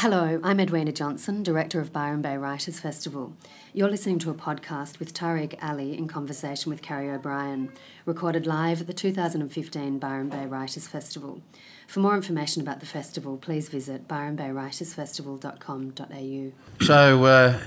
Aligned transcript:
Hello, 0.00 0.38
I'm 0.44 0.60
Edwina 0.60 0.92
Johnson, 0.92 1.42
Director 1.42 1.80
of 1.80 1.92
Byron 1.92 2.22
Bay 2.22 2.36
Writers 2.36 2.78
Festival. 2.78 3.32
You're 3.74 3.90
listening 3.90 4.20
to 4.20 4.30
a 4.30 4.34
podcast 4.34 5.00
with 5.00 5.12
Tariq 5.12 5.56
Ali 5.60 5.98
in 5.98 6.06
conversation 6.06 6.70
with 6.70 6.82
Kerry 6.82 7.10
O'Brien, 7.10 7.72
recorded 8.06 8.46
live 8.46 8.80
at 8.80 8.86
the 8.86 8.92
2015 8.92 9.98
Byron 9.98 10.28
Bay 10.28 10.46
Writers 10.46 10.86
Festival. 10.86 11.42
For 11.88 11.98
more 11.98 12.14
information 12.14 12.62
about 12.62 12.78
the 12.78 12.86
festival, 12.86 13.38
please 13.38 13.68
visit 13.68 14.06
byronbaywritersfestival.com.au. 14.06 16.84
So, 16.84 17.24
uh, 17.24 17.58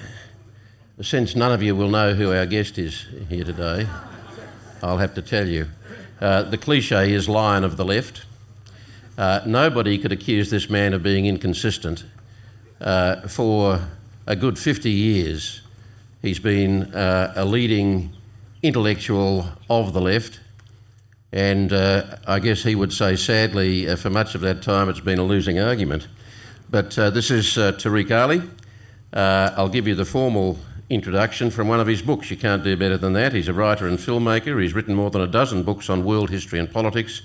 since 1.02 1.36
none 1.36 1.52
of 1.52 1.62
you 1.62 1.76
will 1.76 1.90
know 1.90 2.14
who 2.14 2.32
our 2.32 2.46
guest 2.46 2.78
is 2.78 3.08
here 3.28 3.44
today, 3.44 3.88
I'll 4.82 5.00
have 5.00 5.16
to 5.16 5.22
tell 5.22 5.50
you. 5.50 5.68
Uh, 6.22 6.44
the 6.44 6.58
cliche 6.58 7.12
is 7.12 7.28
lion 7.28 7.66
of 7.66 7.76
the 7.76 7.84
left. 7.84 8.24
Uh, 9.18 9.42
nobody 9.46 9.98
could 9.98 10.14
accuse 10.14 10.50
this 10.50 10.70
man 10.70 10.94
of 10.94 11.04
being 11.04 11.26
inconsistent. 11.26 12.06
Uh, 12.82 13.28
for 13.28 13.80
a 14.26 14.36
good 14.36 14.58
50 14.58 14.90
years, 14.90 15.62
he's 16.24 16.40
been 16.40 16.92
uh, 16.96 17.32
a 17.36 17.46
leading 17.46 18.12
intellectual 18.64 19.46
of 19.70 19.94
the 19.94 20.02
left, 20.02 20.40
and 21.32 21.72
uh, 21.72 22.18
I 22.26 22.40
guess 22.40 22.64
he 22.64 22.74
would 22.74 22.92
say, 22.92 23.16
sadly, 23.16 23.88
uh, 23.88 23.98
for 23.98 24.10
much 24.10 24.34
of 24.34 24.42
that 24.42 24.64
time, 24.64 24.90
it's 24.90 25.00
been 25.00 25.20
a 25.20 25.24
losing 25.24 25.60
argument. 25.60 26.08
But 26.72 26.98
uh, 26.98 27.12
this 27.12 27.30
is 27.30 27.46
Tariq 27.46 28.10
Ali. 28.10 28.42
I'll 29.14 29.70
give 29.70 29.88
you 29.88 29.94
the 29.94 30.06
formal 30.06 30.58
introduction 30.90 31.52
from 31.52 31.68
one 31.68 31.80
of 31.80 31.86
his 31.86 32.02
books. 32.02 32.32
You 32.32 32.38
can't 32.38 32.64
do 32.64 32.76
better 32.76 32.98
than 32.98 33.14
that. 33.14 33.32
He's 33.34 33.48
a 33.48 33.54
writer 33.54 33.86
and 33.86 34.00
filmmaker. 34.00 34.60
He's 34.60 34.74
written 34.74 34.96
more 34.96 35.12
than 35.12 35.22
a 35.22 35.28
dozen 35.28 35.62
books 35.62 35.88
on 35.88 36.04
world 36.04 36.32
history 36.32 36.58
and 36.58 36.72
politics. 36.72 37.22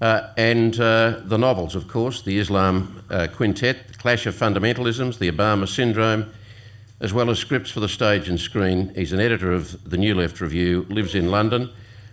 Uh, 0.00 0.32
and 0.36 0.78
uh, 0.80 1.20
the 1.24 1.38
novels, 1.38 1.74
of 1.74 1.88
course, 1.88 2.22
the 2.22 2.38
Islam 2.38 3.02
uh, 3.10 3.28
Quintet, 3.34 3.88
the 3.88 3.94
Clash 3.94 4.26
of 4.26 4.34
Fundamentalisms, 4.34 5.18
the 5.18 5.30
Obama 5.30 5.68
Syndrome, 5.68 6.32
as 7.00 7.12
well 7.12 7.30
as 7.30 7.38
scripts 7.38 7.70
for 7.70 7.80
the 7.80 7.88
stage 7.88 8.28
and 8.28 8.38
screen. 8.38 8.92
He's 8.94 9.12
an 9.12 9.20
editor 9.20 9.52
of 9.52 9.88
the 9.88 9.96
New 9.96 10.14
Left 10.14 10.40
Review, 10.40 10.86
lives 10.88 11.14
in 11.14 11.30
London. 11.30 11.70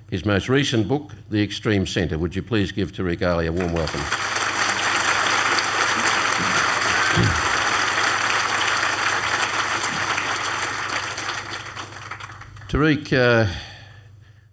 His 0.10 0.26
most 0.26 0.50
recent 0.50 0.88
book, 0.88 1.12
The 1.30 1.42
Extreme 1.42 1.88
Centre. 1.88 2.18
Would 2.18 2.36
you 2.36 2.44
please 2.44 2.72
give 2.72 2.92
Tariq 2.92 3.28
Ali 3.28 3.48
a 3.48 3.52
warm 3.52 3.74
welcome? 3.74 4.02
Tariq, 12.68 13.12
uh, 13.14 13.52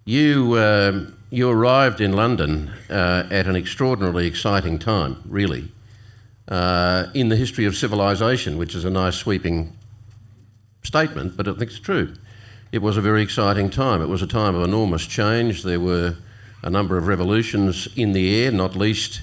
you. 0.05 0.57
Um, 0.57 1.18
you 1.31 1.49
arrived 1.49 2.01
in 2.01 2.13
London 2.13 2.71
uh, 2.89 3.27
at 3.29 3.45
an 3.45 3.55
extraordinarily 3.55 4.25
exciting 4.25 4.79
time, 4.79 5.21
really, 5.27 5.71
uh, 6.47 7.07
in 7.13 7.29
the 7.29 7.35
history 7.35 7.65
of 7.65 7.75
civilization, 7.75 8.57
which 8.57 8.73
is 8.73 8.83
a 8.83 8.89
nice 8.89 9.15
sweeping 9.15 9.75
statement, 10.83 11.37
but 11.37 11.47
I 11.47 11.51
think 11.51 11.69
it's 11.69 11.79
true. 11.79 12.15
It 12.71 12.81
was 12.81 12.97
a 12.97 13.01
very 13.01 13.21
exciting 13.21 13.69
time. 13.69 14.01
It 14.01 14.09
was 14.09 14.21
a 14.21 14.27
time 14.27 14.55
of 14.55 14.63
enormous 14.63 15.05
change. 15.05 15.63
There 15.63 15.79
were 15.79 16.15
a 16.63 16.69
number 16.69 16.97
of 16.97 17.07
revolutions 17.07 17.87
in 17.95 18.13
the 18.13 18.43
air, 18.43 18.51
not 18.51 18.75
least 18.75 19.21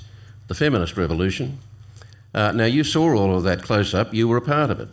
the 0.48 0.54
feminist 0.54 0.96
revolution. 0.96 1.58
Uh, 2.34 2.52
now, 2.52 2.64
you 2.64 2.84
saw 2.84 3.16
all 3.16 3.36
of 3.36 3.42
that 3.44 3.62
close 3.62 3.94
up, 3.94 4.14
you 4.14 4.28
were 4.28 4.36
a 4.36 4.42
part 4.42 4.70
of 4.70 4.80
it. 4.80 4.88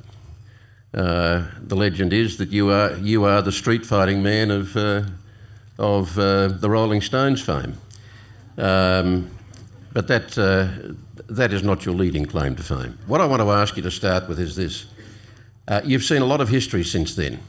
Uh, 0.94 1.45
the 1.59 1.75
legend 1.75 2.14
is 2.14 2.38
that 2.38 2.50
you 2.50 2.72
are, 2.72 2.95
you 2.98 3.23
are 3.23 3.42
the 3.42 3.52
street 3.52 3.86
fighting 3.86 4.23
man 4.23 4.52
of 4.52 4.75
uh, 4.77 5.03
of 5.84 6.17
uh, 6.17 6.48
the 6.48 6.70
Rolling 6.70 7.02
Stones 7.02 7.42
fame. 7.42 7.78
Um, 8.58 9.30
but 9.92 10.08
that, 10.08 10.38
uh, 10.38 10.95
that 11.28 11.52
is 11.52 11.62
not 11.62 11.86
your 11.86 11.94
leading 11.94 12.26
claim 12.26 12.56
to 12.56 12.64
fame. 12.64 12.98
What 13.06 13.20
I 13.20 13.26
want 13.26 13.42
to 13.42 13.52
ask 13.52 13.76
you 13.76 13.84
to 13.84 13.92
start 13.92 14.30
with 14.30 14.39
is 14.39 14.56
this 14.56 14.86
uh, 15.67 15.81
You've 15.84 16.04
seen 16.04 16.22
a 16.22 16.26
lot 16.26 16.39
of 16.39 16.50
history 16.50 16.84
since 16.84 17.16
then. 17.16 17.39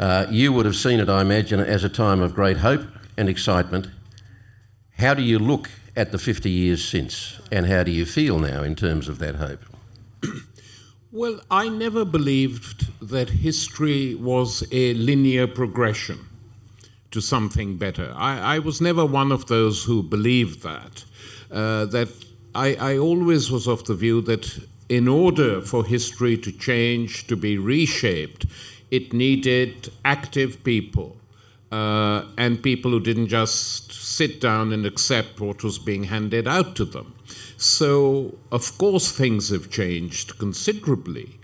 Uh, 0.00 0.26
you 0.28 0.52
would 0.52 0.66
have 0.66 0.74
seen 0.74 0.98
it, 0.98 1.08
I 1.08 1.20
imagine, 1.20 1.60
as 1.60 1.84
a 1.84 1.88
time 1.88 2.20
of 2.20 2.34
great 2.34 2.58
hope 2.58 2.84
and 3.16 3.28
excitement. 3.28 3.86
How 4.98 5.14
do 5.14 5.22
you 5.22 5.38
look 5.38 5.70
at 5.96 6.10
the 6.10 6.18
50 6.18 6.50
years 6.50 6.84
since, 6.84 7.40
and 7.52 7.66
how 7.66 7.84
do 7.84 7.92
you 7.92 8.04
feel 8.04 8.38
now 8.38 8.62
in 8.62 8.74
terms 8.74 9.08
of 9.08 9.18
that 9.20 9.36
hope? 9.36 9.60
Well, 11.14 11.42
I 11.50 11.68
never 11.68 12.06
believed 12.06 12.86
that 13.06 13.28
history 13.28 14.14
was 14.14 14.64
a 14.72 14.94
linear 14.94 15.46
progression 15.46 16.20
to 17.12 17.20
something 17.20 17.76
better. 17.76 18.12
I, 18.16 18.56
I 18.56 18.58
was 18.58 18.80
never 18.80 19.06
one 19.06 19.32
of 19.32 19.46
those 19.46 19.84
who 19.84 20.02
believed 20.02 20.62
that. 20.62 21.04
Uh, 21.50 21.86
that 21.86 22.08
I, 22.54 22.74
I 22.74 22.98
always 22.98 23.50
was 23.50 23.66
of 23.66 23.84
the 23.84 23.94
view 23.94 24.20
that 24.22 24.66
in 24.88 25.08
order 25.08 25.62
for 25.62 25.84
history 25.84 26.36
to 26.38 26.52
change, 26.52 27.26
to 27.28 27.36
be 27.36 27.56
reshaped, 27.56 28.46
it 28.90 29.12
needed 29.12 29.90
active 30.04 30.62
people 30.64 31.16
uh, 31.70 32.24
and 32.36 32.62
people 32.62 32.90
who 32.90 33.00
didn't 33.00 33.28
just 33.28 33.90
sit 33.92 34.40
down 34.40 34.72
and 34.72 34.84
accept 34.84 35.40
what 35.40 35.64
was 35.64 35.78
being 35.78 36.04
handed 36.04 36.46
out 36.46 36.76
to 36.76 36.84
them. 36.84 37.14
So, 37.56 38.36
of 38.50 38.76
course, 38.76 39.10
things 39.10 39.48
have 39.48 39.70
changed 39.70 40.38
considerably. 40.38 41.38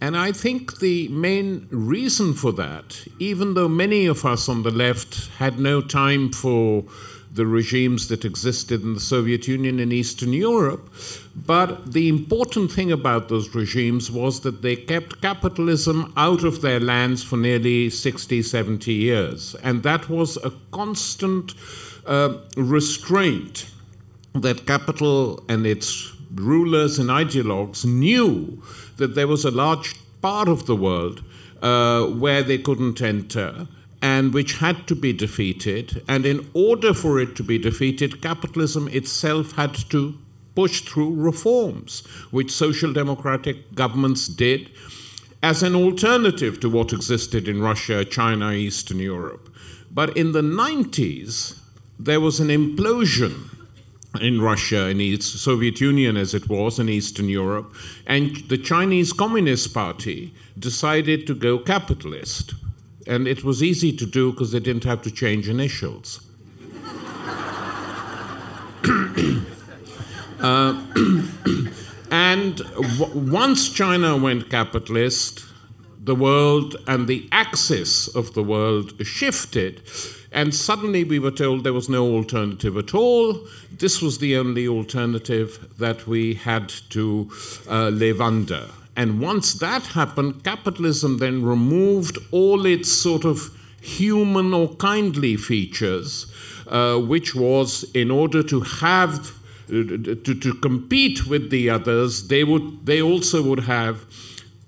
And 0.00 0.16
I 0.16 0.32
think 0.32 0.80
the 0.80 1.08
main 1.08 1.66
reason 1.70 2.34
for 2.34 2.52
that, 2.52 3.06
even 3.18 3.54
though 3.54 3.68
many 3.68 4.06
of 4.06 4.24
us 4.24 4.48
on 4.48 4.62
the 4.62 4.70
left 4.70 5.28
had 5.38 5.58
no 5.58 5.80
time 5.80 6.30
for 6.30 6.84
the 7.32 7.46
regimes 7.46 8.06
that 8.08 8.24
existed 8.24 8.82
in 8.82 8.94
the 8.94 9.00
Soviet 9.00 9.48
Union 9.48 9.80
and 9.80 9.92
Eastern 9.92 10.32
Europe, 10.32 10.88
but 11.34 11.92
the 11.92 12.08
important 12.08 12.70
thing 12.70 12.92
about 12.92 13.28
those 13.28 13.54
regimes 13.54 14.08
was 14.08 14.40
that 14.40 14.62
they 14.62 14.76
kept 14.76 15.20
capitalism 15.20 16.12
out 16.16 16.44
of 16.44 16.62
their 16.62 16.78
lands 16.78 17.24
for 17.24 17.36
nearly 17.36 17.90
60, 17.90 18.40
70 18.40 18.92
years. 18.92 19.56
And 19.64 19.82
that 19.82 20.08
was 20.08 20.36
a 20.44 20.52
constant 20.70 21.54
uh, 22.06 22.36
restraint 22.56 23.66
that 24.34 24.66
capital 24.66 25.42
and 25.48 25.66
its 25.66 26.12
rulers 26.34 26.98
and 26.98 27.10
ideologues 27.10 27.84
knew 27.84 28.62
that 28.96 29.14
there 29.14 29.28
was 29.28 29.44
a 29.44 29.50
large 29.50 29.94
part 30.20 30.48
of 30.48 30.66
the 30.66 30.76
world 30.76 31.22
uh, 31.62 32.04
where 32.04 32.42
they 32.42 32.58
couldn't 32.58 33.00
enter 33.00 33.66
and 34.02 34.34
which 34.34 34.58
had 34.58 34.86
to 34.86 34.94
be 34.94 35.12
defeated. 35.12 36.02
And 36.06 36.26
in 36.26 36.50
order 36.52 36.92
for 36.92 37.18
it 37.18 37.34
to 37.36 37.42
be 37.42 37.56
defeated, 37.56 38.20
capitalism 38.20 38.88
itself 38.88 39.52
had 39.52 39.74
to 39.90 40.18
push 40.54 40.82
through 40.82 41.14
reforms, 41.14 42.06
which 42.30 42.50
social 42.50 42.92
democratic 42.92 43.74
governments 43.74 44.28
did 44.28 44.70
as 45.42 45.62
an 45.62 45.74
alternative 45.74 46.60
to 46.60 46.70
what 46.70 46.92
existed 46.92 47.48
in 47.48 47.62
Russia, 47.62 48.04
China, 48.04 48.52
Eastern 48.52 48.98
Europe. 48.98 49.54
But 49.90 50.16
in 50.16 50.32
the 50.32 50.42
90s, 50.42 51.58
there 51.98 52.20
was 52.20 52.40
an 52.40 52.48
implosion 52.48 53.53
in 54.20 54.40
Russia, 54.40 54.88
in 54.88 54.98
the 54.98 55.20
Soviet 55.20 55.80
Union 55.80 56.16
as 56.16 56.34
it 56.34 56.48
was, 56.48 56.78
in 56.78 56.88
Eastern 56.88 57.28
Europe, 57.28 57.74
and 58.06 58.36
the 58.48 58.58
Chinese 58.58 59.12
Communist 59.12 59.74
Party 59.74 60.32
decided 60.58 61.26
to 61.26 61.34
go 61.34 61.58
capitalist. 61.58 62.54
And 63.06 63.28
it 63.28 63.44
was 63.44 63.62
easy 63.62 63.94
to 63.96 64.06
do 64.06 64.30
because 64.32 64.52
they 64.52 64.60
didn't 64.60 64.84
have 64.84 65.02
to 65.02 65.10
change 65.10 65.48
initials. 65.48 66.26
uh, 70.40 70.80
and 72.10 72.56
w- 72.56 73.30
once 73.30 73.68
China 73.68 74.16
went 74.16 74.48
capitalist, 74.48 75.44
the 76.04 76.14
world 76.14 76.76
and 76.86 77.08
the 77.08 77.28
axis 77.32 78.08
of 78.08 78.34
the 78.34 78.42
world 78.42 78.94
shifted 79.06 79.82
and 80.34 80.52
suddenly 80.52 81.04
we 81.04 81.20
were 81.20 81.30
told 81.30 81.62
there 81.62 81.72
was 81.72 81.88
no 81.88 82.12
alternative 82.12 82.76
at 82.76 82.92
all. 82.92 83.46
This 83.70 84.02
was 84.02 84.18
the 84.18 84.36
only 84.36 84.66
alternative 84.66 85.72
that 85.78 86.06
we 86.08 86.34
had 86.34 86.68
to 86.90 87.30
uh, 87.70 87.88
live 87.90 88.20
under. 88.20 88.66
And 88.96 89.20
once 89.20 89.54
that 89.54 89.86
happened, 89.86 90.42
capitalism 90.42 91.18
then 91.18 91.44
removed 91.44 92.18
all 92.32 92.66
its 92.66 92.90
sort 92.90 93.24
of 93.24 93.56
human 93.80 94.52
or 94.52 94.74
kindly 94.74 95.36
features, 95.36 96.26
uh, 96.66 96.98
which 96.98 97.34
was 97.34 97.84
in 97.94 98.10
order 98.10 98.42
to 98.42 98.60
have 98.60 99.30
uh, 99.68 99.70
to, 99.70 100.34
to 100.34 100.54
compete 100.54 101.26
with 101.26 101.50
the 101.50 101.70
others, 101.70 102.28
they 102.28 102.44
would 102.44 102.84
they 102.84 103.00
also 103.00 103.42
would 103.42 103.60
have 103.60 104.04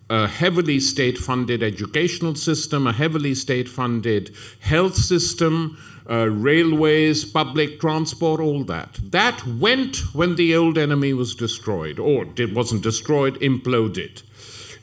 a 0.09 0.29
heavily 0.29 0.79
state 0.79 1.19
funded 1.19 1.63
educational 1.63 2.35
system, 2.35 2.87
a 2.87 2.93
heavily 2.93 3.35
state 3.35 3.69
funded 3.69 4.35
health 4.61 4.95
system, 4.95 5.77
uh, 6.09 6.29
railways, 6.29 7.25
public 7.25 7.81
transport, 7.81 8.41
all 8.41 8.63
that. 8.65 9.01
That 9.03 9.45
went 9.47 10.15
when 10.15 10.37
the 10.37 10.55
old 10.55 10.79
enemy 10.79 11.13
was 11.13 11.35
destroyed, 11.35 11.99
or 11.99 12.27
it 12.37 12.55
wasn't 12.55 12.83
destroyed, 12.83 13.41
imploded. 13.41 14.23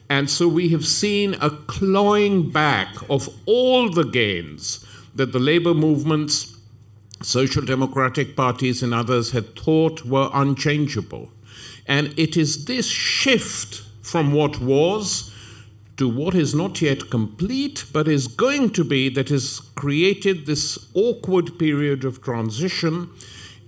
And 0.10 0.30
so 0.30 0.48
we 0.48 0.70
have 0.70 0.86
seen 0.86 1.36
a 1.36 1.50
clawing 1.50 2.50
back 2.52 2.94
of 3.10 3.30
all 3.46 3.90
the 3.90 4.04
gains 4.04 4.86
that 5.16 5.32
the 5.32 5.40
labor 5.40 5.74
movements, 5.74 6.58
social 7.22 7.64
democratic 7.64 8.36
parties, 8.36 8.84
and 8.84 8.94
others 8.94 9.32
had 9.32 9.56
thought 9.56 10.04
were 10.04 10.30
unchangeable. 10.34 11.32
And 11.88 12.14
it 12.20 12.36
is 12.36 12.66
this 12.66 12.88
shift 12.88 13.84
from 14.04 14.32
what 14.32 14.62
was 14.62 15.34
to 15.98 16.08
what 16.08 16.36
is 16.36 16.54
not 16.54 16.82
yet 16.82 17.10
complete 17.10 17.86
but 17.92 18.08
is 18.08 18.28
going 18.28 18.70
to 18.70 18.84
be 18.84 19.10
that 19.10 19.30
has 19.30 19.60
created 19.76 20.46
this 20.46 20.90
awkward 20.94 21.58
period 21.58 22.04
of 22.04 22.22
transition 22.22 23.10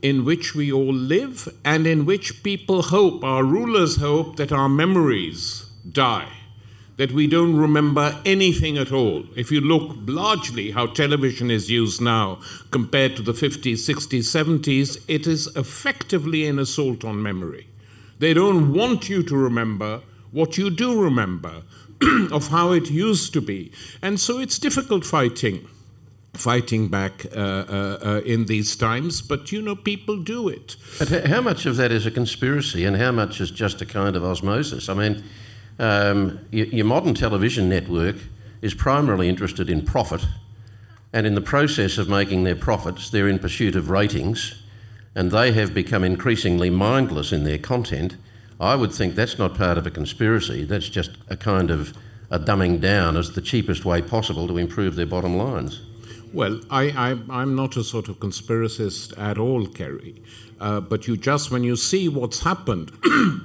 in 0.02 0.24
which 0.24 0.54
we 0.54 0.72
all 0.72 0.94
live 0.94 1.48
and 1.64 1.88
in 1.88 2.06
which 2.06 2.44
people 2.44 2.84
hope, 2.84 3.24
our 3.24 3.44
rulers 3.44 3.96
hope, 3.96 4.36
that 4.36 4.52
our 4.52 4.70
memories 4.70 5.68
die, 5.92 6.32
that 6.98 7.12
we 7.12 7.26
don't 7.26 7.56
remember 7.56 8.22
anything 8.24 8.78
at 8.78 8.92
all. 8.92 9.24
If 9.36 9.52
you 9.52 9.62
look 9.62 9.98
largely 10.06 10.70
how 10.72 10.86
television 10.86 11.50
is 11.50 11.72
used 11.72 12.02
now 12.02 12.40
compared 12.70 13.16
to 13.16 13.24
the 13.24 13.32
50s, 13.32 13.80
60s, 13.90 14.60
70s, 14.60 15.04
it 15.08 15.26
is 15.26 15.48
effectively 15.56 16.46
an 16.46 16.60
assault 16.60 17.04
on 17.04 17.24
memory. 17.24 17.68
They 18.20 18.36
don't 18.36 18.74
want 18.74 19.10
you 19.10 19.24
to 19.24 19.36
remember 19.36 20.02
what 20.36 20.58
you 20.58 20.70
do 20.70 21.02
remember 21.02 21.64
of 22.32 22.50
how 22.50 22.74
it 22.74 22.92
used 22.92 23.32
to 23.34 23.42
be. 23.42 23.72
And 24.02 24.20
so 24.20 24.40
it's 24.40 24.60
difficult 24.60 25.06
fighting 25.06 25.68
fighting 26.38 26.90
back 26.90 27.26
uh, 27.34 27.40
uh, 27.40 28.00
uh, 28.04 28.22
in 28.26 28.46
these 28.46 28.76
times, 28.76 29.22
but 29.22 29.54
you 29.54 29.62
know, 29.62 29.74
people 29.74 30.18
do 30.18 30.50
it. 30.50 30.76
But 31.00 31.28
how 31.28 31.40
much 31.40 31.66
of 31.66 31.78
that 31.78 31.94
is 31.94 32.06
a 32.06 32.12
conspiracy 32.12 32.84
and 32.84 32.98
how 32.98 33.14
much 33.14 33.40
is 33.40 33.50
just 33.50 33.82
a 33.82 33.86
kind 33.86 34.18
of 34.18 34.24
osmosis? 34.26 34.90
I 34.90 34.94
mean, 34.96 35.24
um, 35.80 36.40
your, 36.52 36.66
your, 36.68 36.86
modern 36.86 37.14
television 37.14 37.70
network 37.70 38.18
is 38.62 38.74
primarily 38.74 39.30
interested 39.30 39.70
in 39.70 39.86
profit, 39.86 40.26
and 41.14 41.26
in 41.26 41.36
the 41.36 41.42
process 41.42 41.98
of 41.98 42.10
making 42.10 42.44
their 42.44 42.56
profits, 42.56 43.10
they're 43.10 43.30
in 43.30 43.40
pursuit 43.40 43.76
of 43.76 43.90
ratings, 43.90 44.62
and 45.16 45.32
they 45.32 45.54
have 45.54 45.74
become 45.74 46.04
increasingly 46.04 46.70
mindless 46.70 47.32
in 47.32 47.46
their 47.46 47.58
content. 47.58 48.18
I 48.60 48.76
would 48.76 48.94
think 48.94 49.16
that's 49.16 49.38
not 49.38 49.56
part 49.56 49.78
of 49.78 49.86
a 49.86 49.92
conspiracy, 49.92 50.64
that's 50.64 50.90
just 50.90 51.12
a 51.30 51.36
kind 51.36 51.72
of 51.72 51.94
a 52.32 52.40
dumbing 52.40 52.80
down 52.80 53.18
as 53.18 53.34
the 53.34 53.42
cheapest 53.42 53.86
way 53.86 54.02
possible 54.02 54.48
to 54.48 54.58
improve 54.58 54.96
their 54.96 55.06
bottom 55.06 55.38
lines. 55.38 55.82
Well, 56.34 56.60
I, 56.70 57.18
am 57.30 57.56
not 57.56 57.78
a 57.78 57.84
sort 57.84 58.10
of 58.10 58.20
conspiracist 58.20 59.18
at 59.18 59.38
all, 59.38 59.68
Kerry. 59.68 60.22
Uh, 60.60 60.80
but 60.80 61.08
you 61.08 61.18
just, 61.18 61.52
when 61.52 61.64
you 61.64 61.76
see 61.76 62.08
what's 62.08 62.42
happened, 62.42 62.92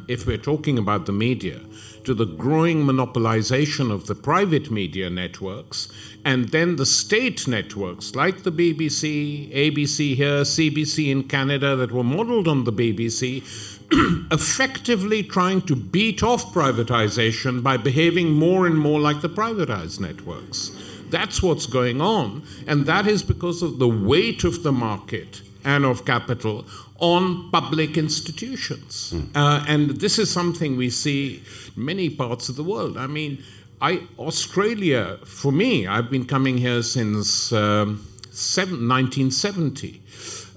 if 0.09 0.27
we're 0.27 0.39
talking 0.39 0.79
about 0.79 1.07
the 1.07 1.13
media, 1.13 1.61
to 2.05 2.15
the 2.15 2.25
growing 2.25 2.85
monopolization 2.85 3.93
of 3.93 4.07
the 4.07 4.15
private 4.15 4.71
media 4.71 5.11
networks, 5.11 5.89
and 6.25 6.49
then 6.49 6.77
the 6.77 6.87
state 6.87 7.47
networks 7.47 8.15
like 8.15 8.43
the 8.43 8.53
BBC, 8.53 9.53
ABC 9.55 10.15
here, 10.15 10.43
CBC 10.43 11.11
in 11.11 11.25
Canada, 11.25 11.77
that 11.77 11.93
were 11.93 12.05
modeled 12.05 12.49
on 12.49 12.65
the 12.65 12.73
BBC, 12.73 13.43
effectively 14.31 15.23
trying 15.23 15.63
to 15.63 15.75
beat 15.75 16.23
off 16.23 16.53
privatization 16.55 17.63
by 17.63 17.77
behaving 17.77 18.33
more 18.33 18.67
and 18.67 18.79
more 18.79 19.01
like 19.01 19.21
the 19.21 19.29
privatized 19.29 20.01
networks. 20.01 20.71
That's 21.09 21.43
what's 21.43 21.67
going 21.67 22.01
on, 22.01 22.43
and 22.69 22.87
that 22.87 23.09
is 23.09 23.23
because 23.23 23.63
of 23.63 23.79
the 23.79 23.89
weight 23.89 24.45
of 24.45 24.63
the 24.63 24.71
market 24.71 25.43
and 25.65 25.85
of 25.85 26.05
capital 26.05 26.65
on 27.01 27.51
public 27.51 27.97
institutions. 27.97 29.13
Mm. 29.13 29.31
Uh, 29.35 29.65
and 29.67 29.91
this 30.01 30.19
is 30.19 30.31
something 30.31 30.77
we 30.77 30.91
see 30.91 31.43
in 31.77 31.85
many 31.85 32.11
parts 32.11 32.49
of 32.49 32.57
the 32.57 32.63
world. 32.63 32.97
I 32.97 33.09
mean, 33.09 33.43
I, 33.83 34.07
Australia, 34.19 35.19
for 35.25 35.51
me, 35.51 35.87
I've 35.87 36.11
been 36.11 36.27
coming 36.27 36.59
here 36.59 36.83
since 36.83 37.53
um, 37.53 38.07
seven, 38.31 38.89
1970, 38.89 40.01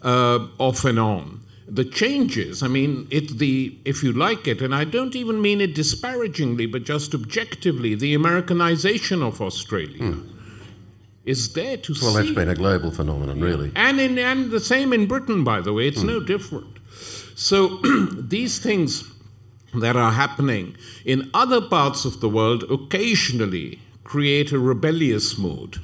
uh, 0.03 0.47
off 0.59 0.85
and 0.85 1.00
on 1.00 1.39
the 1.68 1.86
changes, 1.86 2.62
I 2.62 2.68
mean, 2.68 3.07
it, 3.10 3.38
the, 3.39 3.77
if 3.86 4.04
you 4.04 4.12
like 4.12 4.48
it, 4.48 4.62
and 4.62 4.75
I 4.75 4.83
don't 4.83 5.15
even 5.15 5.42
mean 5.42 5.62
it 5.62 5.74
disparagingly, 5.74 6.65
but 6.65 6.83
just 6.83 7.13
objectively, 7.13 7.95
the 7.95 8.13
Americanization 8.13 9.24
of 9.24 9.42
Australia 9.42 10.00
mm. 10.00 10.30
is 11.25 11.54
there 11.54 11.77
to 11.77 11.94
well, 11.94 12.00
see. 12.00 12.06
Well, 12.06 12.13
that's 12.15 12.36
been 12.36 12.50
a 12.50 12.56
global 12.56 12.92
phenomenon, 12.92 13.39
really. 13.39 13.71
And, 13.75 14.00
in, 14.00 14.19
and 14.19 14.51
the 14.51 14.60
same 14.60 14.92
in 14.92 15.07
Britain, 15.07 15.44
by 15.44 15.62
the 15.62 15.74
way, 15.74 15.88
it's 15.88 16.04
mm. 16.04 16.07
no 16.07 16.19
different. 16.19 16.80
So 17.36 17.77
these 18.18 18.59
things 18.59 19.09
that 19.74 19.95
are 19.95 20.12
happening 20.12 20.75
in 21.06 21.30
other 21.33 21.62
parts 21.62 22.06
of 22.06 22.19
the 22.19 22.30
world 22.30 22.63
occasionally 22.69 23.80
create 24.04 24.51
a 24.51 24.59
rebellious 24.59 25.38
mood. 25.38 25.77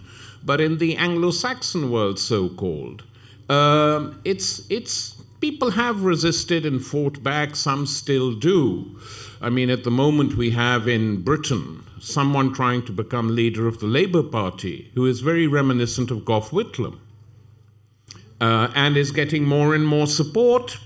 But 0.43 0.61
in 0.61 0.77
the 0.77 0.95
Anglo 0.97 1.31
Saxon 1.31 1.89
world, 1.89 2.19
so 2.19 2.49
called, 2.49 3.03
uh, 3.49 4.11
it's, 4.23 4.61
it's 4.69 5.18
people 5.39 5.71
have 5.71 6.03
resisted 6.03 6.65
and 6.65 6.83
fought 6.83 7.23
back, 7.23 7.55
some 7.55 7.85
still 7.85 8.33
do. 8.33 8.99
I 9.41 9.49
mean, 9.49 9.69
at 9.69 9.83
the 9.83 9.91
moment, 9.91 10.35
we 10.35 10.51
have 10.51 10.87
in 10.87 11.21
Britain 11.23 11.83
someone 11.99 12.53
trying 12.53 12.85
to 12.85 12.91
become 12.91 13.35
leader 13.35 13.67
of 13.67 13.79
the 13.79 13.85
Labour 13.85 14.23
Party 14.23 14.91
who 14.95 15.05
is 15.05 15.21
very 15.21 15.47
reminiscent 15.47 16.11
of 16.11 16.25
Gough 16.25 16.51
Whitlam 16.51 16.99
uh, 18.41 18.71
and 18.75 18.97
is 18.97 19.11
getting 19.11 19.43
more 19.43 19.75
and 19.75 19.85
more 19.85 20.07
support. 20.07 20.77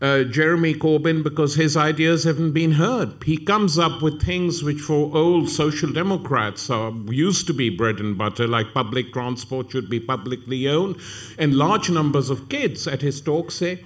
Uh, 0.00 0.24
Jeremy 0.24 0.72
Corbyn, 0.72 1.22
because 1.22 1.56
his 1.56 1.76
ideas 1.76 2.24
haven't 2.24 2.52
been 2.52 2.72
heard. 2.72 3.22
He 3.24 3.36
comes 3.36 3.78
up 3.78 4.00
with 4.00 4.22
things 4.22 4.62
which, 4.62 4.80
for 4.80 5.14
old 5.14 5.50
social 5.50 5.92
democrats, 5.92 6.70
are, 6.70 6.90
used 7.08 7.46
to 7.48 7.52
be 7.52 7.68
bread 7.68 8.00
and 8.00 8.16
butter, 8.16 8.48
like 8.48 8.72
public 8.72 9.12
transport 9.12 9.70
should 9.70 9.90
be 9.90 10.00
publicly 10.00 10.66
owned. 10.66 10.96
And 11.38 11.54
large 11.54 11.90
numbers 11.90 12.30
of 12.30 12.48
kids 12.48 12.86
at 12.86 13.02
his 13.02 13.20
talk 13.20 13.50
say, 13.50 13.84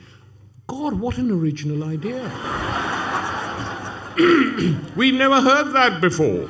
God, 0.68 0.94
what 1.00 1.18
an 1.18 1.32
original 1.32 1.82
idea. 1.82 2.22
We've 4.96 5.14
never 5.14 5.40
heard 5.40 5.72
that 5.72 6.00
before. 6.00 6.48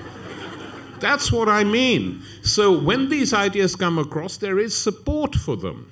That's 1.01 1.33
what 1.33 1.49
I 1.49 1.65
mean. 1.65 2.23
So 2.43 2.79
when 2.79 3.09
these 3.09 3.33
ideas 3.33 3.77
come 3.77 3.99
across, 3.99 4.37
there 4.37 4.59
is 4.59 4.77
support 4.77 5.35
for 5.35 5.57
them. 5.57 5.91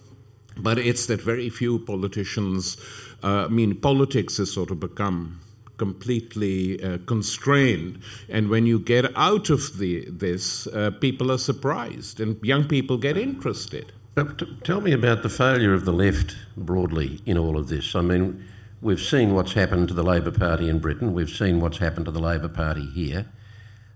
But 0.56 0.78
it's 0.78 1.06
that 1.06 1.20
very 1.20 1.48
few 1.48 1.78
politicians, 1.78 2.76
uh, 3.22 3.46
I 3.46 3.48
mean, 3.48 3.76
politics 3.76 4.36
has 4.36 4.52
sort 4.52 4.70
of 4.70 4.80
become 4.80 5.40
completely 5.78 6.82
uh, 6.82 6.98
constrained. 7.06 8.00
And 8.28 8.48
when 8.48 8.66
you 8.66 8.78
get 8.78 9.06
out 9.16 9.50
of 9.50 9.78
the, 9.78 10.08
this, 10.08 10.66
uh, 10.68 10.90
people 11.00 11.32
are 11.32 11.38
surprised 11.38 12.20
and 12.20 12.42
young 12.44 12.68
people 12.68 12.98
get 12.98 13.16
interested. 13.16 13.92
But 14.14 14.38
t- 14.38 14.56
tell 14.62 14.80
me 14.80 14.92
about 14.92 15.22
the 15.22 15.30
failure 15.30 15.74
of 15.74 15.84
the 15.84 15.92
left 15.92 16.36
broadly 16.56 17.20
in 17.24 17.38
all 17.38 17.56
of 17.56 17.68
this. 17.68 17.96
I 17.96 18.02
mean, 18.02 18.44
we've 18.80 19.00
seen 19.00 19.34
what's 19.34 19.54
happened 19.54 19.88
to 19.88 19.94
the 19.94 20.04
Labor 20.04 20.30
Party 20.30 20.68
in 20.68 20.78
Britain. 20.78 21.14
We've 21.14 21.30
seen 21.30 21.60
what's 21.60 21.78
happened 21.78 22.06
to 22.06 22.12
the 22.12 22.20
Labor 22.20 22.48
Party 22.48 22.86
here. 22.90 23.26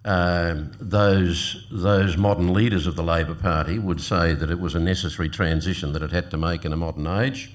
Um, 0.07 0.71
those 0.79 1.67
those 1.69 2.17
modern 2.17 2.55
leaders 2.55 2.87
of 2.87 2.95
the 2.95 3.03
Labor 3.03 3.35
Party 3.35 3.77
would 3.77 4.01
say 4.01 4.35
that 4.35 4.53
it 4.53 4.61
was 4.61 4.77
a 4.77 4.79
necessary 4.79 5.29
transition 5.29 5.93
that 5.95 6.03
it 6.03 6.13
had 6.13 6.31
to 6.31 6.37
make 6.37 6.65
in 6.65 6.73
a 6.73 6.77
modern 6.77 7.09
age. 7.09 7.53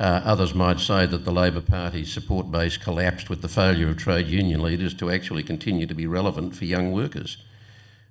Uh, 0.00 0.20
others 0.24 0.54
might 0.54 0.80
say 0.80 1.06
that 1.06 1.24
the 1.24 1.30
Labor 1.30 1.60
Party's 1.60 2.12
support 2.12 2.50
base 2.50 2.76
collapsed 2.76 3.30
with 3.30 3.42
the 3.42 3.48
failure 3.48 3.90
of 3.90 3.96
trade 3.96 4.26
union 4.26 4.60
leaders 4.60 4.92
to 4.94 5.08
actually 5.08 5.44
continue 5.44 5.86
to 5.86 5.94
be 5.94 6.06
relevant 6.06 6.56
for 6.56 6.64
young 6.64 6.90
workers. 6.90 7.36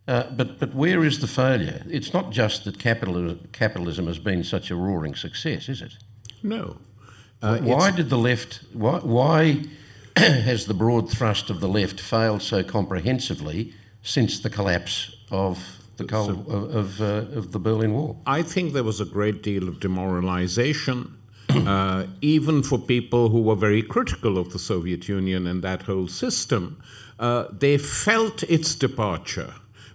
Uh, 0.08 0.24
but, 0.32 0.60
but 0.60 0.74
where 0.74 1.04
is 1.04 1.20
the 1.20 1.28
failure? 1.28 1.84
It's 1.90 2.14
not 2.14 2.32
just 2.32 2.64
that 2.64 2.80
capital, 2.80 3.38
capitalism 3.52 4.08
has 4.08 4.20
been 4.20 4.46
such 4.46 4.72
a 4.72 4.76
roaring 4.76 5.16
success, 5.16 5.68
is 5.68 5.82
it? 5.82 5.98
No. 6.42 6.78
Uh, 7.42 7.60
why 7.60 7.92
did 7.92 8.10
the 8.10 8.18
left, 8.18 8.62
why, 8.72 9.00
why 9.00 9.64
has 10.46 10.66
the 10.66 10.74
broad 10.74 11.12
thrust 11.12 11.52
of 11.52 11.60
the 11.60 11.68
left 11.68 12.00
failed 12.00 12.42
so 12.42 12.64
comprehensively 12.64 13.72
since 14.02 14.40
the 14.40 14.50
collapse 14.50 15.16
of 15.30 15.80
the 15.98 16.06
Cold, 16.06 16.48
of, 16.50 16.76
of, 16.76 17.02
uh, 17.02 17.38
of, 17.38 17.52
the 17.52 17.60
Berlin 17.60 17.94
Wall? 17.94 18.20
I 18.26 18.42
think 18.42 18.74
there 18.74 18.84
was 18.84 19.00
a 19.00 19.06
great 19.06 19.44
deal 19.44 19.68
of 19.68 19.80
demoralization, 19.80 21.16
uh, 21.50 22.08
even 22.22 22.64
for 22.64 22.80
people 22.80 23.30
who 23.30 23.42
were 23.42 23.56
very 23.56 23.84
critical 23.84 24.40
of 24.40 24.54
the 24.54 24.60
Soviet 24.60 25.08
Union 25.08 25.46
and 25.46 25.64
that 25.64 25.84
whole 25.84 26.08
system. 26.08 26.82
Uh, 27.20 27.46
they 27.52 27.78
felt 27.78 28.42
its 28.44 28.74
departure 28.74 29.54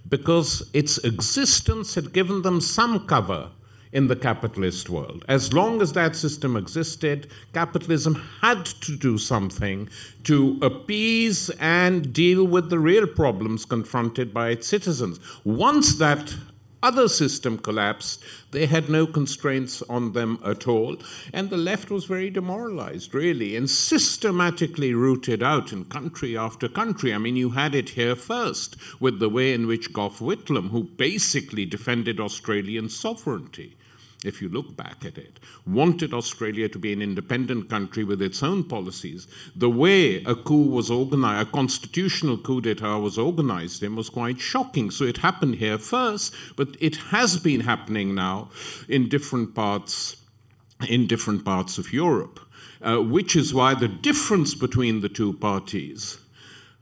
because 0.09 0.71
its 0.73 0.99
existence 0.99 1.97
had 1.97 2.13
given 2.13 2.43
them 2.43 2.61
some 2.61 3.07
cover 3.09 3.49
in 3.93 4.07
the 4.07 4.17
capitalist 4.17 4.89
world. 4.89 5.25
As 5.29 5.53
long 5.53 5.83
as 5.83 5.93
that 5.93 6.17
system 6.17 6.57
existed, 6.57 7.31
capitalism 7.53 8.15
had 8.41 8.65
to 8.65 8.97
do 8.97 9.19
something 9.19 9.89
to 10.25 10.59
appease 10.63 11.51
and 11.61 12.13
deal 12.13 12.45
with 12.45 12.71
the 12.71 12.79
real 12.79 13.07
problems 13.07 13.65
confronted 13.65 14.33
by 14.33 14.49
its 14.49 14.67
citizens. 14.67 15.21
Once 15.45 15.97
that 15.97 16.35
other 16.83 17.07
system 17.09 17.59
collapsed, 17.59 18.25
they 18.51 18.67
had 18.67 18.89
no 18.89 19.07
constraints 19.07 19.83
on 19.83 20.13
them 20.15 20.41
at 20.45 20.67
all. 20.67 20.97
And 21.33 21.49
the 21.49 21.57
left 21.57 21.91
was 21.91 22.07
very 22.07 22.29
demoralized, 22.29 23.15
really, 23.15 23.55
and 23.55 23.71
systematically 23.71 24.93
rooted 24.93 25.45
out 25.45 25.73
in 25.73 25.85
country 25.85 26.37
after 26.37 26.69
country. 26.69 27.15
I 27.15 27.19
mean, 27.19 27.37
you 27.37 27.51
had 27.51 27.77
it 27.77 27.91
here 27.91 28.17
first 28.17 28.77
with 29.01 29.21
the 29.21 29.29
way 29.29 29.53
in 29.53 29.69
which 29.69 29.93
Gough 29.93 30.19
Whitlam, 30.19 30.71
who 30.71 30.83
basically 30.83 31.67
defended 31.67 32.19
Australian 32.19 32.89
sovereignty, 32.89 33.77
if 34.25 34.41
you 34.41 34.49
look 34.49 34.77
back 34.77 35.05
at 35.05 35.19
it, 35.19 35.41
wanted 35.67 36.15
Australia 36.15 36.69
to 36.69 36.79
be 36.79 36.93
an 36.93 37.03
independent 37.03 37.69
country 37.69 38.05
with 38.05 38.23
its 38.23 38.43
own 38.43 38.65
policies. 38.65 39.27
The 39.57 39.71
way 39.71 40.23
a 40.25 40.35
coup 40.35 40.69
was 40.69 40.91
organized, 40.91 41.49
a 41.49 41.51
constitutional 41.51 42.39
coup 42.39 42.61
d'etat 42.61 42.99
was 42.99 43.19
organized 43.19 43.83
in 43.83 43.97
was 43.97 44.09
quite 44.09 44.41
shocking. 44.41 44.91
So 44.91 45.05
it 45.05 45.19
happened 45.19 45.57
here 45.57 45.79
first, 45.79 46.35
but 46.57 46.77
it 46.81 46.97
has 46.97 47.37
been 47.37 47.61
happening 47.61 48.15
now 48.15 48.51
in 48.89 49.09
different 49.09 49.55
parts 49.55 50.17
in 50.89 51.07
different 51.07 51.45
parts 51.45 51.79
of 51.79 51.93
Europe, 51.93 52.41
uh, 52.83 52.97
which 52.97 53.37
is 53.37 53.55
why 53.55 53.73
the 53.73 53.87
difference 53.87 54.53
between 54.53 55.01
the 55.01 55.09
two 55.09 55.33
parties 55.35 56.19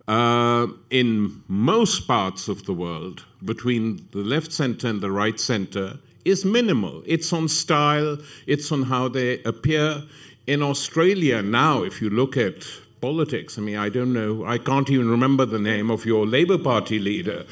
uh, 0.09 0.67
in 0.89 1.43
most 1.49 2.09
parts 2.09 2.49
of 2.49 2.65
the 2.65 2.73
world 2.73 3.25
between 3.45 4.09
the 4.13 4.19
left 4.19 4.53
center 4.53 4.89
and 4.89 5.01
the 5.01 5.11
right 5.11 5.39
center 5.39 5.99
is 6.25 6.45
minimal. 6.45 7.03
It's 7.07 7.33
on 7.33 7.49
style, 7.49 8.19
it's 8.47 8.71
on 8.73 8.85
how 8.85 9.09
they 9.09 9.43
appear. 9.45 10.03
In 10.47 10.62
Australia 10.62 11.43
now, 11.43 11.83
if 11.85 12.00
you 12.03 12.11
look 12.11 12.37
at 12.37 12.65
politics, 13.00 13.57
I 13.59 13.61
mean, 13.62 13.77
I 13.77 13.89
don't 13.89 14.12
know, 14.12 14.45
I 14.45 14.59
can't 14.59 14.91
even 14.91 15.09
remember 15.11 15.45
the 15.47 15.59
name 15.59 15.91
of 15.91 16.05
your 16.05 16.27
Labour 16.27 16.59
Party 16.59 16.99
leader, 16.99 17.45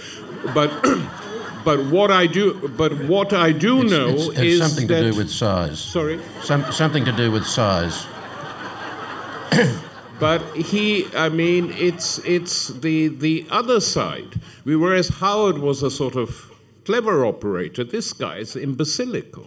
but. 0.55 0.71
but 1.65 1.85
what 1.87 2.11
I 2.11 2.27
do, 2.27 2.55
but 2.77 2.93
what 3.05 3.33
I 3.33 3.53
do 3.53 3.83
It's, 3.83 3.91
know 3.91 4.09
it's, 4.09 4.29
it's 4.29 4.39
is 4.41 4.59
something 4.61 4.87
that 4.89 5.01
to 5.03 5.11
do 5.13 5.17
with 5.19 5.31
size. 5.31 5.79
sorry, 5.79 6.21
Some, 6.43 6.71
something 6.73 7.05
to 7.05 7.13
do 7.13 7.31
with 7.31 7.47
size. 7.47 8.07
but 10.21 10.41
he, 10.57 11.07
I 11.15 11.29
mean, 11.29 11.73
it's 11.77 12.19
it's 12.21 12.69
the 12.69 13.09
the 13.09 13.47
other 13.51 13.81
side. 13.81 14.41
Whereas 14.65 15.09
Howard 15.09 15.59
was 15.59 15.83
a 15.83 15.91
sort 15.91 16.17
of 16.17 16.51
clever 16.89 17.27
operator, 17.27 17.85
this 17.85 18.15
guy 18.15 18.39
is 18.39 18.55
imbecilical. 18.55 19.47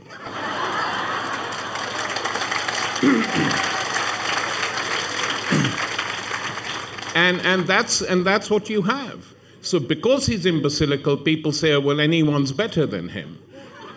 and 7.16 7.42
and 7.42 7.66
that's 7.66 8.04
and 8.04 8.24
that's 8.24 8.52
what 8.52 8.70
you 8.70 8.84
have. 8.84 9.34
So 9.62 9.80
because 9.80 10.28
he's 10.28 10.46
imbecilical, 10.46 11.26
people 11.26 11.52
say, 11.52 11.76
well, 11.78 12.00
anyone's 12.00 12.52
better 12.52 12.86
than 12.86 13.10
him, 13.10 13.40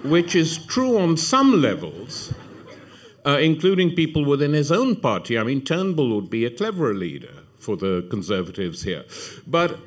which 0.04 0.34
is 0.34 0.64
true 0.64 0.96
on 0.96 1.18
some 1.18 1.60
levels, 1.60 2.32
uh, 3.26 3.36
including 3.50 3.94
people 3.94 4.24
within 4.24 4.54
his 4.54 4.72
own 4.72 4.96
party. 4.96 5.38
I 5.38 5.42
mean, 5.42 5.60
Turnbull 5.60 6.14
would 6.16 6.30
be 6.30 6.46
a 6.46 6.50
cleverer 6.50 6.94
leader 6.94 7.34
for 7.58 7.76
the 7.76 8.06
Conservatives 8.08 8.84
here, 8.84 9.04
but 9.46 9.78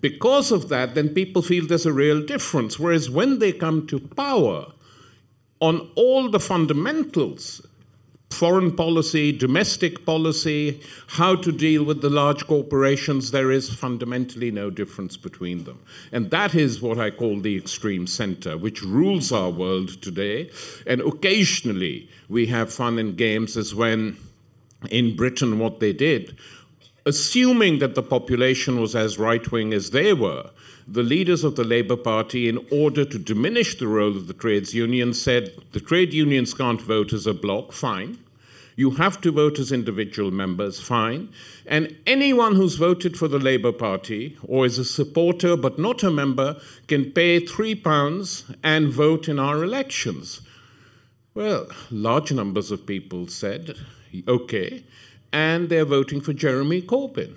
because 0.00 0.52
of 0.52 0.68
that, 0.68 0.94
then 0.94 1.08
people 1.10 1.42
feel 1.42 1.66
there's 1.66 1.86
a 1.86 1.92
real 1.92 2.24
difference. 2.24 2.78
Whereas 2.78 3.10
when 3.10 3.38
they 3.38 3.52
come 3.52 3.86
to 3.88 3.98
power, 3.98 4.72
on 5.60 5.90
all 5.96 6.30
the 6.30 6.40
fundamentals 6.40 7.60
foreign 8.30 8.74
policy, 8.76 9.32
domestic 9.32 10.04
policy, 10.04 10.80
how 11.08 11.34
to 11.34 11.50
deal 11.50 11.82
with 11.82 12.02
the 12.02 12.10
large 12.10 12.46
corporations, 12.46 13.30
there 13.30 13.50
is 13.50 13.72
fundamentally 13.72 14.50
no 14.50 14.70
difference 14.70 15.16
between 15.16 15.64
them. 15.64 15.80
And 16.12 16.30
that 16.30 16.54
is 16.54 16.82
what 16.82 16.98
I 16.98 17.10
call 17.10 17.40
the 17.40 17.56
extreme 17.56 18.06
center, 18.06 18.56
which 18.56 18.82
rules 18.82 19.32
our 19.32 19.50
world 19.50 20.00
today. 20.02 20.50
And 20.86 21.00
occasionally 21.00 22.08
we 22.28 22.46
have 22.46 22.72
fun 22.72 22.98
and 22.98 23.16
games, 23.16 23.56
as 23.56 23.74
when 23.74 24.18
in 24.90 25.16
Britain 25.16 25.58
what 25.58 25.80
they 25.80 25.92
did, 25.92 26.36
assuming 27.08 27.78
that 27.78 27.94
the 27.94 28.02
population 28.02 28.78
was 28.78 28.94
as 28.94 29.18
right 29.18 29.50
wing 29.50 29.72
as 29.72 29.90
they 29.92 30.12
were. 30.12 30.50
The 30.86 31.02
leaders 31.02 31.42
of 31.42 31.56
the 31.56 31.64
Labour 31.64 31.96
Party, 31.96 32.50
in 32.50 32.66
order 32.70 33.06
to 33.06 33.18
diminish 33.18 33.78
the 33.78 33.88
role 33.88 34.14
of 34.14 34.26
the 34.26 34.34
trades 34.34 34.74
unions, 34.74 35.20
said 35.20 35.54
the 35.72 35.80
trade 35.80 36.12
unions 36.12 36.52
can't 36.52 36.82
vote 36.82 37.14
as 37.14 37.26
a 37.26 37.32
bloc, 37.32 37.72
fine. 37.72 38.18
You 38.76 38.90
have 38.92 39.22
to 39.22 39.32
vote 39.32 39.58
as 39.58 39.72
individual 39.72 40.30
members, 40.30 40.80
fine. 40.80 41.30
And 41.66 41.96
anyone 42.06 42.56
who's 42.56 42.76
voted 42.76 43.16
for 43.16 43.26
the 43.26 43.38
Labour 43.38 43.72
Party 43.72 44.36
or 44.46 44.66
is 44.66 44.78
a 44.78 44.84
supporter 44.84 45.56
but 45.56 45.78
not 45.78 46.02
a 46.02 46.10
member 46.10 46.60
can 46.88 47.10
pay 47.12 47.40
three 47.40 47.74
pounds 47.74 48.44
and 48.62 48.92
vote 48.92 49.28
in 49.28 49.38
our 49.38 49.64
elections. 49.64 50.42
Well, 51.34 51.68
large 51.90 52.32
numbers 52.32 52.70
of 52.70 52.86
people 52.86 53.28
said, 53.28 53.76
okay, 54.28 54.84
and 55.32 55.68
they're 55.68 55.84
voting 55.84 56.20
for 56.20 56.32
Jeremy 56.32 56.82
Corbyn. 56.82 57.36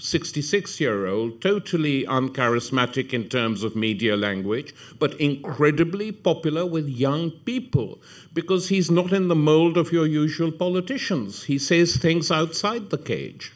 66 0.00 0.80
year 0.80 1.06
old, 1.06 1.40
totally 1.40 2.04
uncharismatic 2.04 3.12
in 3.12 3.28
terms 3.28 3.62
of 3.62 3.74
media 3.74 4.16
language, 4.16 4.74
but 4.98 5.18
incredibly 5.20 6.12
popular 6.12 6.64
with 6.64 6.88
young 6.88 7.30
people 7.30 8.00
because 8.32 8.68
he's 8.68 8.90
not 8.90 9.12
in 9.12 9.28
the 9.28 9.34
mold 9.34 9.76
of 9.76 9.92
your 9.92 10.06
usual 10.06 10.52
politicians. 10.52 11.44
He 11.44 11.58
says 11.58 11.96
things 11.96 12.30
outside 12.30 12.90
the 12.90 12.98
cage. 12.98 13.52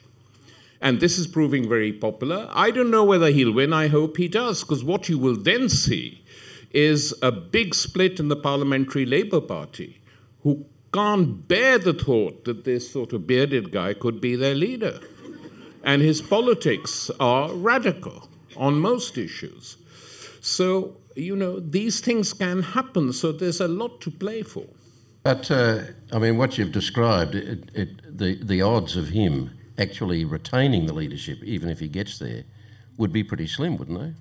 And 0.81 0.99
this 0.99 1.17
is 1.17 1.27
proving 1.27 1.69
very 1.69 1.93
popular. 1.93 2.49
I 2.51 2.71
don't 2.71 2.91
know 2.91 3.05
whether 3.05 3.31
he'll 3.31 3.53
win. 3.53 3.71
I 3.71 3.87
hope 3.87 4.17
he 4.17 4.27
does, 4.27 4.61
because 4.61 4.83
what 4.83 5.07
you 5.07 5.17
will 5.17 5.37
then 5.37 5.69
see 5.69 6.25
is 6.71 7.13
a 7.21 7.31
big 7.31 7.73
split 7.73 8.19
in 8.19 8.27
the 8.27 8.35
Parliamentary 8.35 9.05
Labour 9.05 9.39
Party, 9.39 10.01
who 10.41 10.65
can't 10.93 11.47
bear 11.47 11.79
the 11.79 11.93
thought 11.93 12.45
that 12.45 12.63
this 12.63 12.91
sort 12.91 13.13
of 13.13 13.27
bearded 13.27 13.71
guy 13.71 13.93
could 13.93 14.21
be 14.21 14.35
their 14.35 14.55
leader 14.55 14.99
and 15.83 16.01
his 16.01 16.21
politics 16.21 17.11
are 17.19 17.53
radical 17.53 18.29
on 18.55 18.79
most 18.79 19.17
issues. 19.17 19.77
So, 20.41 20.97
you 21.15 21.35
know, 21.35 21.59
these 21.59 21.99
things 21.99 22.33
can 22.33 22.63
happen, 22.63 23.13
so 23.13 23.31
there's 23.31 23.59
a 23.59 23.67
lot 23.67 24.01
to 24.01 24.11
play 24.11 24.43
for. 24.43 24.65
But, 25.23 25.51
uh, 25.51 25.81
I 26.11 26.19
mean, 26.19 26.37
what 26.37 26.57
you've 26.57 26.71
described, 26.71 27.35
it, 27.35 27.69
it, 27.73 28.17
the, 28.17 28.43
the 28.43 28.61
odds 28.61 28.95
of 28.95 29.09
him 29.09 29.51
actually 29.77 30.25
retaining 30.25 30.85
the 30.85 30.93
leadership, 30.93 31.43
even 31.43 31.69
if 31.69 31.79
he 31.79 31.87
gets 31.87 32.19
there, 32.19 32.43
would 32.97 33.11
be 33.11 33.23
pretty 33.23 33.47
slim, 33.47 33.77
wouldn't 33.77 33.99
they? 33.99 34.13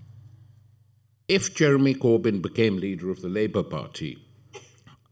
If 1.29 1.55
Jeremy 1.55 1.95
Corbyn 1.95 2.43
became 2.43 2.77
leader 2.79 3.11
of 3.11 3.21
the 3.21 3.29
Labour 3.29 3.63
Party, 3.63 4.19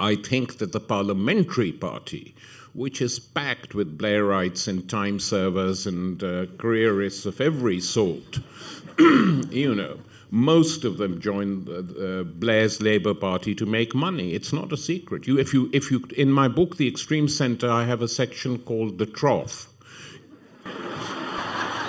I 0.00 0.16
think 0.16 0.58
that 0.58 0.72
the 0.72 0.80
Parliamentary 0.80 1.72
Party 1.72 2.34
which 2.72 3.00
is 3.00 3.18
packed 3.18 3.74
with 3.74 3.98
Blairites 3.98 4.68
and 4.68 4.88
time 4.88 5.18
servers 5.18 5.86
and 5.86 6.22
uh, 6.22 6.46
careerists 6.58 7.26
of 7.26 7.40
every 7.40 7.80
sort. 7.80 8.38
you 8.98 9.74
know, 9.74 9.98
most 10.30 10.84
of 10.84 10.98
them 10.98 11.20
joined 11.20 11.68
uh, 11.68 12.22
Blair's 12.22 12.80
Labour 12.80 13.14
Party 13.14 13.54
to 13.56 13.66
make 13.66 13.94
money. 13.94 14.34
It's 14.34 14.52
not 14.52 14.72
a 14.72 14.76
secret. 14.76 15.26
You, 15.26 15.38
if 15.38 15.52
you, 15.52 15.68
if 15.72 15.90
you, 15.90 16.04
in 16.16 16.30
my 16.30 16.46
book, 16.46 16.76
The 16.76 16.86
Extreme 16.86 17.28
Centre, 17.28 17.70
I 17.70 17.84
have 17.84 18.02
a 18.02 18.08
section 18.08 18.58
called 18.58 18.98
The 18.98 19.06
Trough. 19.06 19.66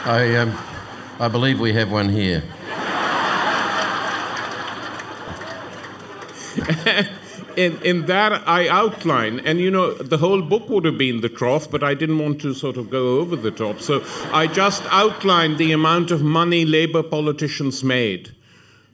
I, 0.04 0.36
um, 0.38 0.58
I 1.20 1.28
believe 1.28 1.60
we 1.60 1.74
have 1.74 1.92
one 1.92 2.10
here. 2.10 2.44
in, 7.66 7.82
in 7.84 8.06
that 8.08 8.48
I 8.48 8.68
outline, 8.68 9.40
and 9.42 9.60
you 9.60 9.70
know, 9.70 9.94
the 9.94 10.18
whole 10.18 10.42
book 10.42 10.70
would 10.70 10.86
have 10.86 10.98
been 10.98 11.22
the 11.22 11.30
trough, 11.30 11.70
but 11.70 11.84
I 11.84 11.94
didn't 11.94 12.20
want 12.20 12.42
to 12.42 12.54
sort 12.54 12.78
of 12.78 12.90
go 12.90 13.20
over 13.20 13.36
the 13.36 13.52
top. 13.52 13.80
So 13.80 14.04
I 14.32 14.48
just 14.48 14.84
outlined 14.90 15.58
the 15.58 15.72
amount 15.72 16.12
of 16.12 16.22
money 16.22 16.66
Labour 16.66 17.04
politicians 17.04 17.84
made 17.84 18.36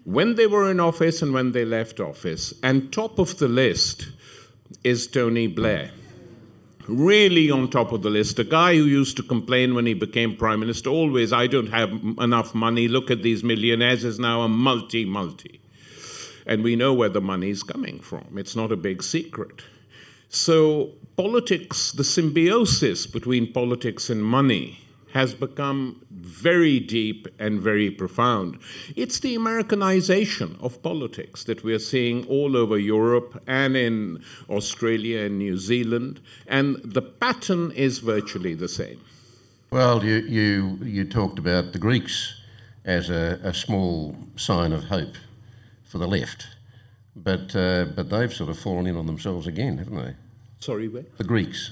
when 0.04 0.36
they 0.36 0.48
were 0.48 0.70
in 0.70 0.80
office 0.80 1.22
and 1.22 1.34
when 1.34 1.52
they 1.52 1.66
left 1.66 2.00
office. 2.00 2.54
And 2.64 2.92
top 2.92 3.20
of 3.20 3.38
the 3.40 3.48
list 3.48 4.08
is 4.84 5.08
Tony 5.08 5.48
Blair. 5.48 5.92
Really 6.88 7.52
on 7.52 7.70
top 7.70 7.92
of 7.92 8.02
the 8.02 8.10
list, 8.10 8.40
a 8.40 8.46
guy 8.46 8.76
who 8.76 8.86
used 8.86 9.18
to 9.18 9.24
complain 9.24 9.76
when 9.76 9.86
he 9.86 9.94
became 9.94 10.38
prime 10.38 10.62
minister 10.62 10.90
always, 10.90 11.34
I 11.34 11.48
don't 11.48 11.68
have 11.68 11.92
enough 12.20 12.56
money, 12.56 12.88
look 12.88 13.12
at 13.12 13.24
these 13.24 13.44
millionaires, 13.44 14.06
is 14.06 14.20
now 14.20 14.42
a 14.42 14.48
multi 14.48 15.04
multi 15.04 15.60
and 16.48 16.64
we 16.64 16.76
know 16.76 16.94
where 16.94 17.10
the 17.10 17.22
money 17.22 17.50
is 17.50 17.62
coming 17.62 18.00
from. 18.00 18.38
It's 18.38 18.56
not 18.56 18.72
a 18.72 18.78
big 18.78 19.04
secret. 19.04 19.62
So, 20.30 20.92
politics, 21.16 21.92
the 21.92 22.04
symbiosis 22.04 23.06
between 23.06 23.54
politics 23.54 24.10
and 24.10 24.24
money, 24.24 24.80
has 25.14 25.34
become 25.34 26.06
very 26.12 26.80
deep 26.80 27.28
and 27.40 27.62
very 27.62 27.90
profound. 27.90 28.60
It's 28.96 29.20
the 29.20 29.36
Americanization 29.36 30.58
of 30.60 30.84
politics 30.84 31.44
that 31.46 31.64
we're 31.64 31.80
seeing 31.80 32.26
all 32.28 32.58
over 32.58 32.78
Europe 32.78 33.42
and 33.48 33.76
in 33.76 34.22
Australia 34.50 35.22
and 35.22 35.40
New 35.40 35.58
Zealand, 35.58 36.20
and 36.48 36.78
the 36.84 37.02
pattern 37.02 37.72
is 37.72 38.00
virtually 38.00 38.54
the 38.54 38.68
same. 38.68 39.00
Well, 39.72 40.04
you, 40.04 40.18
you, 40.18 40.80
you 40.84 41.06
talked 41.06 41.40
about 41.40 41.74
the 41.74 41.80
Greeks 41.80 42.40
as 42.86 43.10
a, 43.10 43.40
a 43.44 43.54
small 43.54 44.16
sign 44.36 44.72
of 44.72 44.86
hope 44.86 45.16
for 45.88 45.98
the 45.98 46.08
left. 46.08 46.48
But, 47.16 47.56
uh, 47.56 47.86
but 47.96 48.10
they've 48.10 48.34
sort 48.34 48.50
of 48.50 48.60
fallen 48.60 48.86
in 48.86 48.96
on 48.96 49.08
themselves 49.08 49.48
again, 49.48 49.78
haven't 49.80 49.96
they? 49.98 50.14
Sorry, 50.60 50.88
where? 50.88 51.06
The 51.18 51.24
Greeks. 51.24 51.72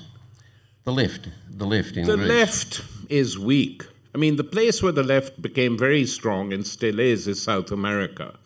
The 0.84 0.94
left. 0.94 1.30
The 1.50 1.66
left 1.66 1.98
in 1.98 2.08
The 2.08 2.16
Greece. 2.16 2.30
left 2.30 2.82
is 3.10 3.38
weak. 3.38 3.84
I 4.14 4.18
mean, 4.18 4.38
the 4.38 4.44
place 4.44 4.82
where 4.82 4.92
the 4.92 5.04
left 5.04 5.42
became 5.42 5.78
very 5.78 6.06
strong 6.06 6.54
and 6.54 6.66
still 6.66 7.00
is 7.00 7.28
is 7.28 7.42
South 7.42 7.72
America, 7.72 8.38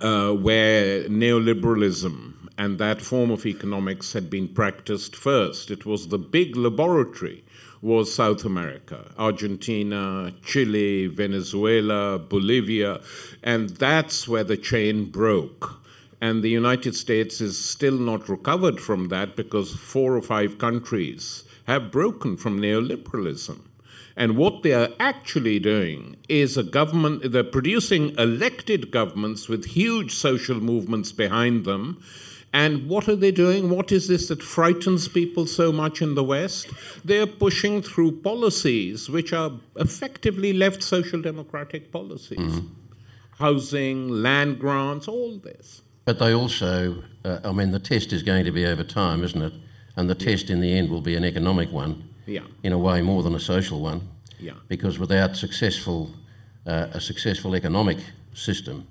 uh, 0.00 0.32
where 0.32 1.04
neoliberalism 1.04 2.32
and 2.56 2.78
that 2.78 3.00
form 3.00 3.30
of 3.30 3.46
economics 3.46 4.12
had 4.12 4.30
been 4.30 4.48
practiced 4.48 5.14
first. 5.16 5.70
It 5.70 5.86
was 5.86 6.08
the 6.08 6.18
big 6.18 6.56
laboratory 6.56 7.43
was 7.84 8.14
South 8.14 8.46
America, 8.46 9.12
Argentina, 9.18 10.32
Chile, 10.42 11.06
Venezuela, 11.06 12.18
Bolivia, 12.18 12.98
and 13.42 13.68
that's 13.68 14.26
where 14.26 14.42
the 14.42 14.56
chain 14.56 15.04
broke. 15.10 15.82
And 16.18 16.42
the 16.42 16.48
United 16.48 16.96
States 16.96 17.42
is 17.42 17.62
still 17.62 17.98
not 17.98 18.26
recovered 18.30 18.80
from 18.80 19.08
that 19.08 19.36
because 19.36 19.74
four 19.74 20.16
or 20.16 20.22
five 20.22 20.56
countries 20.56 21.44
have 21.66 21.92
broken 21.92 22.38
from 22.38 22.58
neoliberalism. 22.58 23.60
And 24.16 24.38
what 24.38 24.62
they 24.62 24.72
are 24.72 24.88
actually 24.98 25.58
doing 25.58 26.16
is 26.26 26.56
a 26.56 26.62
government, 26.62 27.32
they're 27.32 27.44
producing 27.44 28.16
elected 28.16 28.90
governments 28.92 29.46
with 29.46 29.66
huge 29.66 30.14
social 30.14 30.58
movements 30.58 31.12
behind 31.12 31.66
them. 31.66 32.02
And 32.54 32.88
what 32.88 33.08
are 33.08 33.16
they 33.16 33.32
doing? 33.32 33.68
What 33.68 33.90
is 33.90 34.06
this 34.06 34.28
that 34.28 34.40
frightens 34.40 35.08
people 35.08 35.44
so 35.44 35.72
much 35.72 36.00
in 36.00 36.14
the 36.14 36.22
West? 36.22 36.68
They're 37.04 37.26
pushing 37.26 37.82
through 37.82 38.20
policies 38.20 39.10
which 39.10 39.32
are 39.32 39.50
effectively 39.74 40.52
left 40.52 40.80
social 40.80 41.20
democratic 41.20 41.90
policies 41.90 42.38
mm-hmm. 42.38 42.68
housing, 43.38 44.08
land 44.08 44.60
grants, 44.60 45.08
all 45.08 45.36
this. 45.38 45.82
But 46.04 46.20
they 46.20 46.32
also, 46.32 47.02
uh, 47.24 47.40
I 47.42 47.50
mean, 47.50 47.72
the 47.72 47.80
test 47.80 48.12
is 48.12 48.22
going 48.22 48.44
to 48.44 48.52
be 48.52 48.64
over 48.66 48.84
time, 48.84 49.24
isn't 49.24 49.42
it? 49.42 49.52
And 49.96 50.08
the 50.08 50.14
test 50.14 50.48
in 50.48 50.60
the 50.60 50.78
end 50.78 50.90
will 50.90 51.00
be 51.00 51.16
an 51.16 51.24
economic 51.24 51.72
one 51.72 52.08
yeah. 52.24 52.42
in 52.62 52.72
a 52.72 52.78
way 52.78 53.02
more 53.02 53.24
than 53.24 53.34
a 53.34 53.40
social 53.40 53.80
one. 53.80 54.08
Yeah. 54.38 54.52
Because 54.68 55.00
without 55.00 55.36
successful, 55.36 56.10
uh, 56.68 56.86
a 56.92 57.00
successful 57.00 57.56
economic 57.56 57.98
system, 58.32 58.86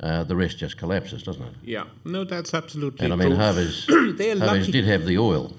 uh, 0.00 0.24
the 0.24 0.36
rest 0.36 0.58
just 0.58 0.76
collapses, 0.76 1.22
doesn't 1.22 1.42
it? 1.42 1.54
Yeah. 1.62 1.84
No, 2.04 2.24
that's 2.24 2.54
absolutely 2.54 3.04
And 3.04 3.12
I 3.12 3.16
mean, 3.16 3.28
true. 3.28 3.36
Chavez, 3.36 3.84
Chavez 3.86 4.68
did 4.68 4.84
have 4.84 5.06
the 5.06 5.18
oil 5.18 5.52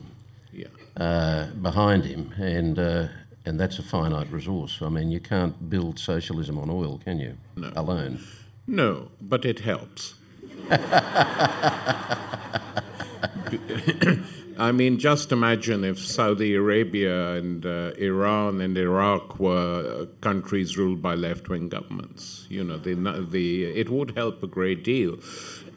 yeah. 0.52 0.68
uh, 0.98 1.48
behind 1.62 2.06
him, 2.06 2.34
and 2.38 2.78
uh, 2.78 3.08
and 3.46 3.60
that's 3.60 3.80
a 3.80 3.84
finite 3.84 4.32
resource. 4.32 4.82
I 4.82 4.90
mean, 4.90 5.12
you 5.12 5.20
can't 5.20 5.70
build 5.70 6.00
socialism 6.00 6.58
on 6.58 6.70
oil, 6.70 7.00
can 7.04 7.20
you? 7.20 7.38
No. 7.56 7.72
Alone. 7.76 8.20
No, 8.68 9.10
but 9.22 9.46
it 9.46 9.60
helps. 9.60 10.16
I 14.58 14.72
mean, 14.72 15.00
just 15.00 15.34
imagine 15.34 15.84
if 15.84 16.00
Saudi 16.00 16.56
Arabia 16.56 17.34
and 17.34 17.66
uh, 17.66 17.92
Iran 17.98 18.62
and 18.62 18.78
Iraq 18.78 19.38
were 19.38 20.08
countries 20.22 20.78
ruled 20.78 21.02
by 21.02 21.16
left 21.16 21.50
wing 21.50 21.68
governments. 21.68 22.48
You 22.50 22.64
know, 22.64 22.78
the, 22.78 22.94
the, 23.30 23.66
it 23.66 23.90
would 23.90 24.16
help 24.16 24.42
a 24.44 24.48
great 24.48 24.84
deal. 24.84 25.20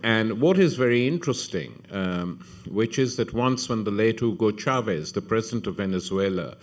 And 0.05 0.41
what 0.41 0.59
is 0.59 0.75
very 0.75 1.09
interesting, 1.09 1.83
um, 1.91 2.45
which 2.69 3.01
is 3.01 3.17
that 3.17 3.33
once 3.35 3.69
when 3.69 3.83
the 3.83 3.91
late 3.91 4.21
Hugo 4.21 4.53
Chavez, 4.53 5.13
the 5.13 5.23
president 5.23 5.67
of 5.67 5.77
Venezuela, 5.77 6.57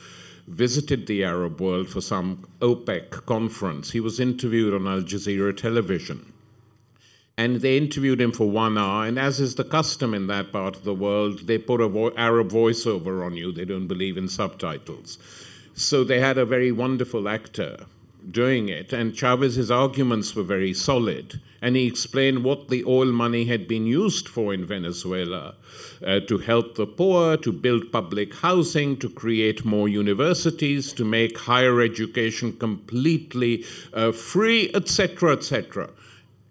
visited 0.47 1.07
the 1.07 1.25
Arab 1.25 1.59
world 1.59 1.89
for 1.89 1.99
some 1.99 2.47
OPEC 2.61 3.25
conference, 3.25 3.91
he 3.91 3.99
was 3.99 4.21
interviewed 4.21 4.73
on 4.73 4.87
Al 4.87 5.01
Jazeera 5.01 5.55
television 5.55 6.31
and 7.37 7.57
they 7.57 7.77
interviewed 7.77 8.21
him 8.21 8.31
for 8.31 8.49
one 8.49 8.77
hour. 8.77 9.05
And 9.05 9.19
as 9.19 9.39
is 9.39 9.55
the 9.55 9.63
custom 9.65 10.13
in 10.13 10.27
that 10.27 10.51
part 10.51 10.75
of 10.75 10.83
the 10.83 10.93
world, 10.93 11.47
they 11.47 11.57
put 11.57 11.81
a 11.81 11.87
vo- 11.87 12.15
Arab 12.15 12.49
voiceover 12.49 13.25
on 13.25 13.35
you. 13.35 13.51
They 13.51 13.65
don't 13.65 13.87
believe 13.87 14.17
in 14.17 14.29
subtitles. 14.29 15.17
So 15.73 16.03
they 16.03 16.21
had 16.21 16.37
a 16.37 16.45
very 16.45 16.71
wonderful 16.71 17.27
actor 17.27 17.85
doing 18.31 18.69
it. 18.69 18.93
And 18.93 19.13
Chavez's 19.13 19.69
arguments 19.69 20.33
were 20.33 20.43
very 20.43 20.73
solid. 20.73 21.41
And 21.61 21.75
he 21.75 21.87
explained 21.87 22.43
what 22.43 22.69
the 22.69 22.85
oil 22.85 23.11
money 23.11 23.45
had 23.45 23.67
been 23.67 23.85
used 23.85 24.29
for 24.29 24.53
in 24.53 24.65
Venezuela 24.65 25.55
uh, 26.05 26.21
to 26.21 26.37
help 26.37 26.75
the 26.75 26.87
poor, 26.87 27.37
to 27.37 27.51
build 27.51 27.91
public 27.91 28.33
housing, 28.35 28.97
to 28.97 29.09
create 29.09 29.65
more 29.65 29.89
universities, 29.89 30.93
to 30.93 31.03
make 31.03 31.37
higher 31.37 31.81
education 31.81 32.53
completely 32.53 33.65
uh, 33.93 34.11
free, 34.11 34.71
etc., 34.73 35.33
etc. 35.33 35.89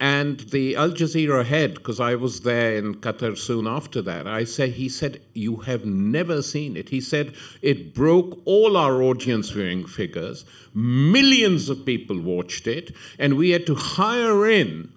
And 0.05 0.41
the 0.41 0.77
Al 0.77 0.91
Jazeera 0.91 1.47
head, 1.47 1.77
because 1.77 1.99
I 1.99 2.15
was 2.15 2.43
there 2.43 2.77
in 2.77 2.97
Qatar 2.97 3.39
soon 3.39 3.67
after 3.67 4.03
that, 4.03 4.27
I 4.27 4.45
said, 4.45 4.73
he 4.73 4.91
said, 4.91 5.23
you 5.33 5.57
have 5.69 5.87
never 5.87 6.43
seen 6.43 6.77
it. 6.77 6.91
He 6.91 7.01
said, 7.01 7.33
it 7.63 7.95
broke 7.95 8.39
all 8.45 8.77
our 8.77 9.01
audience 9.03 9.49
viewing 9.49 9.87
figures. 9.87 10.45
Millions 10.75 11.71
of 11.71 11.87
people 11.87 12.21
watched 12.21 12.67
it, 12.67 12.95
and 13.19 13.39
we 13.39 13.49
had 13.49 13.65
to 13.65 13.75
hire 13.75 14.47
in 14.47 14.93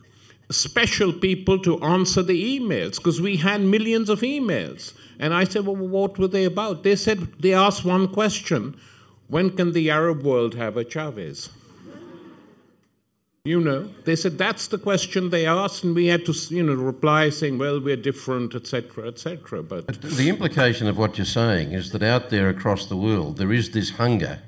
special 0.49 1.13
people 1.13 1.57
to 1.59 1.79
answer 1.79 2.21
the 2.21 2.59
emails 2.59 2.97
because 2.97 3.21
we 3.21 3.37
had 3.37 3.61
millions 3.61 4.09
of 4.09 4.19
emails. 4.19 4.93
And 5.19 5.33
I 5.33 5.45
said, 5.45 5.65
well, 5.65 5.77
what 5.77 6.19
were 6.19 6.27
they 6.27 6.43
about? 6.43 6.83
They 6.83 6.97
said, 6.97 7.19
they 7.39 7.53
asked 7.53 7.85
one 7.85 8.09
question 8.09 8.75
when 9.29 9.51
can 9.51 9.71
the 9.71 9.89
Arab 9.89 10.23
world 10.23 10.55
have 10.55 10.75
a 10.75 10.83
Chavez? 10.83 11.49
You 13.47 13.61
know, 13.61 13.89
they 14.03 14.17
said 14.17 14.37
that's 14.37 14.67
the 14.67 14.77
question 14.77 15.29
they 15.29 15.45
asked, 15.45 15.85
and 15.85 15.95
we 15.95 16.07
had 16.07 16.25
to, 16.25 16.33
you 16.49 16.63
know, 16.63 16.73
reply 16.73 17.29
saying, 17.29 17.57
"Well, 17.57 17.79
we're 17.79 17.95
different, 17.95 18.53
etc., 18.53 19.07
etc." 19.07 19.63
But, 19.63 19.87
but 19.87 20.01
the 20.01 20.27
implication 20.27 20.87
of 20.87 20.97
what 20.97 21.17
you're 21.17 21.23
saying 21.23 21.71
is 21.71 21.91
that 21.91 22.03
out 22.03 22.29
there 22.29 22.49
across 22.49 22.87
the 22.87 22.97
world, 22.97 23.37
there 23.37 23.53
is 23.53 23.71
this 23.71 23.91
hunger. 23.91 24.41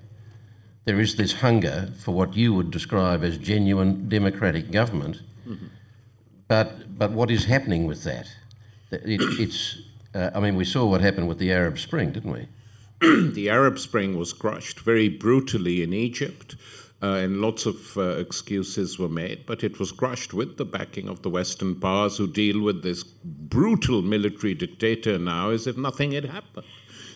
There 0.83 0.99
is 0.99 1.15
this 1.15 1.31
hunger 1.31 1.93
for 2.03 2.13
what 2.13 2.35
you 2.35 2.53
would 2.53 2.71
describe 2.71 3.23
as 3.23 3.37
genuine 3.37 4.09
democratic 4.09 4.69
government. 4.69 5.21
Mm-hmm. 5.47 5.67
But 6.49 6.97
but 6.99 7.11
what 7.11 7.31
is 7.31 7.45
happening 7.45 7.87
with 7.87 8.03
that? 8.03 8.27
It, 8.91 9.21
it's. 9.39 9.77
Uh, 10.13 10.31
I 10.35 10.41
mean, 10.41 10.57
we 10.57 10.65
saw 10.65 10.85
what 10.85 10.99
happened 10.99 11.29
with 11.29 11.37
the 11.37 11.53
Arab 11.53 11.79
Spring, 11.79 12.11
didn't 12.11 12.33
we? 12.33 12.47
the 13.31 13.49
Arab 13.49 13.79
Spring 13.79 14.17
was 14.17 14.33
crushed 14.33 14.81
very 14.81 15.07
brutally 15.07 15.81
in 15.81 15.93
Egypt. 15.93 16.57
Uh, 17.01 17.13
and 17.13 17.39
lots 17.39 17.65
of 17.65 17.97
uh, 17.97 18.01
excuses 18.17 18.99
were 18.99 19.07
made, 19.07 19.45
but 19.45 19.63
it 19.63 19.79
was 19.79 19.89
crushed 19.93 20.33
with 20.33 20.57
the 20.57 20.65
backing 20.65 21.07
of 21.07 21.21
the 21.21 21.29
Western 21.29 21.73
powers 21.73 22.17
who 22.17 22.27
deal 22.27 22.59
with 22.59 22.83
this 22.83 23.03
brutal 23.03 24.01
military 24.01 24.53
dictator 24.53 25.17
now 25.17 25.49
as 25.49 25.65
if 25.65 25.77
nothing 25.77 26.11
had 26.11 26.25
happened. 26.25 26.67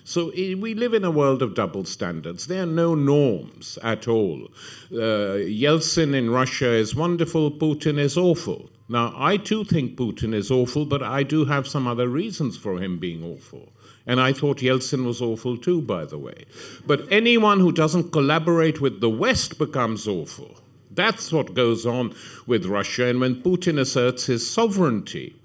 So 0.05 0.31
we 0.35 0.73
live 0.73 0.93
in 0.93 1.03
a 1.03 1.11
world 1.11 1.41
of 1.41 1.53
double 1.53 1.83
standards. 1.83 2.47
There 2.47 2.63
are 2.63 2.65
no 2.65 2.95
norms 2.95 3.77
at 3.83 4.07
all. 4.07 4.47
Uh, 4.91 5.39
Yeltsin 5.47 6.13
in 6.13 6.29
Russia 6.29 6.71
is 6.71 6.95
wonderful, 6.95 7.51
Putin 7.51 7.99
is 7.99 8.17
awful. 8.17 8.69
Now, 8.87 9.13
I 9.17 9.35
too 9.37 9.65
think 9.65 9.97
Putin 9.97 10.33
is 10.33 10.51
awful, 10.51 10.85
but 10.85 11.03
I 11.03 11.23
do 11.23 11.45
have 11.45 11.67
some 11.67 11.87
other 11.87 12.07
reasons 12.07 12.57
for 12.57 12.79
him 12.79 12.99
being 12.99 13.23
awful. 13.23 13.72
And 14.05 14.19
I 14.19 14.33
thought 14.33 14.57
Yeltsin 14.57 15.05
was 15.05 15.21
awful 15.21 15.57
too, 15.57 15.81
by 15.81 16.05
the 16.05 16.17
way. 16.17 16.45
But 16.85 17.09
anyone 17.11 17.59
who 17.59 17.71
doesn't 17.71 18.11
collaborate 18.11 18.81
with 18.81 18.99
the 18.99 19.09
West 19.09 19.57
becomes 19.57 20.07
awful. 20.07 20.59
That's 20.91 21.31
what 21.31 21.53
goes 21.53 21.85
on 21.85 22.13
with 22.45 22.65
Russia. 22.65 23.07
And 23.07 23.19
when 23.19 23.41
Putin 23.41 23.79
asserts 23.79 24.25
his 24.25 24.49
sovereignty 24.49 25.35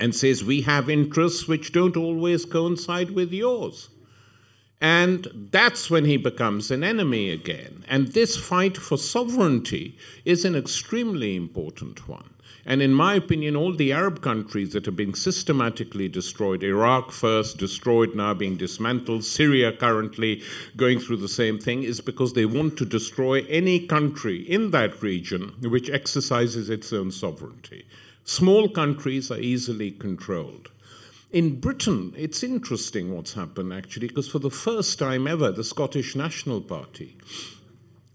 and 0.00 0.14
says, 0.14 0.42
we 0.42 0.62
have 0.62 0.90
interests 0.90 1.46
which 1.46 1.72
don't 1.72 1.96
always 1.96 2.44
coincide 2.44 3.10
with 3.10 3.32
yours. 3.32 3.90
And 4.80 5.48
that's 5.50 5.88
when 5.88 6.04
he 6.04 6.16
becomes 6.16 6.70
an 6.70 6.82
enemy 6.82 7.30
again. 7.30 7.84
And 7.88 8.08
this 8.08 8.36
fight 8.36 8.76
for 8.76 8.98
sovereignty 8.98 9.96
is 10.24 10.44
an 10.44 10.56
extremely 10.56 11.36
important 11.36 12.08
one. 12.08 12.33
And 12.66 12.80
in 12.80 12.94
my 12.94 13.14
opinion, 13.14 13.56
all 13.56 13.74
the 13.74 13.92
Arab 13.92 14.22
countries 14.22 14.72
that 14.72 14.88
are 14.88 14.92
being 14.92 15.14
systematically 15.14 16.08
destroyed, 16.08 16.62
Iraq 16.62 17.12
first, 17.12 17.58
destroyed, 17.58 18.14
now 18.14 18.32
being 18.32 18.56
dismantled, 18.56 19.24
Syria 19.24 19.70
currently 19.72 20.42
going 20.76 20.98
through 20.98 21.18
the 21.18 21.28
same 21.28 21.58
thing, 21.58 21.82
is 21.82 22.00
because 22.00 22.32
they 22.32 22.46
want 22.46 22.78
to 22.78 22.86
destroy 22.86 23.44
any 23.48 23.86
country 23.86 24.38
in 24.38 24.70
that 24.70 25.02
region 25.02 25.52
which 25.60 25.90
exercises 25.90 26.70
its 26.70 26.92
own 26.92 27.10
sovereignty. 27.10 27.84
Small 28.24 28.70
countries 28.70 29.30
are 29.30 29.38
easily 29.38 29.90
controlled. 29.90 30.70
In 31.30 31.60
Britain, 31.60 32.14
it's 32.16 32.42
interesting 32.42 33.14
what's 33.14 33.34
happened 33.34 33.72
actually, 33.72 34.06
because 34.06 34.28
for 34.28 34.38
the 34.38 34.50
first 34.50 34.98
time 34.98 35.26
ever, 35.26 35.50
the 35.52 35.64
Scottish 35.64 36.16
National 36.16 36.60
Party 36.62 37.18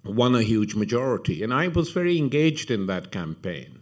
won 0.04 0.34
a 0.34 0.42
huge 0.42 0.74
majority. 0.74 1.44
And 1.44 1.54
I 1.54 1.68
was 1.68 1.92
very 1.92 2.18
engaged 2.18 2.72
in 2.72 2.88
that 2.88 3.12
campaign. 3.12 3.79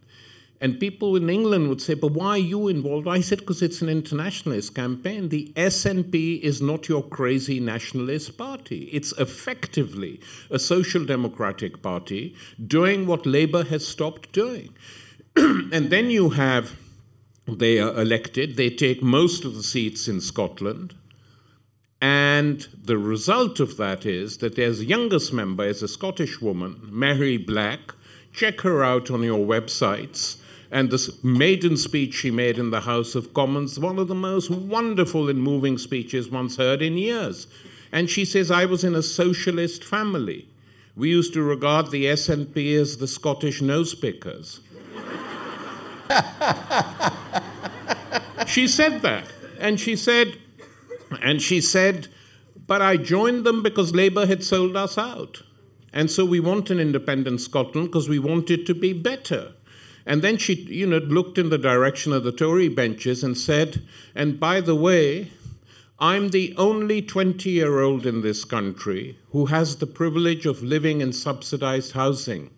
And 0.59 0.79
people 0.79 1.15
in 1.15 1.29
England 1.29 1.69
would 1.69 1.81
say, 1.81 1.93
"But 1.93 2.13
why 2.13 2.29
are 2.29 2.37
you 2.37 2.67
involved?" 2.67 3.07
I 3.07 3.21
said, 3.21 3.39
"Because 3.39 3.61
it's 3.61 3.81
an 3.81 3.89
internationalist 3.89 4.73
campaign. 4.73 5.29
The 5.29 5.51
SNP 5.55 6.41
is 6.41 6.61
not 6.61 6.89
your 6.89 7.03
crazy 7.03 7.59
nationalist 7.59 8.37
party. 8.37 8.89
It's 8.91 9.13
effectively 9.19 10.19
a 10.49 10.57
social 10.57 11.05
democratic 11.05 11.81
party 11.83 12.33
doing 12.65 13.05
what 13.05 13.25
Labour 13.25 13.63
has 13.65 13.87
stopped 13.87 14.31
doing." 14.31 14.69
and 15.35 15.91
then 15.91 16.09
you 16.09 16.31
have 16.31 16.75
they 17.47 17.79
are 17.79 17.95
elected. 18.01 18.57
They 18.57 18.69
take 18.69 19.01
most 19.01 19.45
of 19.45 19.55
the 19.55 19.63
seats 19.63 20.07
in 20.07 20.19
Scotland. 20.19 20.95
And 22.01 22.67
the 22.83 22.97
result 22.97 23.59
of 23.59 23.77
that 23.77 24.05
is 24.05 24.37
that 24.37 24.55
their 24.55 24.71
youngest 24.71 25.31
member 25.31 25.65
is 25.65 25.81
a 25.81 25.87
Scottish 25.87 26.41
woman, 26.41 26.89
Mhairi 26.91 27.43
Black. 27.43 27.93
Check 28.33 28.61
her 28.61 28.83
out 28.83 29.09
on 29.09 29.23
your 29.23 29.45
websites 29.45 30.37
And 30.71 30.91
this 30.91 31.23
maiden 31.23 31.77
speech 31.77 32.13
she 32.13 32.31
made 32.31 32.57
in 32.57 32.71
the 32.71 32.81
House 32.81 33.15
of 33.15 33.33
Commons, 33.33 33.79
one 33.79 33.97
of 33.99 34.07
the 34.07 34.15
most 34.15 34.49
wonderful 34.51 35.29
and 35.29 35.41
moving 35.41 35.77
speeches 35.77 36.29
once 36.29 36.57
heard 36.57 36.81
in 36.81 36.97
years. 36.97 37.47
And 37.91 38.09
she 38.09 38.25
says, 38.25 38.51
I 38.51 38.65
was 38.65 38.83
in 38.83 38.95
a 38.95 39.01
socialist 39.01 39.83
family. 39.83 40.49
We 40.95 41.09
used 41.09 41.33
to 41.33 41.41
regard 41.41 41.91
the 41.91 42.05
SNP 42.05 42.75
as 42.79 42.97
the 42.97 43.07
Scottish 43.07 43.61
nose 43.61 43.93
pickers. 43.95 44.59
she 48.47 48.67
said 48.67 49.01
that. 49.03 49.31
And 49.59 49.79
she 49.79 49.95
said, 49.95 50.37
and 51.21 51.41
she 51.41 51.61
said, 51.61 52.07
but 52.67 52.81
I 52.81 52.97
joined 52.97 53.45
them 53.45 53.63
because 53.63 53.95
Labour 53.95 54.25
had 54.25 54.43
sold 54.43 54.75
us 54.75 54.97
out. 54.97 55.43
And 55.93 56.11
so 56.11 56.25
we 56.25 56.39
want 56.39 56.69
an 56.69 56.79
independent 56.79 57.41
Scotland 57.41 57.87
because 57.87 58.09
we 58.09 58.19
want 58.19 58.51
it 58.51 58.65
to 58.65 58.75
be 58.75 58.91
better. 58.91 59.53
And 60.07 60.21
then 60.21 60.37
she, 60.37 60.53
you 60.53 60.87
know, 60.87 60.99
looked 60.99 61.37
in 61.37 61.49
the 61.49 61.57
direction 61.57 62.13
of 62.13 62.23
the 62.23 62.31
Tory 62.31 62.69
benches 62.69 63.25
and 63.25 63.37
said, 63.37 63.83
and 64.15 64.39
by 64.39 64.61
the 64.61 64.73
way, 64.73 65.31
I'm 65.99 66.29
the 66.29 66.55
only 66.57 67.01
20 67.01 67.49
year 67.49 67.81
old 67.81 68.05
in 68.05 68.21
this 68.21 68.45
country 68.45 69.17
who 69.31 69.47
has 69.47 69.75
the 69.75 69.85
privilege 69.85 70.45
of 70.45 70.63
living 70.63 71.01
in 71.01 71.11
subsidized 71.11 71.91
housing. 71.91 72.51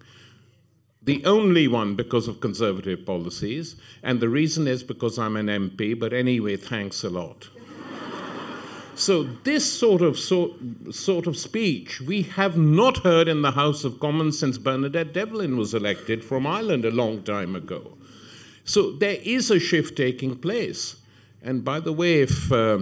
The 1.01 1.25
only 1.25 1.67
one 1.67 1.95
because 1.95 2.27
of 2.27 2.39
conservative 2.39 3.03
policies, 3.03 3.77
and 4.03 4.19
the 4.19 4.29
reason 4.29 4.67
is 4.67 4.83
because 4.83 5.17
I'm 5.17 5.35
an 5.35 5.47
MP, 5.47 5.97
but 5.97 6.13
anyway, 6.13 6.55
thanks 6.55 7.03
a 7.03 7.09
lot. 7.09 7.49
So, 8.99 9.23
this 9.23 9.71
sort 9.71 10.01
of, 10.01 10.17
sort, 10.17 10.51
sort 10.91 11.27
of 11.27 11.37
speech 11.37 12.01
we 12.01 12.23
have 12.23 12.57
not 12.57 12.97
heard 12.99 13.27
in 13.27 13.41
the 13.41 13.51
House 13.51 13.83
of 13.83 13.99
Commons 13.99 14.37
since 14.39 14.57
Bernadette 14.57 15.13
Devlin 15.13 15.57
was 15.57 15.73
elected 15.73 16.23
from 16.23 16.45
Ireland 16.45 16.85
a 16.85 16.91
long 16.91 17.23
time 17.23 17.55
ago. 17.55 17.97
So, 18.63 18.91
there 18.91 19.17
is 19.23 19.49
a 19.49 19.59
shift 19.59 19.97
taking 19.97 20.35
place. 20.37 20.97
And 21.41 21.63
by 21.63 21.79
the 21.79 21.93
way, 21.93 22.21
if. 22.21 22.51
Uh, 22.51 22.79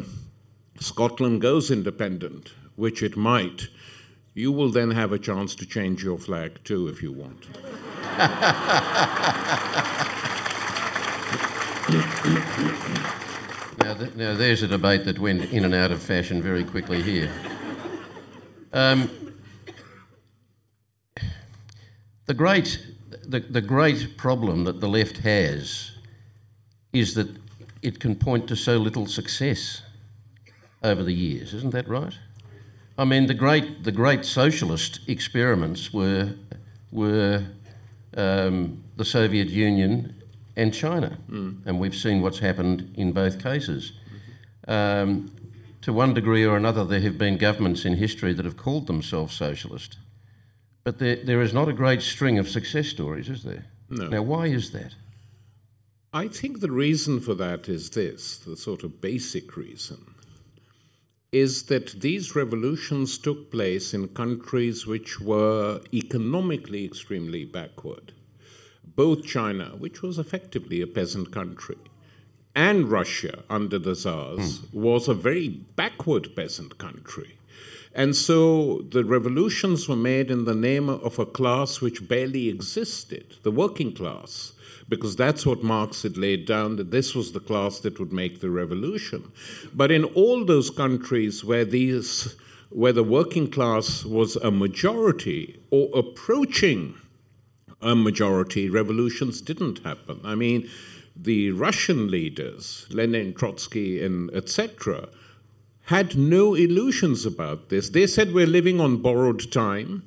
Scotland 0.80 1.42
goes 1.42 1.72
independent, 1.72 2.54
which 2.76 3.02
it 3.02 3.18
might, 3.18 3.68
you 4.36 4.52
will 4.52 4.70
then 4.70 4.92
have 4.92 5.12
a 5.12 5.18
chance 5.18 5.56
to 5.56 5.66
change 5.66 6.04
your 6.04 6.20
flag 6.20 6.64
too 6.64 6.88
if 6.88 7.02
you 7.02 7.12
want. 7.12 7.48
now, 13.98 14.04
th- 14.04 14.16
now, 14.16 14.34
there's 14.36 14.62
a 14.62 14.68
debate 14.68 15.06
that 15.06 15.18
went 15.18 15.52
in 15.52 15.66
and 15.66 15.74
out 15.74 15.92
of 15.92 16.02
fashion 16.02 16.42
very 16.42 16.64
quickly 16.64 17.02
here. 17.02 17.32
Um, 18.72 19.10
the 22.26 22.34
great, 22.34 22.86
the, 23.26 23.40
the 23.40 23.62
great 23.62 24.18
problem 24.18 24.66
that 24.66 24.82
the 24.82 24.88
left 24.88 25.18
has 25.20 25.92
is 26.94 27.16
that 27.16 27.28
it 27.82 28.00
can 28.00 28.16
point 28.16 28.48
to 28.50 28.56
so 28.56 28.78
little 28.78 29.08
success 29.08 29.82
over 30.84 31.04
the 31.04 31.14
years, 31.14 31.54
isn't 31.54 31.72
that 31.72 31.88
right? 31.88 32.18
I 33.00 33.06
mean, 33.06 33.26
the 33.26 33.34
great, 33.34 33.84
the 33.84 33.92
great 33.92 34.26
socialist 34.26 35.00
experiments 35.08 35.92
were, 35.92 36.34
were 36.92 37.46
um, 38.16 38.84
the 38.96 39.06
Soviet 39.06 39.48
Union 39.48 40.17
and 40.58 40.74
China, 40.74 41.18
mm. 41.30 41.66
and 41.66 41.80
we've 41.80 41.96
seen 41.96 42.22
what's 42.22 42.40
happened 42.40 42.92
in 42.96 43.14
both 43.14 43.42
cases. 43.42 43.94
Um, 44.68 45.32
to 45.84 45.94
one 45.94 46.14
degree 46.14 46.44
or 46.44 46.58
another, 46.58 46.84
there 46.84 47.00
have 47.00 47.18
been 47.18 47.38
governments 47.38 47.86
in 47.86 47.94
history 47.94 48.34
that 48.34 48.44
have 48.44 48.58
called 48.58 48.88
themselves 48.88 49.34
socialist, 49.34 49.98
but 50.84 50.98
there, 50.98 51.18
there 51.18 51.42
is 51.42 51.54
not 51.54 51.70
a 51.70 51.74
great 51.74 52.02
string 52.02 52.40
of 52.40 52.50
success 52.50 52.88
stories, 52.88 53.30
is 53.30 53.44
there? 53.44 53.66
No. 53.90 54.08
Now, 54.08 54.24
why 54.24 54.48
is 54.48 54.72
that? 54.72 54.96
I 56.12 56.28
think 56.28 56.60
the 56.60 56.72
reason 56.72 57.20
for 57.20 57.36
that 57.36 57.70
is 57.70 57.92
this 57.92 58.38
the 58.40 58.58
sort 58.58 58.84
of 58.84 59.00
basic 59.00 59.56
reason 59.56 60.16
is 61.32 61.64
that 61.64 62.02
these 62.02 62.36
revolutions 62.36 63.18
took 63.18 63.52
place 63.52 63.94
in 63.94 64.08
countries 64.08 64.88
which 64.88 65.20
were 65.20 65.82
economically 65.94 66.86
extremely 66.86 67.46
backward. 67.46 68.14
Both 68.96 69.26
China, 69.26 69.76
which 69.78 70.02
was 70.02 70.18
effectively 70.18 70.82
a 70.82 70.88
peasant 70.88 71.32
country, 71.32 71.78
and 72.56 72.90
Russia 72.90 73.44
under 73.50 73.78
the 73.78 73.94
Tsars 73.94 74.60
mm. 74.60 74.74
was 74.74 75.08
a 75.08 75.14
very 75.14 75.50
backward 75.50 76.36
peasant 76.36 76.78
country. 76.78 77.38
And 77.94 78.16
so 78.16 78.86
the 78.90 79.04
revolutions 79.04 79.90
were 79.90 79.96
made 79.96 80.30
in 80.30 80.46
the 80.46 80.56
name 80.56 80.90
of 80.90 81.20
a 81.20 81.26
class 81.26 81.82
which 81.82 82.08
barely 82.08 82.50
existed, 82.50 83.38
the 83.44 83.52
working 83.52 83.94
class 83.94 84.54
because 84.90 85.16
that's 85.16 85.46
what 85.46 85.64
Marx 85.64 86.04
had 86.04 86.18
laid 86.18 86.46
down 86.46 86.78
that 86.78 86.92
this 86.92 87.14
was 87.14 87.32
the 87.32 87.40
class 87.40 87.80
that 87.80 88.00
would 88.00 88.14
make 88.14 88.40
the 88.40 88.50
revolution. 88.50 89.32
But 89.74 89.92
in 89.92 90.06
all 90.06 90.46
those 90.46 90.70
countries 90.70 91.44
where 91.44 91.66
these 91.66 92.36
where 92.70 92.94
the 92.94 93.04
working 93.04 93.50
class 93.50 94.04
was 94.04 94.36
a 94.36 94.52
majority 94.52 95.58
or 95.72 95.90
approaching 95.98 96.96
a 97.82 97.96
majority, 97.96 98.70
revolutions 98.70 99.42
didn't 99.42 99.80
happen. 99.80 100.20
I 100.24 100.36
mean, 100.36 100.70
the 101.16 101.52
Russian 101.52 102.10
leaders, 102.10 102.88
Lenin, 102.90 103.34
Trotsky, 103.34 104.04
and 104.04 104.34
etc., 104.34 105.10
had 105.86 106.18
no 106.18 106.54
illusions 106.54 107.26
about 107.26 107.70
this. 107.70 107.90
They 107.90 108.08
said 108.08 108.34
we're 108.34 108.46
living 108.46 108.82
on 108.82 109.02
borrowed 109.02 109.52
time, 109.52 110.04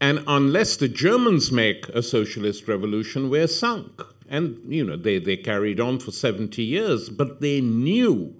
and 0.00 0.24
unless 0.26 0.76
the 0.76 0.88
Germans 0.88 1.52
make 1.52 1.88
a 1.88 2.02
socialist 2.02 2.68
revolution, 2.68 3.30
we're 3.30 3.48
sunk. 3.48 4.02
And, 4.28 4.60
you 4.68 4.84
know, 4.84 4.96
they, 4.96 5.18
they 5.18 5.36
carried 5.36 5.80
on 5.80 5.98
for 5.98 6.12
70 6.12 6.62
years, 6.62 7.08
but 7.08 7.40
they 7.40 7.60
knew 7.60 8.34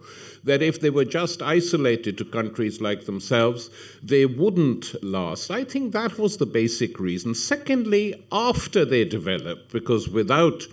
that 0.48 0.62
if 0.62 0.80
they 0.80 0.90
were 0.90 1.04
just 1.04 1.42
isolated 1.42 2.18
to 2.18 2.24
countries 2.24 2.80
like 2.80 3.04
themselves, 3.04 3.70
they 4.02 4.26
wouldn't 4.26 5.02
last. 5.02 5.50
I 5.50 5.64
think 5.64 5.92
that 5.92 6.18
was 6.18 6.36
the 6.36 6.46
basic 6.46 6.98
reason. 6.98 7.34
Secondly, 7.34 8.26
after 8.32 8.84
they 8.84 9.04
developed, 9.04 9.70
because 9.70 10.08
without 10.08 10.64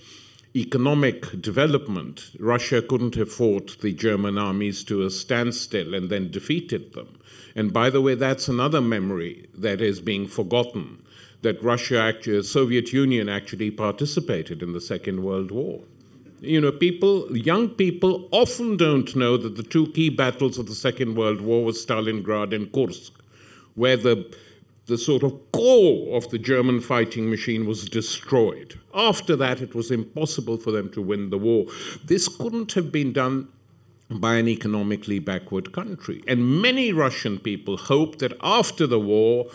economic 0.55 1.41
development, 1.41 2.31
Russia 2.39 2.81
couldn't 2.81 3.15
have 3.15 3.31
fought 3.31 3.77
the 3.81 3.91
German 3.91 4.37
armies 4.37 4.83
to 4.85 5.01
a 5.01 5.09
standstill 5.09 5.93
and 5.93 6.09
then 6.09 6.31
defeated 6.31 6.93
them. 6.93 7.19
And 7.55 7.73
by 7.73 7.89
the 7.89 8.01
way, 8.01 8.15
that's 8.15 8.47
another 8.47 8.81
memory 8.81 9.47
that 9.53 9.81
is 9.81 9.99
being 9.99 10.27
forgotten 10.27 11.01
that 11.41 11.61
Russia, 11.61 11.99
actually, 11.99 12.41
Soviet 12.43 12.93
Union 12.93 13.29
actually 13.29 13.69
participated 13.69 14.63
in 14.63 14.73
the 14.73 14.81
Second 14.81 15.23
World 15.23 15.51
War. 15.51 15.81
You 16.45 16.61
know, 16.61 16.71
people, 16.71 17.35
young 17.35 17.69
people 17.69 18.29
often 18.31 18.77
don't 18.77 19.15
know 19.15 19.35
that 19.35 19.55
the 19.55 19.63
two 19.63 19.87
key 19.93 20.09
battles 20.09 20.59
of 20.59 20.67
the 20.67 20.75
Second 20.75 21.15
World 21.15 21.41
War 21.41 21.65
were 21.65 21.71
Stalingrad 21.71 22.53
and 22.53 22.71
Kursk, 22.71 23.13
where 23.73 23.97
the 23.97 24.31
the 24.87 24.97
sort 24.99 25.23
of 25.23 25.33
core 25.51 26.15
of 26.15 26.29
the 26.29 26.37
German 26.37 26.79
fighting 26.79 27.27
machine 27.27 27.65
was 27.65 27.89
destroyed. 27.89 28.79
After 28.93 29.35
that, 29.35 29.59
it 29.59 29.73
was 29.73 29.89
impossible 29.89 30.57
for 30.57 30.69
them 30.69 30.91
to 30.91 31.01
win 31.01 31.31
the 31.31 31.39
war. 31.39 31.65
This 32.05 32.27
couldn't 32.27 32.73
have 32.73 32.91
been 32.91 33.11
done 33.11 33.47
by 34.09 34.35
an 34.35 34.47
economically 34.47 35.17
backward 35.17 35.71
country. 35.71 36.23
And 36.27 36.61
many 36.61 36.93
Russian 36.93 37.39
people 37.39 37.77
hope 37.77 38.19
that 38.19 38.37
after 38.41 38.85
the 38.85 38.99
war, 38.99 39.47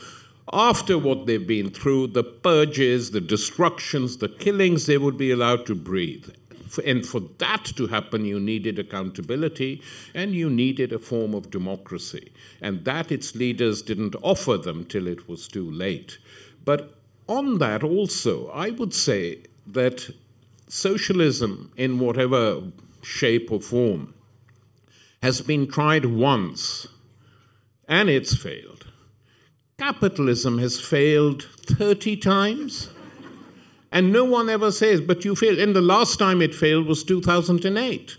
after 0.52 0.98
what 0.98 1.26
they've 1.26 1.46
been 1.46 1.70
through, 1.70 2.08
the 2.08 2.24
purges, 2.24 3.12
the 3.12 3.20
destructions, 3.20 4.16
the 4.16 4.28
killings, 4.28 4.86
they 4.86 4.98
would 4.98 5.16
be 5.16 5.30
allowed 5.30 5.64
to 5.66 5.76
breathe. 5.76 6.28
And 6.78 7.04
for 7.04 7.20
that 7.38 7.64
to 7.76 7.86
happen, 7.88 8.24
you 8.24 8.38
needed 8.38 8.78
accountability 8.78 9.82
and 10.14 10.34
you 10.34 10.48
needed 10.48 10.92
a 10.92 10.98
form 10.98 11.34
of 11.34 11.50
democracy. 11.50 12.32
And 12.60 12.84
that 12.84 13.10
its 13.10 13.34
leaders 13.34 13.82
didn't 13.82 14.16
offer 14.22 14.56
them 14.56 14.84
till 14.84 15.06
it 15.06 15.28
was 15.28 15.48
too 15.48 15.70
late. 15.70 16.18
But 16.64 16.94
on 17.26 17.58
that 17.58 17.82
also, 17.82 18.48
I 18.50 18.70
would 18.70 18.94
say 18.94 19.42
that 19.66 20.10
socialism, 20.68 21.72
in 21.76 21.98
whatever 21.98 22.62
shape 23.02 23.50
or 23.50 23.60
form, 23.60 24.14
has 25.22 25.40
been 25.40 25.66
tried 25.66 26.04
once 26.06 26.86
and 27.88 28.08
it's 28.08 28.36
failed. 28.36 28.86
Capitalism 29.78 30.58
has 30.58 30.80
failed 30.80 31.42
30 31.42 32.16
times. 32.16 32.88
And 33.92 34.12
no 34.12 34.24
one 34.24 34.48
ever 34.48 34.70
says, 34.70 35.00
but 35.00 35.24
you 35.24 35.34
failed. 35.34 35.58
And 35.58 35.74
the 35.74 35.80
last 35.80 36.18
time 36.18 36.40
it 36.40 36.54
failed 36.54 36.86
was 36.86 37.02
2008, 37.02 38.16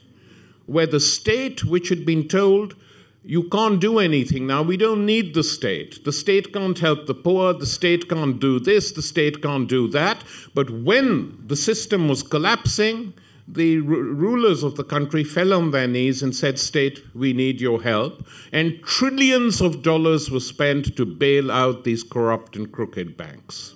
where 0.66 0.88
the 0.88 1.00
state, 1.00 1.64
which 1.64 1.90
had 1.90 2.06
been 2.06 2.28
told, 2.28 2.76
you 3.24 3.44
can't 3.44 3.80
do 3.80 4.00
anything 4.00 4.48
now, 4.48 4.64
we 4.64 4.78
don't 4.78 5.06
need 5.06 5.34
the 5.34 5.44
state. 5.44 6.04
The 6.04 6.12
state 6.12 6.52
can't 6.52 6.78
help 6.80 7.06
the 7.06 7.14
poor, 7.14 7.54
the 7.54 7.68
state 7.68 8.10
can't 8.10 8.40
do 8.40 8.60
this, 8.60 8.92
the 8.92 9.02
state 9.02 9.42
can't 9.42 9.70
do 9.70 9.88
that. 9.90 10.24
But 10.56 10.70
when 10.70 11.38
the 11.46 11.56
system 11.56 12.08
was 12.08 12.24
collapsing, 12.24 13.14
the 13.48 13.78
r- 13.78 13.84
rulers 13.84 14.64
of 14.64 14.76
the 14.76 14.84
country 14.84 15.24
fell 15.24 15.54
on 15.54 15.72
their 15.72 15.88
knees 15.88 16.24
and 16.24 16.36
said, 16.36 16.58
State, 16.58 17.04
we 17.14 17.34
need 17.34 17.62
your 17.62 17.84
help. 17.84 18.26
And 18.52 18.82
trillions 18.84 19.62
of 19.62 19.84
dollars 19.84 20.32
were 20.32 20.40
spent 20.40 20.96
to 20.98 21.06
bail 21.06 21.52
out 21.52 21.84
these 21.84 22.04
corrupt 22.04 22.56
and 22.56 22.72
crooked 22.72 23.18
banks. 23.18 23.76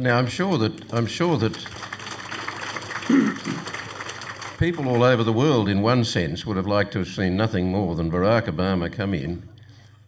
Now, 0.00 0.18
I'm 0.18 0.26
sure 0.26 0.58
that, 0.58 0.92
I'm 0.92 1.06
sure 1.06 1.36
that 1.36 1.56
people 4.58 4.88
all 4.88 5.04
over 5.04 5.22
the 5.22 5.32
world, 5.32 5.68
in 5.68 5.82
one 5.82 6.04
sense, 6.04 6.44
would 6.44 6.56
have 6.56 6.66
liked 6.66 6.92
to 6.94 6.98
have 6.98 7.08
seen 7.08 7.36
nothing 7.36 7.70
more 7.70 7.94
than 7.94 8.10
Barack 8.10 8.46
Obama 8.46 8.92
come 8.92 9.14
in 9.14 9.48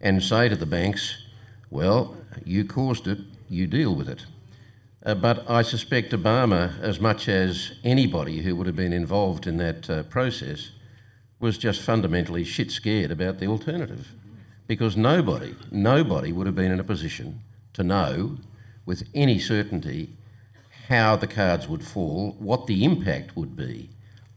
and 0.01 0.25
say 0.25 0.49
to 0.49 0.57
the 0.57 0.67
banks, 0.67 1.23
well, 1.71 2.17
you 2.45 2.65
caused 2.65 3.07
it, 3.07 3.21
you 3.49 3.69
deal 3.69 3.95
with 3.95 4.09
it. 4.09 4.27
Uh, 5.05 5.15
but 5.15 5.49
I 5.49 5.63
suspect 5.63 6.11
Obama, 6.11 6.81
as 6.81 6.99
much 6.99 7.29
as 7.29 7.75
anybody 7.85 8.43
who 8.43 8.57
would 8.57 8.67
have 8.67 8.75
been 8.75 8.93
involved 8.93 9.47
in 9.47 9.57
that 9.59 9.89
uh, 9.89 10.03
process, 10.03 10.73
was 11.39 11.59
just 11.59 11.81
fundamentally 11.81 12.43
shit 12.43 12.73
scared 12.73 13.13
about 13.13 13.39
the 13.39 13.47
alternative. 13.47 14.09
Because 14.67 14.97
nobody, 14.97 15.55
nobody 15.71 16.33
would 16.33 16.47
have 16.47 16.57
been 16.57 16.73
in 16.73 16.81
a 16.81 16.85
position 16.85 17.41
to 17.75 17.85
know 17.85 18.39
with 18.87 19.09
any 19.15 19.39
certainty 19.39 20.17
how 20.89 21.17
the 21.17 21.27
cards 21.27 21.69
would 21.69 21.85
fall, 21.85 22.37
what 22.39 22.67
the 22.67 22.85
impact 22.85 23.37
would 23.37 23.57
be 23.57 23.91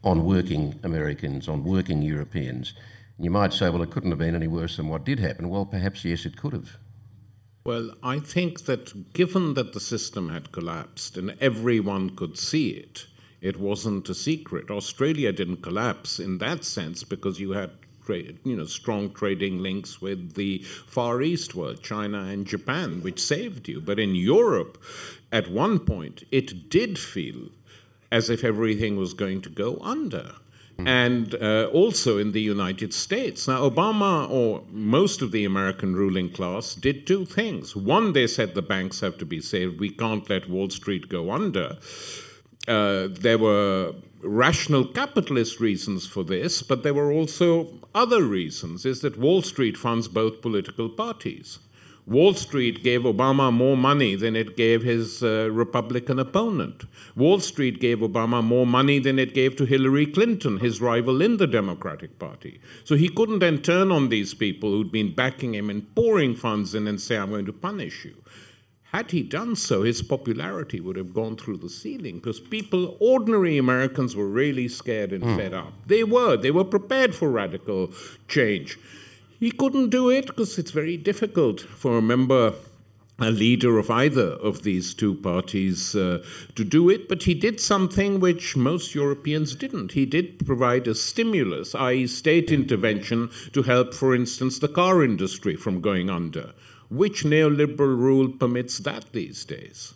on 0.04 0.26
working 0.26 0.80
Americans, 0.84 1.48
on 1.48 1.64
working 1.64 2.02
Europeans. 2.02 2.74
And 3.18 3.26
You 3.26 3.32
might 3.32 3.54
say, 3.54 3.70
well, 3.70 3.84
it 3.84 3.92
couldn't 3.92 4.10
have 4.12 4.20
been 4.20 4.36
any 4.36 4.48
worse 4.48 4.78
than 4.78 4.90
what 4.90 5.06
did 5.06 5.20
happen. 5.20 5.50
Well, 5.50 5.66
perhaps 5.66 6.04
yes, 6.04 6.26
it 6.26 6.38
could 6.38 6.54
have. 6.54 6.78
Well, 7.66 7.92
I 8.02 8.20
think 8.20 8.66
that 8.66 9.14
given 9.14 9.54
that 9.54 9.74
the 9.74 9.80
system 9.80 10.30
had 10.30 10.52
collapsed 10.52 11.18
and 11.18 11.36
everyone 11.40 12.16
could 12.16 12.38
see 12.38 12.70
it, 12.70 13.06
it 13.42 13.60
wasn't 13.60 14.10
a 14.10 14.16
secret. 14.16 14.72
Australia 14.72 15.32
didn't 15.32 15.62
collapse 15.62 16.20
in 16.20 16.40
that 16.40 16.64
sense 16.64 17.04
because 17.04 17.40
you 17.40 17.52
had 17.52 17.79
you 18.10 18.56
know, 18.56 18.65
strong 18.65 19.12
trading 19.13 19.60
links 19.60 20.02
with 20.02 20.34
the 20.34 20.60
Far 20.60 21.22
East 21.22 21.56
world, 21.56 21.82
China 21.84 22.24
and 22.24 22.45
Japan, 22.45 23.02
which 23.02 23.19
saved 23.22 23.67
you. 23.67 23.80
But 23.82 24.00
in 24.00 24.15
Europe, 24.15 24.82
at 25.32 25.52
one 25.52 25.80
point, 25.80 26.24
it 26.32 26.69
did 26.69 26.98
feel 26.98 27.50
as 28.12 28.30
if 28.30 28.43
everything 28.43 28.98
was 28.98 29.13
going 29.13 29.41
to 29.41 29.50
go 29.50 29.78
under. 29.82 30.34
And 30.86 31.36
uh, 31.36 31.69
also 31.74 32.17
in 32.17 32.32
the 32.32 32.41
United 32.41 32.93
States. 32.93 33.50
Now, 33.50 33.69
Obama 33.69 34.30
or 34.30 34.63
most 34.72 35.22
of 35.22 35.34
the 35.34 35.43
American 35.43 35.93
ruling 35.93 36.30
class 36.32 36.74
did 36.74 37.06
two 37.06 37.26
things. 37.26 37.76
One, 37.76 38.13
they 38.13 38.28
said 38.28 38.56
the 38.56 38.62
banks 38.62 39.02
have 39.02 39.17
to 39.17 39.26
be 39.26 39.41
saved, 39.41 39.80
we 39.80 39.89
can't 39.89 40.30
let 40.30 40.50
Wall 40.50 40.69
Street 40.69 41.10
go 41.10 41.32
under. 41.32 41.78
Uh, 42.70 43.08
there 43.10 43.40
were 43.40 43.96
rational 44.22 44.86
capitalist 44.86 45.60
reasons 45.60 46.06
for 46.06 46.24
this, 46.24 46.62
but 46.62 46.84
there 46.84 46.94
were 46.94 47.12
also 47.12 47.80
other 47.96 48.24
reasons, 48.24 48.86
is 48.86 49.02
that 49.02 49.18
Wall 49.18 49.42
Street 49.42 49.76
funds 49.76 50.08
both 50.08 50.42
political 50.42 50.88
parties. 50.88 51.60
Wall 52.06 52.34
Street 52.34 52.84
gave 52.84 53.02
Obama 53.02 53.52
more 53.54 53.78
money 53.78 54.16
than 54.16 54.36
it 54.36 54.58
gave 54.58 54.82
his 54.84 55.22
uh, 55.22 55.50
Republican 55.52 56.18
opponent. 56.18 56.86
Wall 57.16 57.40
Street 57.40 57.80
gave 57.80 58.00
Obama 58.00 58.44
more 58.44 58.66
money 58.66 58.98
than 58.98 59.20
it 59.20 59.36
gave 59.36 59.56
to 59.56 59.66
Hillary 59.66 60.08
Clinton, 60.08 60.58
his 60.58 60.82
rival 60.82 61.22
in 61.22 61.38
the 61.38 61.46
Democratic 61.46 62.18
Party. 62.18 62.60
So 62.84 62.96
he 62.96 63.10
couldn't 63.10 63.40
then 63.40 63.62
turn 63.62 63.92
on 63.92 64.10
these 64.10 64.34
people 64.34 64.72
who'd 64.72 64.92
been 64.92 65.14
backing 65.14 65.54
him 65.54 65.70
and 65.70 65.94
pouring 65.96 66.36
funds 66.36 66.74
in 66.74 66.88
and 66.88 67.00
say, 67.00 67.18
I'm 67.18 67.30
going 67.30 67.46
to 67.46 67.54
punish 67.54 68.06
you. 68.06 68.16
Had 68.91 69.12
he 69.12 69.21
done 69.21 69.56
so, 69.56 69.84
his 69.84 70.02
popularity 70.02 70.80
would 70.80 70.95
have 70.95 71.13
gone 71.13 71.36
through 71.38 71.58
the 71.58 71.69
ceiling 71.69 72.15
because 72.15 72.39
people, 72.39 72.97
ordinary 72.99 73.58
Americans, 73.58 74.15
were 74.15 74.28
really 74.28 74.67
scared 74.67 75.13
and 75.13 75.23
mm. 75.23 75.38
fed 75.38 75.54
up. 75.54 75.73
They 75.86 76.04
were. 76.04 76.38
They 76.38 76.49
were 76.49 76.63
prepared 76.63 77.13
for 77.13 77.30
radical 77.30 77.91
change. 78.28 78.80
He 79.39 79.52
couldn't 79.52 79.89
do 79.89 80.10
it 80.10 80.25
because 80.25 80.58
it's 80.58 80.71
very 80.71 80.97
difficult 80.97 81.62
for 81.62 81.99
a 81.99 82.02
member 82.02 82.56
a 83.21 83.32
leader 83.32 83.78
of 83.78 83.91
either 83.91 84.30
of 84.41 84.63
these 84.63 84.93
two 84.93 85.13
parties 85.15 85.95
uh, 85.95 86.23
to 86.56 86.63
do 86.63 86.89
it, 86.89 87.10
but 87.10 87.23
he 87.23 87.34
did 87.34 87.60
something 87.60 88.19
which 88.19 88.56
most 88.56 88.95
Europeans 88.95 89.56
didn't. 89.56 89.91
He 89.91 90.06
did 90.06 90.45
provide 90.45 90.88
a 90.88 90.95
stimulus, 90.95 91.75
i.e., 91.75 92.08
state 92.08 92.49
intervention, 92.49 93.30
to 93.52 93.63
help, 93.63 93.93
for 93.93 94.15
instance, 94.15 94.60
the 94.60 94.69
car 94.69 95.04
industry 95.04 95.56
from 95.56 95.82
going 95.82 96.10
under. 96.10 96.54
Which 96.89 97.23
neoliberal 97.23 97.97
rule 97.97 98.30
permits 98.30 98.80
that 98.80 99.12
these 99.13 99.45
days? 99.45 99.93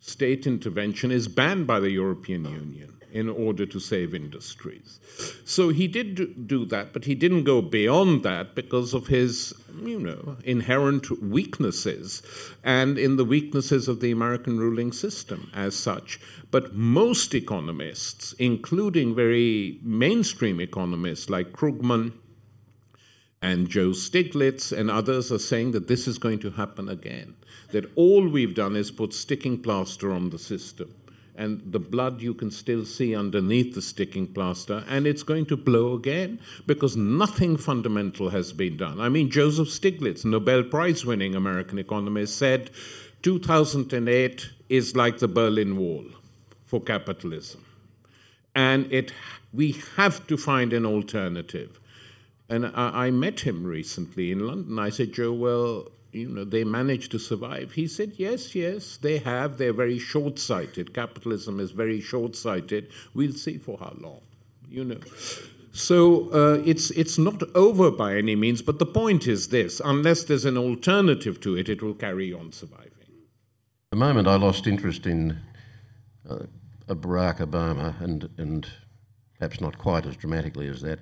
State 0.00 0.46
intervention 0.46 1.10
is 1.10 1.28
banned 1.28 1.66
by 1.66 1.80
the 1.80 1.90
European 1.90 2.44
Union 2.44 2.94
in 3.14 3.28
order 3.28 3.64
to 3.64 3.78
save 3.78 4.12
industries. 4.12 4.98
So 5.44 5.68
he 5.68 5.86
did 5.86 6.48
do 6.48 6.66
that, 6.66 6.92
but 6.92 7.04
he 7.04 7.14
didn't 7.14 7.44
go 7.44 7.62
beyond 7.62 8.24
that 8.24 8.56
because 8.56 8.92
of 8.92 9.06
his, 9.06 9.54
you 9.80 10.00
know, 10.00 10.36
inherent 10.42 11.22
weaknesses 11.22 12.22
and 12.64 12.98
in 12.98 13.16
the 13.16 13.24
weaknesses 13.24 13.86
of 13.86 14.00
the 14.00 14.10
American 14.10 14.58
ruling 14.58 14.90
system 14.90 15.48
as 15.54 15.76
such. 15.76 16.18
But 16.50 16.74
most 16.74 17.32
economists, 17.34 18.32
including 18.40 19.14
very 19.14 19.78
mainstream 19.84 20.60
economists 20.60 21.30
like 21.30 21.52
Krugman, 21.52 22.12
and 23.44 23.68
Joe 23.68 23.90
Stiglitz 23.90 24.72
and 24.72 24.90
others 24.90 25.30
are 25.30 25.38
saying 25.38 25.72
that 25.72 25.86
this 25.86 26.08
is 26.08 26.16
going 26.16 26.38
to 26.38 26.50
happen 26.50 26.88
again. 26.88 27.34
That 27.72 27.84
all 27.94 28.26
we've 28.26 28.54
done 28.54 28.74
is 28.74 28.90
put 28.90 29.12
sticking 29.12 29.60
plaster 29.60 30.10
on 30.12 30.30
the 30.30 30.38
system 30.38 30.94
and 31.36 31.60
the 31.70 31.78
blood 31.78 32.22
you 32.22 32.32
can 32.32 32.50
still 32.50 32.86
see 32.86 33.14
underneath 33.14 33.74
the 33.74 33.82
sticking 33.82 34.26
plaster, 34.26 34.84
and 34.88 35.06
it's 35.06 35.24
going 35.24 35.44
to 35.46 35.56
blow 35.56 35.94
again 35.94 36.38
because 36.66 36.96
nothing 36.96 37.56
fundamental 37.56 38.30
has 38.30 38.52
been 38.52 38.78
done. 38.78 38.98
I 39.00 39.10
mean, 39.10 39.30
Joseph 39.30 39.68
Stiglitz, 39.68 40.24
Nobel 40.24 40.62
Prize 40.62 41.04
winning 41.04 41.34
American 41.34 41.78
economist, 41.78 42.38
said 42.38 42.70
2008 43.22 44.48
is 44.68 44.96
like 44.96 45.18
the 45.18 45.28
Berlin 45.28 45.76
Wall 45.76 46.04
for 46.64 46.80
capitalism. 46.80 47.62
And 48.54 48.90
it, 48.92 49.12
we 49.52 49.72
have 49.96 50.26
to 50.28 50.36
find 50.36 50.72
an 50.72 50.86
alternative. 50.86 51.80
And 52.48 52.66
I, 52.66 53.06
I 53.06 53.10
met 53.10 53.40
him 53.40 53.64
recently 53.64 54.30
in 54.30 54.46
London. 54.46 54.78
I 54.78 54.90
said, 54.90 55.12
Joe, 55.12 55.32
well, 55.32 55.88
you 56.12 56.28
know, 56.28 56.44
they 56.44 56.62
managed 56.64 57.10
to 57.12 57.18
survive. 57.18 57.72
He 57.72 57.86
said, 57.88 58.12
yes, 58.16 58.54
yes, 58.54 58.96
they 58.96 59.18
have. 59.18 59.58
They're 59.58 59.72
very 59.72 59.98
short 59.98 60.38
sighted. 60.38 60.94
Capitalism 60.94 61.58
is 61.58 61.72
very 61.72 62.00
short 62.00 62.36
sighted. 62.36 62.90
We'll 63.14 63.32
see 63.32 63.58
for 63.58 63.78
how 63.78 63.96
long, 63.98 64.20
you 64.68 64.84
know. 64.84 65.00
So 65.72 66.30
uh, 66.30 66.62
it's, 66.64 66.90
it's 66.92 67.18
not 67.18 67.42
over 67.56 67.90
by 67.90 68.16
any 68.16 68.36
means, 68.36 68.62
but 68.62 68.78
the 68.78 68.86
point 68.86 69.26
is 69.26 69.48
this 69.48 69.80
unless 69.84 70.22
there's 70.22 70.44
an 70.44 70.56
alternative 70.56 71.40
to 71.40 71.56
it, 71.56 71.68
it 71.68 71.82
will 71.82 71.94
carry 71.94 72.32
on 72.32 72.52
surviving. 72.52 72.90
The 73.90 73.96
moment 73.96 74.28
I 74.28 74.36
lost 74.36 74.68
interest 74.68 75.06
in 75.06 75.40
uh, 76.28 76.44
Barack 76.86 77.38
Obama, 77.38 78.00
and, 78.00 78.28
and 78.38 78.68
perhaps 79.38 79.60
not 79.60 79.78
quite 79.78 80.06
as 80.06 80.16
dramatically 80.16 80.68
as 80.68 80.80
that, 80.82 81.00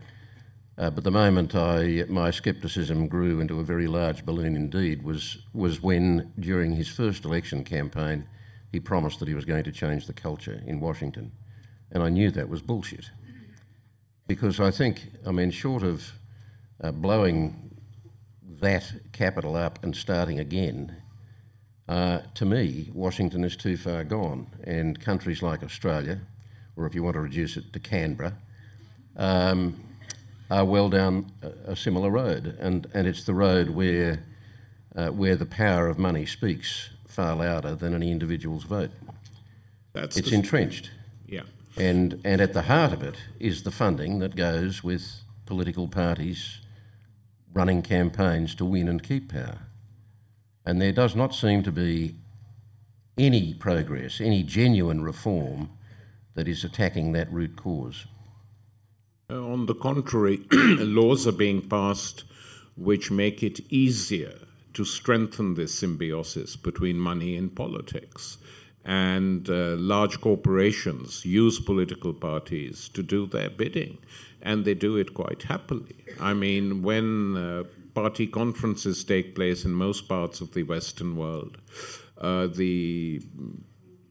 uh, 0.79 0.91
but 0.91 1.05
the 1.05 1.11
moment 1.11 1.55
I, 1.55 2.05
my 2.09 2.31
scepticism 2.31 3.07
grew 3.07 3.41
into 3.41 3.61
a 3.61 3.65
very 3.65 3.87
large 3.87 4.25
balloon 4.25 4.57
indeed 4.57 5.03
was, 5.03 5.39
was 5.53 5.83
when, 5.83 6.33
during 6.39 6.73
his 6.73 6.89
first 6.89 7.25
election 7.25 7.63
campaign, 7.63 8.27
he 8.71 8.81
promised 8.81 9.19
that 9.19 9.29
he 9.29 9.35
was 9.35 9.45
going 9.45 9.65
to 9.65 9.73
change 9.73 10.07
the 10.07 10.15
culture 10.15 10.63
in 10.67 10.81
Washington. 10.81 11.31
And 11.91 12.03
I 12.03 12.09
knew 12.09 12.31
that 12.31 12.49
was 12.49 12.63
bullshit. 12.63 13.11
Because 14.27 14.61
I 14.61 14.71
think, 14.71 15.11
I 15.27 15.31
mean, 15.31 15.51
short 15.51 15.83
of 15.83 16.11
uh, 16.83 16.91
blowing 16.91 17.77
that 18.61 18.91
capital 19.13 19.57
up 19.57 19.85
and 19.85 19.95
starting 19.95 20.41
again, 20.41 20.97
uh, 21.87 22.21
to 22.35 22.47
me, 22.47 22.91
Washington 22.95 23.45
is 23.45 23.57
too 23.57 23.77
far 23.77 24.05
gone. 24.05 24.47
And 24.65 24.99
countries 24.99 25.43
like 25.43 25.63
Australia, 25.63 26.21
or 26.77 26.87
if 26.87 26.95
you 26.95 27.03
want 27.03 27.15
to 27.15 27.21
reduce 27.21 27.59
it 27.59 27.75
to 27.75 27.79
Canberra, 27.79 28.39
um, 29.17 29.79
are 30.53 30.67
well 30.67 30.91
down 30.91 31.33
a, 31.65 31.75
similar 31.75 32.11
road, 32.11 32.59
and, 32.61 32.87
and 32.93 33.07
it's 33.07 33.25
the 33.25 33.33
road 33.33 33.71
where, 33.71 34.23
uh, 34.95 35.09
where 35.09 35.35
the 35.35 35.47
power 35.47 35.89
of 35.89 35.99
money 35.99 36.27
speaks 36.27 36.91
far 37.09 37.35
louder 37.35 37.75
than 37.75 37.95
any 37.95 38.11
individual's 38.11 38.65
vote. 38.65 38.91
That's 39.95 40.19
it's 40.19 40.31
entrenched. 40.31 40.91
Yeah. 41.27 41.45
And, 41.79 42.21
and 42.23 42.43
at 42.43 42.53
the 42.53 42.63
heart 42.63 42.93
of 42.93 43.03
it 43.03 43.17
is 43.41 43.63
the 43.63 43.71
funding 43.71 44.19
that 44.19 44.37
goes 44.37 44.85
with 44.85 45.23
political 45.47 45.89
parties 45.89 46.61
running 47.55 47.81
campaigns 47.81 48.55
to 48.57 48.67
win 48.67 48.89
and 48.89 49.03
keep 49.03 49.33
power. 49.33 49.61
And 50.67 50.83
there 50.83 50.93
does 50.93 51.17
not 51.17 51.35
seem 51.35 51.63
to 51.63 51.73
be 51.73 52.17
any 53.17 53.55
progress, 53.55 54.21
any 54.21 54.43
genuine 54.43 55.03
reform 55.03 55.71
that 56.35 56.47
is 56.47 56.63
attacking 56.63 57.13
that 57.13 57.33
root 57.33 57.57
cause. 57.57 58.05
Uh, 59.31 59.43
on 59.45 59.67
the 59.67 59.75
contrary, 59.75 60.41
laws 60.53 61.27
are 61.27 61.33
being 61.33 61.61
passed 61.61 62.25
which 62.77 63.11
make 63.11 63.43
it 63.43 63.61
easier 63.71 64.39
to 64.75 64.85
strengthen 64.85 65.55
this 65.55 65.75
symbiosis 65.75 66.57
between 66.57 66.99
money 66.99 67.37
and 67.37 67.55
politics. 67.55 68.39
And 68.85 69.49
uh, 69.49 69.77
large 69.77 70.21
corporations 70.21 71.25
use 71.25 71.61
political 71.61 72.13
parties 72.13 72.89
to 72.91 73.03
do 73.03 73.27
their 73.27 73.51
bidding, 73.51 73.99
and 74.41 74.65
they 74.65 74.75
do 74.75 74.97
it 74.97 75.15
quite 75.15 75.45
happily. 75.45 76.05
I 76.19 76.35
mean, 76.35 76.83
when 76.83 77.37
uh, 77.37 77.65
party 77.95 78.27
conferences 78.27 79.05
take 79.05 79.37
place 79.37 79.65
in 79.65 79.73
most 79.73 80.09
parts 80.09 80.41
of 80.41 80.53
the 80.53 80.65
Western 80.65 81.17
world, 81.17 81.59
uh, 82.19 82.49
the 82.49 83.23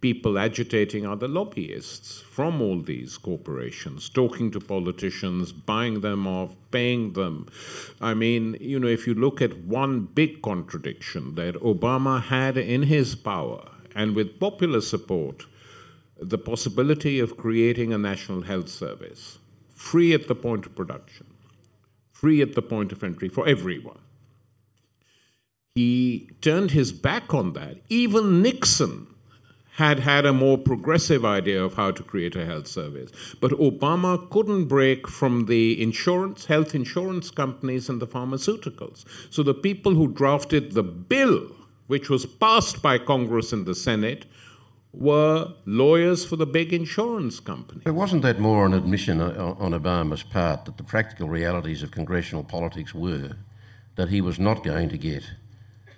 people 0.01 0.39
agitating 0.39 1.05
are 1.05 1.15
the 1.15 1.27
lobbyists 1.27 2.19
from 2.21 2.59
all 2.59 2.81
these 2.81 3.17
corporations, 3.17 4.09
talking 4.09 4.49
to 4.51 4.59
politicians, 4.59 5.51
buying 5.51 6.01
them 6.01 6.27
off, 6.27 6.55
paying 6.71 7.13
them. 7.13 7.47
I 8.01 8.15
mean, 8.15 8.57
you 8.59 8.79
know, 8.79 8.87
if 8.87 9.05
you 9.05 9.13
look 9.13 9.41
at 9.41 9.59
one 9.59 10.01
big 10.01 10.41
contradiction 10.41 11.35
that 11.35 11.55
Obama 11.55 12.21
had 12.21 12.57
in 12.57 12.83
his 12.83 13.15
power 13.15 13.69
and 13.95 14.15
with 14.15 14.39
popular 14.39 14.81
support, 14.81 15.45
the 16.19 16.37
possibility 16.37 17.19
of 17.19 17.37
creating 17.37 17.93
a 17.93 17.97
national 17.97 18.41
health 18.41 18.69
service, 18.69 19.37
free 19.73 20.13
at 20.13 20.27
the 20.27 20.35
point 20.35 20.65
of 20.65 20.75
production, 20.75 21.27
free 22.11 22.41
at 22.41 22.55
the 22.55 22.61
point 22.61 22.91
of 22.91 23.03
entry 23.03 23.29
for 23.29 23.47
everyone. 23.47 23.99
He 25.75 26.29
turned 26.41 26.71
his 26.71 26.91
back 26.91 27.33
on 27.33 27.53
that. 27.53 27.77
Even 27.87 28.41
Nixon 28.41 29.07
had 29.75 29.99
had 29.99 30.25
a 30.25 30.33
more 30.33 30.57
progressive 30.57 31.23
idea 31.23 31.63
of 31.63 31.75
how 31.75 31.91
to 31.91 32.03
create 32.03 32.35
a 32.35 32.45
health 32.45 32.67
service. 32.67 33.11
But 33.39 33.51
Obama 33.51 34.29
couldn't 34.29 34.65
break 34.65 35.07
from 35.07 35.45
the 35.45 35.81
insurance, 35.81 36.45
health 36.45 36.75
insurance 36.75 37.31
companies 37.31 37.87
and 37.87 38.01
the 38.01 38.07
pharmaceuticals. 38.07 39.05
So 39.29 39.43
the 39.43 39.53
people 39.53 39.93
who 39.93 40.09
drafted 40.09 40.73
the 40.73 40.83
bill, 40.83 41.55
which 41.87 42.09
was 42.09 42.25
passed 42.25 42.81
by 42.81 42.97
Congress 42.97 43.53
and 43.53 43.65
the 43.65 43.75
Senate, 43.75 44.25
were 44.93 45.53
lawyers 45.65 46.25
for 46.25 46.35
the 46.35 46.45
big 46.45 46.73
insurance 46.73 47.39
companies. 47.39 47.83
But 47.85 47.93
wasn't 47.93 48.23
that 48.23 48.39
more 48.39 48.65
an 48.65 48.73
admission 48.73 49.21
on 49.21 49.71
Obama's 49.71 50.23
part 50.23 50.65
that 50.65 50.75
the 50.75 50.83
practical 50.83 51.29
realities 51.29 51.81
of 51.81 51.91
congressional 51.91 52.43
politics 52.43 52.93
were 52.93 53.37
that 53.95 54.09
he 54.09 54.19
was 54.19 54.37
not 54.37 54.63
going 54.63 54.89
to 54.89 54.97
get 54.97 55.23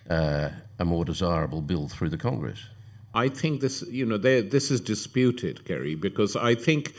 uh, 0.09 0.49
a 0.77 0.85
more 0.85 1.05
desirable 1.05 1.61
bill 1.61 1.87
through 1.87 2.09
the 2.09 2.17
Congress? 2.17 2.67
I 3.13 3.29
think 3.29 3.61
this, 3.61 3.83
you 3.83 4.05
know, 4.05 4.17
this 4.17 4.71
is 4.71 4.81
disputed, 4.81 5.65
Kerry, 5.65 5.95
because 5.95 6.35
I 6.35 6.55
think 6.55 6.93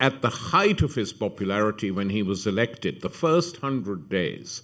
at 0.00 0.22
the 0.22 0.30
height 0.30 0.80
of 0.82 0.94
his 0.94 1.12
popularity 1.12 1.90
when 1.90 2.10
he 2.10 2.22
was 2.22 2.46
elected, 2.46 3.00
the 3.00 3.10
first 3.10 3.58
hundred 3.58 4.08
days, 4.08 4.62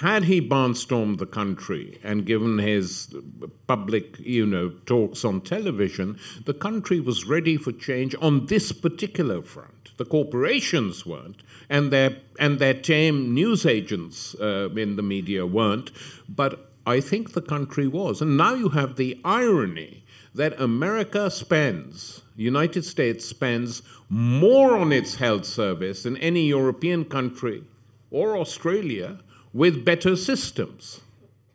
had 0.00 0.24
he 0.24 0.40
barnstormed 0.40 1.18
the 1.18 1.26
country 1.26 1.98
and 2.02 2.26
given 2.26 2.58
his 2.58 3.14
public, 3.66 4.18
you 4.18 4.46
know, 4.46 4.70
talks 4.86 5.24
on 5.24 5.40
television, 5.42 6.18
the 6.46 6.54
country 6.54 6.98
was 6.98 7.26
ready 7.26 7.56
for 7.56 7.72
change 7.72 8.14
on 8.20 8.46
this 8.46 8.72
particular 8.72 9.42
front. 9.42 9.92
The 9.98 10.06
corporations 10.06 11.04
weren't, 11.04 11.42
and 11.68 11.92
their 11.92 12.16
and 12.40 12.58
their 12.58 12.74
tame 12.74 13.34
news 13.34 13.66
agents 13.66 14.34
uh, 14.36 14.70
in 14.74 14.96
the 14.96 15.02
media 15.02 15.46
weren't. 15.46 15.92
But 16.28 16.71
I 16.86 17.00
think 17.00 17.32
the 17.32 17.42
country 17.42 17.86
was, 17.86 18.20
and 18.20 18.36
now 18.36 18.54
you 18.54 18.70
have 18.70 18.96
the 18.96 19.20
irony 19.24 20.04
that 20.34 20.60
America 20.60 21.30
spends, 21.30 22.22
United 22.36 22.84
States 22.84 23.24
spends 23.24 23.82
more 24.08 24.76
on 24.76 24.92
its 24.92 25.16
health 25.16 25.44
service 25.44 26.02
than 26.02 26.16
any 26.16 26.46
European 26.46 27.04
country 27.04 27.62
or 28.10 28.36
Australia 28.36 29.18
with 29.52 29.84
better 29.84 30.16
systems. 30.16 31.00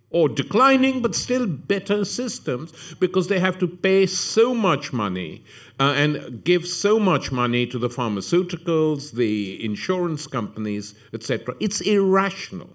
Or 0.09 0.29
declining, 0.29 1.01
but 1.01 1.15
still 1.15 1.45
better 1.45 2.05
systems 2.05 2.95
because 2.97 3.27
they 3.27 3.39
have 3.39 3.59
to 3.59 3.67
pay 3.67 4.05
so 4.05 4.53
much 4.53 4.93
money 4.93 5.43
uh, 5.81 5.93
and 5.97 6.45
give 6.45 6.65
so 6.65 6.97
much 6.97 7.29
money 7.29 7.67
to 7.67 7.77
the 7.77 7.89
pharmaceuticals, 7.89 9.11
the 9.11 9.63
insurance 9.63 10.25
companies, 10.25 10.95
etc. 11.13 11.55
It's 11.59 11.81
irrational. 11.81 12.69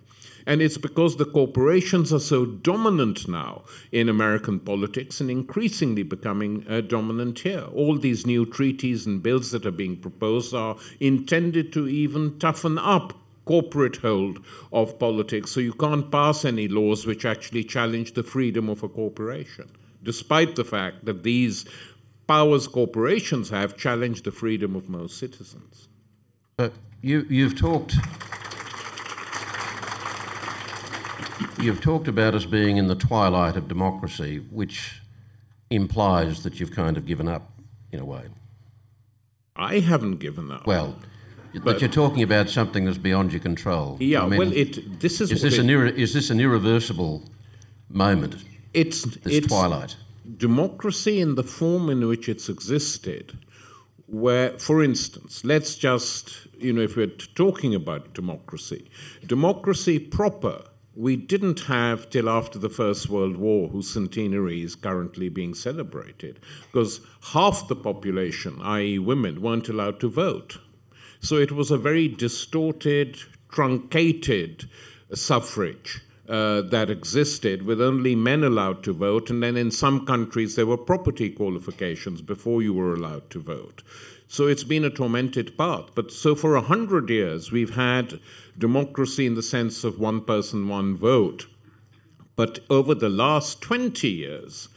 And 0.46 0.60
it's 0.60 0.78
because 0.78 1.16
the 1.16 1.24
corporations 1.24 2.12
are 2.12 2.20
so 2.20 2.44
dominant 2.44 3.28
now 3.28 3.62
in 3.90 4.08
American 4.08 4.60
politics 4.60 5.20
and 5.20 5.30
increasingly 5.30 6.02
becoming 6.02 6.66
uh, 6.68 6.80
dominant 6.80 7.40
here. 7.40 7.66
All 7.74 7.96
these 7.96 8.26
new 8.26 8.46
treaties 8.46 9.06
and 9.06 9.22
bills 9.22 9.50
that 9.52 9.66
are 9.66 9.70
being 9.70 9.96
proposed 9.96 10.54
are 10.54 10.76
intended 11.00 11.72
to 11.74 11.88
even 11.88 12.38
toughen 12.38 12.78
up 12.78 13.14
corporate 13.44 13.96
hold 13.96 14.44
of 14.72 14.98
politics, 14.98 15.50
so 15.50 15.60
you 15.60 15.72
can't 15.72 16.10
pass 16.10 16.44
any 16.44 16.68
laws 16.68 17.06
which 17.06 17.24
actually 17.24 17.64
challenge 17.64 18.12
the 18.12 18.22
freedom 18.22 18.68
of 18.68 18.82
a 18.82 18.88
corporation, 18.88 19.68
despite 20.02 20.54
the 20.54 20.64
fact 20.64 21.04
that 21.04 21.22
these 21.24 21.64
powers 22.26 22.68
corporations 22.68 23.50
have 23.50 23.76
challenged 23.76 24.24
the 24.24 24.30
freedom 24.30 24.76
of 24.76 24.88
most 24.88 25.18
citizens. 25.18 25.88
But 26.56 26.72
you, 27.00 27.26
you've 27.28 27.58
talked 27.58 27.96
You've 31.62 31.80
talked 31.80 32.08
about 32.08 32.34
us 32.34 32.44
being 32.44 32.76
in 32.76 32.88
the 32.88 32.96
twilight 32.96 33.56
of 33.56 33.68
democracy, 33.68 34.38
which 34.50 35.00
implies 35.70 36.42
that 36.42 36.58
you've 36.58 36.72
kind 36.72 36.96
of 36.96 37.06
given 37.06 37.28
up 37.28 37.52
in 37.92 38.00
a 38.00 38.04
way. 38.04 38.24
I 39.54 39.78
haven't 39.78 40.16
given 40.16 40.50
up. 40.50 40.66
Well, 40.66 40.96
but, 41.52 41.64
but, 41.64 41.80
you're 41.80 41.90
talking 41.90 42.22
about 42.22 42.48
something 42.48 42.84
that's 42.84 42.98
beyond 42.98 43.32
your 43.32 43.40
control. 43.40 43.96
Yeah, 44.00 44.24
I 44.24 44.26
mean, 44.26 44.38
well, 44.38 44.52
it. 44.52 45.00
This 45.00 45.20
is. 45.20 45.30
Is 45.30 45.42
this, 45.42 45.54
it, 45.54 45.60
an 45.60 45.68
irre- 45.68 45.94
is 45.94 46.14
this 46.14 46.30
an 46.30 46.40
irreversible 46.40 47.22
moment? 47.88 48.36
It's 48.74 49.02
this 49.02 49.34
it's 49.34 49.46
twilight. 49.46 49.96
Democracy 50.36 51.20
in 51.20 51.34
the 51.36 51.44
form 51.44 51.90
in 51.90 52.08
which 52.08 52.28
it's 52.28 52.48
existed, 52.48 53.38
where, 54.06 54.58
for 54.58 54.82
instance, 54.82 55.44
let's 55.44 55.74
just 55.74 56.48
you 56.58 56.72
know, 56.72 56.80
if 56.80 56.96
we're 56.96 57.06
talking 57.06 57.74
about 57.74 58.14
democracy, 58.14 58.90
democracy 59.26 59.98
proper 59.98 60.64
we 60.94 61.16
didn't 61.16 61.60
have 61.60 62.10
till 62.10 62.28
after 62.28 62.58
the 62.58 62.68
First 62.68 63.08
World 63.08 63.36
War, 63.36 63.68
whose 63.68 63.90
centenary 63.90 64.62
is 64.62 64.74
currently 64.74 65.28
being 65.28 65.54
celebrated, 65.54 66.38
because 66.70 67.00
half 67.32 67.68
the 67.68 67.76
population, 67.76 68.60
i.e., 68.60 68.98
women, 68.98 69.40
weren't 69.40 69.68
allowed 69.68 70.00
to 70.00 70.10
vote. 70.10 70.58
So 71.20 71.36
it 71.36 71.52
was 71.52 71.70
a 71.70 71.78
very 71.78 72.08
distorted, 72.08 73.18
truncated 73.50 74.68
suffrage. 75.14 76.02
Uh, 76.28 76.62
that 76.62 76.88
existed 76.88 77.62
with 77.62 77.82
only 77.82 78.14
men 78.14 78.44
allowed 78.44 78.82
to 78.84 78.92
vote, 78.92 79.28
and 79.28 79.42
then 79.42 79.56
in 79.56 79.72
some 79.72 80.06
countries 80.06 80.54
there 80.54 80.64
were 80.64 80.78
property 80.78 81.28
qualifications 81.28 82.22
before 82.22 82.62
you 82.62 82.72
were 82.72 82.94
allowed 82.94 83.28
to 83.28 83.40
vote. 83.40 83.82
So 84.28 84.46
it's 84.46 84.64
been 84.64 84.84
a 84.84 84.88
tormented 84.88 85.58
path. 85.58 85.90
But 85.94 86.10
so 86.10 86.34
for 86.34 86.54
a 86.54 86.62
hundred 86.62 87.10
years, 87.10 87.52
we've 87.52 87.74
had 87.74 88.18
democracy 88.58 89.26
in 89.26 89.34
the 89.34 89.42
sense 89.42 89.84
of 89.84 89.98
one 89.98 90.20
person, 90.20 90.68
one 90.68 90.96
vote. 90.96 91.46
But 92.36 92.60
over 92.70 92.94
the 92.94 93.08
last 93.08 93.60
20 93.60 94.08
years, 94.08 94.68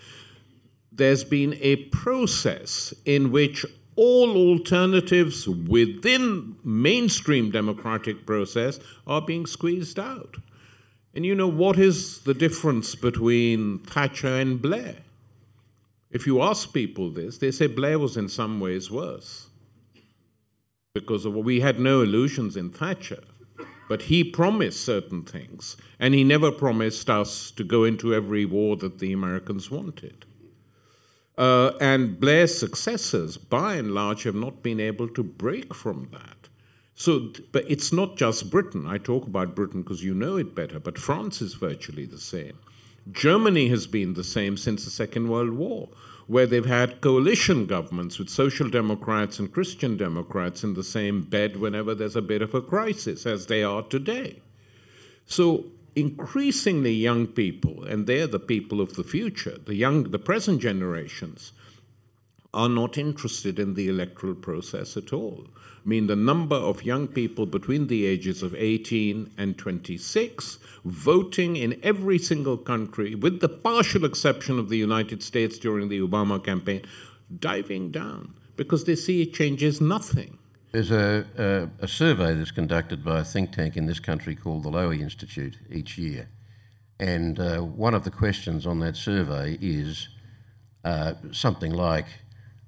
there's 0.91 1.23
been 1.23 1.57
a 1.61 1.75
process 1.87 2.93
in 3.05 3.31
which 3.31 3.65
all 3.95 4.35
alternatives 4.35 5.47
within 5.47 6.55
mainstream 6.63 7.51
democratic 7.51 8.25
process 8.25 8.79
are 9.07 9.21
being 9.21 9.45
squeezed 9.45 9.99
out. 9.99 10.35
And 11.13 11.25
you 11.25 11.33
know 11.33 11.47
what 11.47 11.79
is 11.79 12.19
the 12.21 12.33
difference 12.33 12.93
between 12.93 13.79
Thatcher 13.79 14.35
and 14.35 14.61
Blair? 14.61 14.97
If 16.11 16.27
you 16.27 16.41
ask 16.41 16.73
people 16.73 17.09
this, 17.09 17.37
they 17.37 17.51
say 17.51 17.67
Blair 17.67 17.97
was 17.99 18.17
in 18.17 18.27
some 18.27 18.59
ways 18.59 18.91
worse. 18.91 19.47
Because 20.93 21.27
we 21.27 21.61
had 21.61 21.79
no 21.79 22.01
illusions 22.01 22.57
in 22.57 22.69
Thatcher, 22.69 23.23
but 23.87 24.03
he 24.03 24.23
promised 24.23 24.83
certain 24.83 25.23
things, 25.23 25.77
and 25.99 26.13
he 26.13 26.23
never 26.23 26.51
promised 26.51 27.09
us 27.09 27.51
to 27.51 27.63
go 27.63 27.83
into 27.83 28.13
every 28.13 28.45
war 28.45 28.75
that 28.77 28.99
the 28.99 29.13
Americans 29.13 29.69
wanted. 29.69 30.25
Uh, 31.37 31.71
and 31.81 32.19
Blair's 32.19 32.57
successors, 32.57 33.37
by 33.37 33.75
and 33.75 33.93
large, 33.93 34.23
have 34.23 34.35
not 34.35 34.63
been 34.63 34.79
able 34.79 35.09
to 35.09 35.23
break 35.23 35.73
from 35.73 36.07
that. 36.11 36.49
So, 36.95 37.33
but 37.51 37.69
it's 37.69 37.91
not 37.91 38.15
just 38.15 38.49
Britain. 38.49 38.87
I 38.87 38.97
talk 38.97 39.27
about 39.27 39.53
Britain 39.53 39.81
because 39.81 40.01
you 40.03 40.13
know 40.13 40.37
it 40.37 40.55
better, 40.55 40.79
but 40.79 40.97
France 40.97 41.41
is 41.41 41.55
virtually 41.55 42.05
the 42.05 42.17
same. 42.17 42.57
Germany 43.11 43.67
has 43.67 43.85
been 43.85 44.13
the 44.13 44.23
same 44.23 44.55
since 44.55 44.85
the 44.85 44.91
Second 44.91 45.27
World 45.27 45.51
War, 45.51 45.89
where 46.27 46.47
they've 46.47 46.65
had 46.65 47.01
coalition 47.01 47.65
governments 47.65 48.17
with 48.17 48.29
social 48.29 48.69
democrats 48.69 49.39
and 49.39 49.53
Christian 49.53 49.95
democrats 49.97 50.63
in 50.63 50.73
the 50.73 50.83
same 50.83 51.21
bed 51.21 51.57
whenever 51.57 51.93
there's 51.93 52.15
a 52.15 52.21
bit 52.21 52.41
of 52.41 52.53
a 52.55 52.61
crisis, 52.61 53.25
as 53.25 53.45
they 53.45 53.63
are 53.63 53.83
today. 53.83 54.41
So 55.27 55.65
increasingly 55.95 56.93
young 56.93 57.27
people, 57.27 57.83
and 57.85 58.05
they're 58.05 58.27
the 58.27 58.39
people 58.39 58.81
of 58.81 58.95
the 58.95 59.03
future, 59.03 59.57
the 59.65 59.75
young, 59.75 60.03
the 60.11 60.19
present 60.19 60.61
generations, 60.61 61.53
are 62.55 62.69
not 62.69 62.97
interested 62.97 63.59
in 63.59 63.73
the 63.73 63.87
electoral 63.89 64.33
process 64.33 64.97
at 64.97 65.13
all. 65.13 65.45
I 65.85 65.87
mean, 65.87 66.07
the 66.07 66.15
number 66.15 66.55
of 66.55 66.83
young 66.83 67.07
people 67.07 67.45
between 67.45 67.87
the 67.87 68.05
ages 68.05 68.41
of 68.41 68.55
18 68.55 69.31
and 69.37 69.57
26 69.57 70.57
voting 70.83 71.57
in 71.57 71.79
every 71.83 72.17
single 72.17 72.57
country, 72.57 73.13
with 73.13 73.41
the 73.41 73.49
partial 73.49 74.05
exception 74.05 74.57
of 74.57 74.69
the 74.69 74.77
United 74.77 75.21
States 75.21 75.59
during 75.59 75.89
the 75.89 75.99
Obama 75.99 76.43
campaign, 76.43 76.81
diving 77.39 77.91
down 77.91 78.33
because 78.55 78.85
they 78.85 78.95
see 78.95 79.21
it 79.21 79.33
changes 79.33 79.81
nothing. 79.81 80.37
There's 80.71 80.91
a, 80.91 81.25
a, 81.37 81.83
a 81.83 81.87
survey 81.87 82.33
that's 82.33 82.51
conducted 82.51 83.03
by 83.03 83.19
a 83.19 83.23
think 83.23 83.51
tank 83.51 83.77
in 83.77 83.85
this 83.85 83.99
country 83.99 84.35
called 84.35 84.63
the 84.63 84.71
Lowy 84.71 85.01
Institute 85.01 85.57
each 85.69 85.97
year. 85.97 86.29
And 86.99 87.39
uh, 87.39 87.59
one 87.59 87.93
of 87.93 88.03
the 88.03 88.11
questions 88.11 88.65
on 88.65 88.79
that 88.79 88.95
survey 88.95 89.57
is 89.61 90.09
uh, 90.83 91.13
something 91.31 91.71
like, 91.71 92.07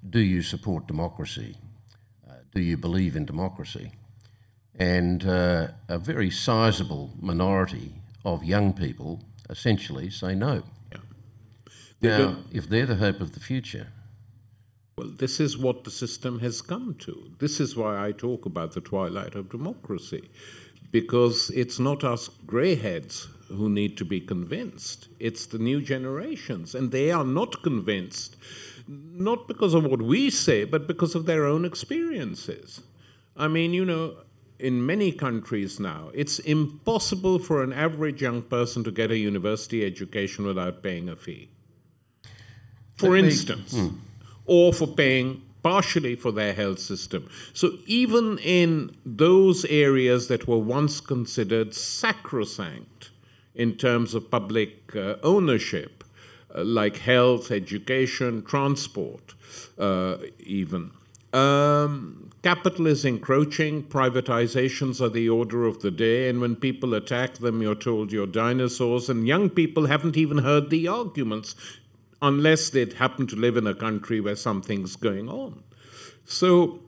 Do 0.08 0.20
you 0.20 0.42
support 0.42 0.86
democracy? 0.86 1.56
Uh, 2.28 2.34
do 2.54 2.60
you 2.60 2.76
believe 2.76 3.16
in 3.16 3.24
democracy? 3.24 3.92
And 4.74 5.26
uh, 5.26 5.68
a 5.88 5.98
very 5.98 6.30
sizable 6.30 7.10
minority 7.20 7.94
of 8.24 8.44
young 8.44 8.72
people 8.72 9.24
essentially 9.50 10.10
say 10.10 10.34
no. 10.34 10.62
Yeah. 12.00 12.18
Now, 12.18 12.36
if 12.52 12.68
they're 12.68 12.86
the 12.86 12.96
hope 12.96 13.20
of 13.20 13.32
the 13.32 13.40
future, 13.40 13.88
well, 14.96 15.08
this 15.08 15.40
is 15.40 15.58
what 15.58 15.84
the 15.84 15.90
system 15.90 16.40
has 16.40 16.60
come 16.60 16.94
to. 17.00 17.30
This 17.38 17.60
is 17.60 17.76
why 17.76 18.06
I 18.06 18.12
talk 18.12 18.46
about 18.46 18.72
the 18.72 18.80
twilight 18.80 19.34
of 19.34 19.50
democracy, 19.50 20.28
because 20.90 21.50
it's 21.50 21.78
not 21.78 22.04
us 22.04 22.28
greyheads 22.46 23.28
who 23.48 23.68
need 23.68 23.96
to 23.96 24.04
be 24.04 24.20
convinced, 24.20 25.08
it's 25.18 25.46
the 25.46 25.58
new 25.58 25.80
generations, 25.80 26.74
and 26.74 26.92
they 26.92 27.10
are 27.10 27.24
not 27.24 27.62
convinced, 27.62 28.36
not 28.88 29.46
because 29.46 29.74
of 29.74 29.84
what 29.84 30.02
we 30.02 30.30
say, 30.30 30.64
but 30.64 30.86
because 30.86 31.14
of 31.14 31.26
their 31.26 31.44
own 31.44 31.64
experiences. 31.64 32.80
I 33.36 33.46
mean, 33.46 33.74
you 33.74 33.84
know, 33.84 34.16
in 34.58 34.84
many 34.84 35.12
countries 35.12 35.78
now, 35.78 36.10
it's 36.14 36.38
impossible 36.40 37.38
for 37.38 37.62
an 37.62 37.72
average 37.72 38.22
young 38.22 38.42
person 38.42 38.82
to 38.84 38.90
get 38.90 39.10
a 39.10 39.18
university 39.18 39.84
education 39.84 40.46
without 40.46 40.82
paying 40.82 41.08
a 41.08 41.16
fee. 41.16 41.50
For 42.96 43.16
instance, 43.16 43.74
mm 43.74 43.94
or 44.48 44.72
for 44.72 44.86
paying 44.88 45.42
partially 45.62 46.16
for 46.16 46.32
their 46.32 46.54
health 46.54 46.78
system. 46.78 47.28
So 47.52 47.72
even 47.86 48.38
in 48.38 48.96
those 49.04 49.64
areas 49.66 50.28
that 50.28 50.48
were 50.48 50.58
once 50.58 51.00
considered 51.00 51.74
sacrosanct 51.74 53.10
in 53.54 53.76
terms 53.76 54.14
of 54.14 54.30
public 54.30 54.96
uh, 54.96 55.16
ownership, 55.22 55.97
like 56.54 56.98
health, 56.98 57.50
education, 57.50 58.42
transport, 58.44 59.34
uh, 59.78 60.16
even. 60.40 60.90
Um, 61.32 62.30
capital 62.42 62.86
is 62.86 63.04
encroaching, 63.04 63.82
privatizations 63.82 65.00
are 65.00 65.10
the 65.10 65.28
order 65.28 65.66
of 65.66 65.82
the 65.82 65.90
day, 65.90 66.28
and 66.28 66.40
when 66.40 66.56
people 66.56 66.94
attack 66.94 67.34
them, 67.34 67.60
you're 67.60 67.74
told 67.74 68.12
you're 68.12 68.26
dinosaurs, 68.26 69.10
and 69.10 69.26
young 69.26 69.50
people 69.50 69.86
haven't 69.86 70.16
even 70.16 70.38
heard 70.38 70.70
the 70.70 70.88
arguments 70.88 71.54
unless 72.22 72.70
they 72.70 72.86
happen 72.86 73.26
to 73.26 73.36
live 73.36 73.56
in 73.56 73.66
a 73.66 73.74
country 73.74 74.20
where 74.20 74.36
something's 74.36 74.96
going 74.96 75.28
on. 75.28 75.62
So 76.24 76.80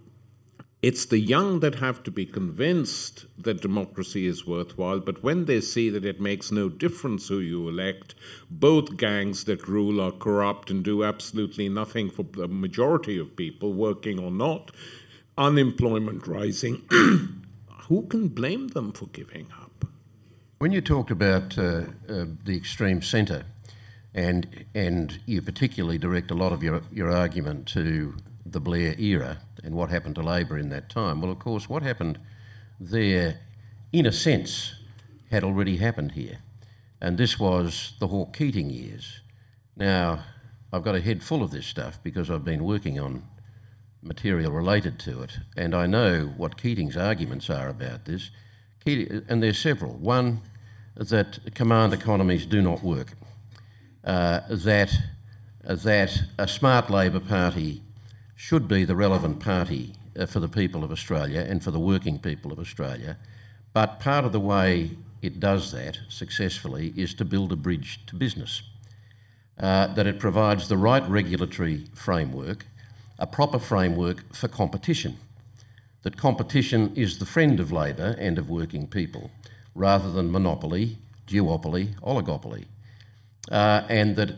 it's 0.83 1.05
the 1.05 1.19
young 1.19 1.61
that 1.61 1.75
have 1.75 2.03
to 2.05 2.11
be 2.11 2.25
convinced 2.25 3.27
that 3.37 3.61
democracy 3.61 4.27
is 4.27 4.47
worthwhile, 4.47 4.99
but 5.01 5.23
when 5.23 5.45
they 5.45 5.61
see 5.61 5.91
that 5.91 6.07
it 6.07 6.21
makes 6.21 6.51
no 6.51 6.71
difference 6.71 7.29
who 7.29 7.39
you 7.39 7.69
elect, 7.69 8.15
both 8.51 8.97
gangs 8.97 9.45
that 9.45 9.69
rule 9.69 10.01
are 10.01 10.13
corrupt 10.13 10.71
and 10.71 10.83
do 10.83 11.05
absolutely 11.05 11.69
nothing 11.69 12.09
for 12.09 12.23
the 12.23 12.49
majority 12.49 13.19
of 13.19 13.37
people, 13.37 13.75
working 13.75 14.19
or 14.19 14.31
not, 14.31 14.71
unemployment 15.37 16.27
rising, 16.27 16.83
who 17.89 18.03
can 18.09 18.29
blame 18.29 18.69
them 18.69 18.93
for 18.93 19.07
giving 19.07 19.49
up? 19.61 19.85
When 20.61 20.73
you 20.73 20.81
talked 20.81 21.11
about 21.11 21.59
uh, 21.59 21.85
uh, 22.09 22.25
the 22.45 22.57
extreme 22.57 23.03
centre, 23.03 23.45
and 24.15 24.67
and 24.75 25.21
you 25.25 25.41
particularly 25.41 25.97
direct 25.97 26.31
a 26.31 26.35
lot 26.35 26.53
of 26.53 26.63
your 26.63 26.83
your 26.93 27.11
argument 27.11 27.67
to 27.69 28.17
the 28.45 28.61
Blair 28.61 28.95
era 28.99 29.39
and 29.63 29.75
what 29.75 29.91
happened 29.91 30.15
to 30.17 30.23
Labor 30.23 30.59
in 30.59 30.69
that 30.71 30.89
time. 30.89 31.21
Well, 31.21 31.31
of 31.31 31.39
course, 31.39 31.69
what 31.69 31.83
happened 31.83 32.19
there, 32.79 33.41
in 33.93 34.07
a 34.07 34.13
sense, 34.13 34.75
had 35.31 35.45
already 35.45 35.77
happened 35.77 36.13
here, 36.13 36.39
and 37.01 37.19
this 37.19 37.39
was 37.39 37.93
the 38.01 38.09
Hawke 38.09 38.37
Keating 38.37 38.71
years. 38.71 39.21
Now, 39.77 40.25
I've 40.73 40.83
got 40.83 40.95
a 40.95 41.01
head 41.01 41.23
full 41.23 41.43
of 41.43 41.51
this 41.51 41.67
stuff 41.67 41.99
because 42.03 42.31
I've 42.31 42.45
been 42.45 42.65
working 42.65 42.99
on 42.99 43.23
material 44.03 44.53
related 44.53 44.99
to 45.01 45.23
it, 45.23 45.39
and 45.57 45.75
I 45.75 45.87
know 45.87 46.33
what 46.37 46.61
Keating's 46.61 46.97
arguments 46.97 47.51
are 47.51 47.69
about 47.69 48.05
this. 48.05 48.31
Keating, 48.85 49.25
and 49.29 49.43
there's 49.43 49.59
several. 49.59 49.93
One, 49.95 50.41
that 50.97 51.55
command 51.55 51.93
economies 51.93 52.47
do 52.47 52.61
not 52.61 52.83
work 52.83 53.13
uh, 54.05 54.41
that, 54.49 54.93
that 55.63 56.23
a 56.39 56.49
smart 56.49 56.91
Labor 56.91 57.21
Party 57.21 57.83
should 58.41 58.67
be 58.67 58.85
the 58.85 58.97
relevant 58.97 59.39
party 59.39 59.93
uh, 60.19 60.25
for 60.25 60.41
the 60.41 60.49
people 60.49 60.83
of 60.83 60.91
Australia 60.91 61.45
and 61.47 61.63
for 61.63 61.71
the 61.71 61.79
working 61.79 62.19
people 62.19 62.51
of 62.51 62.59
Australia. 62.59 63.19
But 63.75 64.01
part 64.01 64.25
of 64.25 64.33
the 64.33 64.41
way 64.41 64.93
it 65.21 65.39
does 65.39 65.73
that 65.73 65.99
successfully 66.09 66.95
is 66.97 67.13
to 67.15 67.25
build 67.27 67.53
a 67.53 67.57
bridge 67.57 68.01
to 68.07 68.17
business. 68.17 68.63
Uh, 69.59 69.89
that 69.89 70.07
it 70.07 70.19
provides 70.19 70.69
the 70.69 70.79
right 70.79 71.07
regulatory 71.07 71.85
framework, 71.95 72.65
a 73.19 73.27
proper 73.27 73.59
framework 73.59 74.35
for 74.35 74.49
competition. 74.49 75.19
That 76.03 76.17
competition 76.17 76.95
is 76.97 77.19
the 77.19 77.27
friend 77.27 77.61
of 77.61 77.71
labour 77.71 78.17
and 78.19 78.39
of 78.39 78.49
working 78.49 78.87
people, 78.87 79.31
rather 79.75 80.11
than 80.11 80.33
monopoly, 80.33 80.97
duopoly, 81.27 81.95
oligopoly 82.01 82.65
uh, 83.51 83.83
and 83.89 84.17
that 84.17 84.37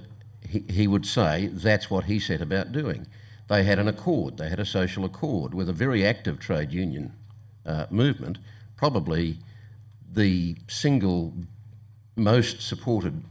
he, 0.49 0.65
he 0.69 0.87
would 0.87 1.07
say 1.07 1.49
that's 1.53 1.91
what 1.91 2.05
he 2.05 2.19
set 2.19 2.41
about 2.41 2.73
doing. 2.73 3.07
They 3.49 3.65
had 3.65 3.79
an 3.79 3.89
accord, 3.89 4.39
they 4.39 4.49
had 4.49 4.61
a 4.61 4.65
social 4.65 5.05
accord 5.05 5.55
with 5.55 5.69
a 5.69 5.73
very 5.73 6.07
active 6.07 6.39
trade 6.39 6.73
union 6.73 7.13
uh, 7.67 7.87
movement, 7.91 8.39
probably 8.77 9.39
the 10.13 10.57
single 10.69 11.33
most 12.17 12.63
supported 12.63 13.23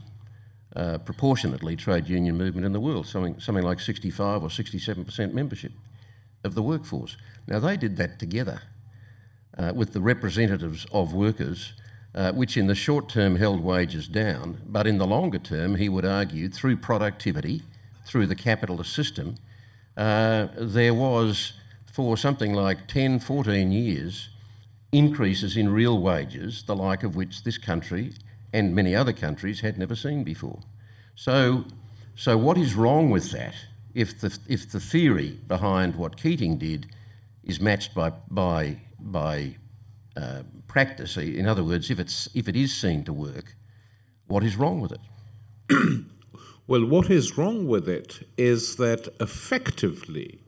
uh, 0.74 0.98
proportionately 0.98 1.76
trade 1.76 2.08
union 2.08 2.36
movement 2.36 2.66
in 2.66 2.72
the 2.72 2.80
world, 2.80 3.06
something, 3.06 3.38
something 3.40 3.64
like 3.64 3.80
65 3.80 4.42
or 4.42 4.48
67% 4.48 5.32
membership 5.32 5.72
of 6.44 6.54
the 6.54 6.62
workforce. 6.62 7.16
Now, 7.46 7.58
they 7.58 7.76
did 7.76 7.96
that 7.98 8.18
together 8.18 8.62
uh, 9.56 9.72
with 9.74 9.92
the 9.92 10.00
representatives 10.00 10.86
of 10.92 11.12
workers 11.12 11.74
uh, 12.14 12.32
which 12.32 12.56
in 12.56 12.66
the 12.66 12.74
short 12.74 13.08
term 13.08 13.36
held 13.36 13.60
wages 13.60 14.06
down, 14.08 14.60
but 14.66 14.86
in 14.86 14.98
the 14.98 15.06
longer 15.06 15.38
term, 15.38 15.76
he 15.76 15.88
would 15.88 16.04
argue, 16.04 16.48
through 16.48 16.76
productivity, 16.76 17.62
through 18.04 18.26
the 18.26 18.34
capitalist 18.34 18.92
system, 18.92 19.36
uh, 19.96 20.48
there 20.56 20.94
was, 20.94 21.52
for 21.92 22.16
something 22.16 22.54
like 22.54 22.88
10, 22.88 23.20
14 23.20 23.70
years, 23.72 24.30
increases 24.92 25.56
in 25.56 25.72
real 25.72 26.00
wages, 26.00 26.64
the 26.64 26.76
like 26.76 27.02
of 27.02 27.16
which 27.16 27.44
this 27.44 27.58
country 27.58 28.12
and 28.52 28.74
many 28.74 28.94
other 28.94 29.12
countries 29.12 29.60
had 29.60 29.78
never 29.78 29.96
seen 29.96 30.22
before. 30.22 30.60
So, 31.14 31.64
so 32.14 32.36
what 32.36 32.58
is 32.58 32.74
wrong 32.74 33.10
with 33.10 33.30
that 33.32 33.54
if 33.94 34.20
the, 34.20 34.38
if 34.48 34.70
the 34.70 34.80
theory 34.80 35.38
behind 35.46 35.96
what 35.96 36.16
Keating 36.16 36.58
did 36.58 36.86
is 37.44 37.60
matched 37.60 37.94
by, 37.94 38.12
by, 38.30 38.78
by 38.98 39.56
uh, 40.16 40.42
practice. 40.68 41.16
In 41.16 41.46
other 41.46 41.64
words, 41.64 41.90
if, 41.90 41.98
it's, 41.98 42.28
if 42.34 42.48
it 42.48 42.56
is 42.56 42.74
seen 42.74 43.04
to 43.04 43.12
work, 43.12 43.56
what 44.26 44.42
is 44.42 44.56
wrong 44.56 44.80
with 44.80 44.92
it? 44.92 45.00
well, 46.66 46.84
what 46.84 47.10
is 47.10 47.36
wrong 47.36 47.66
with 47.66 47.88
it 47.88 48.26
is 48.36 48.76
that 48.76 49.08
effectively 49.20 50.38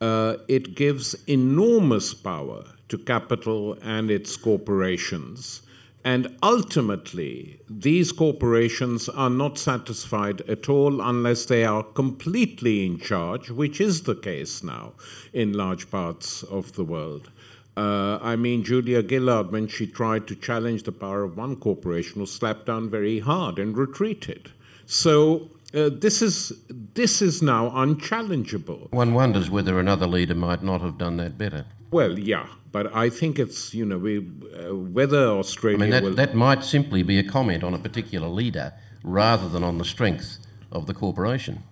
uh, 0.00 0.36
it 0.48 0.74
gives 0.74 1.14
enormous 1.26 2.12
power 2.12 2.64
to 2.88 2.98
capital 2.98 3.78
and 3.82 4.10
its 4.10 4.36
corporations. 4.36 5.62
And 6.04 6.36
ultimately, 6.42 7.60
these 7.70 8.12
corporations 8.12 9.08
are 9.08 9.30
not 9.30 9.56
satisfied 9.56 10.42
at 10.42 10.68
all 10.68 11.00
unless 11.00 11.46
they 11.46 11.64
are 11.64 11.82
completely 11.82 12.84
in 12.84 12.98
charge, 12.98 13.48
which 13.50 13.80
is 13.80 14.02
the 14.02 14.14
case 14.14 14.62
now 14.62 14.92
in 15.32 15.54
large 15.54 15.90
parts 15.90 16.42
of 16.42 16.74
the 16.74 16.84
world. 16.84 17.30
Uh, 17.74 18.18
I 18.20 18.36
mean, 18.36 18.62
Julia 18.64 19.02
Gillard, 19.02 19.50
when 19.50 19.66
she 19.66 19.86
tried 19.86 20.26
to 20.28 20.36
challenge 20.36 20.82
the 20.82 20.92
power 20.92 21.24
of 21.24 21.38
one 21.38 21.56
corporation, 21.56 22.20
was 22.20 22.30
slapped 22.30 22.66
down 22.66 22.90
very 22.90 23.20
hard 23.20 23.58
and 23.58 23.76
retreated. 23.76 24.52
So 24.86 25.50
uh, 25.74 25.90
this 25.92 26.22
is 26.22 26.52
this 26.94 27.20
is 27.20 27.42
now 27.42 27.70
unchallengeable. 27.70 28.88
One 28.92 29.14
wonders 29.14 29.50
whether 29.50 29.80
another 29.80 30.06
leader 30.06 30.34
might 30.34 30.62
not 30.62 30.80
have 30.80 30.98
done 30.98 31.16
that 31.18 31.36
better. 31.36 31.66
Well, 31.90 32.18
yeah, 32.18 32.46
but 32.72 32.94
I 32.94 33.10
think 33.10 33.38
it's 33.38 33.74
you 33.74 33.84
know 33.84 33.98
we, 33.98 34.18
uh, 34.18 34.74
whether 34.74 35.26
Australia. 35.28 35.78
I 35.78 35.80
mean, 35.80 35.90
that, 35.90 36.02
will... 36.02 36.14
that 36.14 36.34
might 36.34 36.64
simply 36.64 37.02
be 37.02 37.18
a 37.18 37.24
comment 37.24 37.64
on 37.64 37.74
a 37.74 37.78
particular 37.78 38.28
leader 38.28 38.72
rather 39.02 39.48
than 39.48 39.62
on 39.62 39.78
the 39.78 39.84
strength 39.84 40.38
of 40.72 40.86
the 40.86 40.94
corporation. 40.94 41.62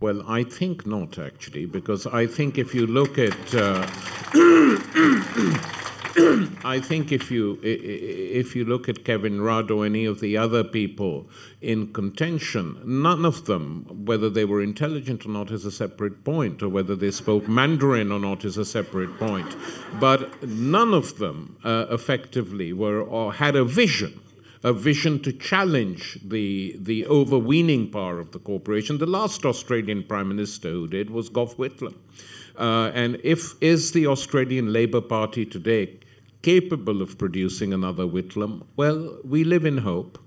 Well, 0.00 0.22
I 0.28 0.42
think 0.44 0.86
not 0.86 1.18
actually, 1.18 1.66
because 1.66 2.06
I 2.06 2.26
think 2.26 2.58
if 2.58 2.74
you 2.74 2.86
look 2.86 3.18
at, 3.18 3.54
uh, 3.54 3.86
I 6.64 6.80
think 6.80 7.10
if 7.10 7.30
you 7.32 7.58
if 7.62 8.54
you 8.54 8.64
look 8.64 8.88
at 8.88 9.04
Kevin 9.04 9.40
Rudd 9.40 9.70
or 9.72 9.84
any 9.84 10.04
of 10.04 10.20
the 10.20 10.36
other 10.36 10.62
people 10.62 11.28
in 11.60 11.92
contention, 11.92 12.80
none 12.84 13.24
of 13.24 13.46
them, 13.46 14.04
whether 14.06 14.30
they 14.30 14.44
were 14.44 14.62
intelligent 14.62 15.26
or 15.26 15.30
not, 15.30 15.50
is 15.50 15.64
a 15.64 15.72
separate 15.72 16.22
point, 16.22 16.62
or 16.62 16.68
whether 16.68 16.94
they 16.94 17.10
spoke 17.10 17.48
Mandarin 17.48 18.12
or 18.12 18.20
not 18.20 18.44
is 18.44 18.56
a 18.56 18.64
separate 18.64 19.18
point. 19.18 19.56
But 19.98 20.46
none 20.46 20.94
of 20.94 21.18
them 21.18 21.56
uh, 21.64 21.86
effectively 21.90 22.72
were 22.72 23.02
or 23.02 23.32
had 23.32 23.56
a 23.56 23.64
vision 23.64 24.20
a 24.62 24.72
vision 24.72 25.20
to 25.20 25.30
challenge 25.30 26.18
the, 26.24 26.74
the 26.78 27.06
overweening 27.06 27.90
power 27.90 28.18
of 28.18 28.32
the 28.32 28.38
corporation. 28.38 28.96
The 28.96 29.04
last 29.04 29.44
Australian 29.44 30.04
Prime 30.04 30.28
Minister 30.28 30.70
who 30.70 30.88
did 30.88 31.10
was 31.10 31.28
Gough 31.28 31.58
Whitlam. 31.58 31.94
Uh, 32.56 32.90
and 32.94 33.20
if 33.22 33.62
is 33.62 33.92
the 33.92 34.06
Australian 34.06 34.72
Labor 34.72 35.02
Party 35.02 35.44
today 35.44 35.98
capable 36.44 37.00
of 37.00 37.16
producing 37.16 37.72
another 37.72 38.04
Whitlam, 38.04 38.66
well, 38.76 39.18
we 39.24 39.44
live 39.44 39.64
in 39.64 39.78
hope. 39.78 40.18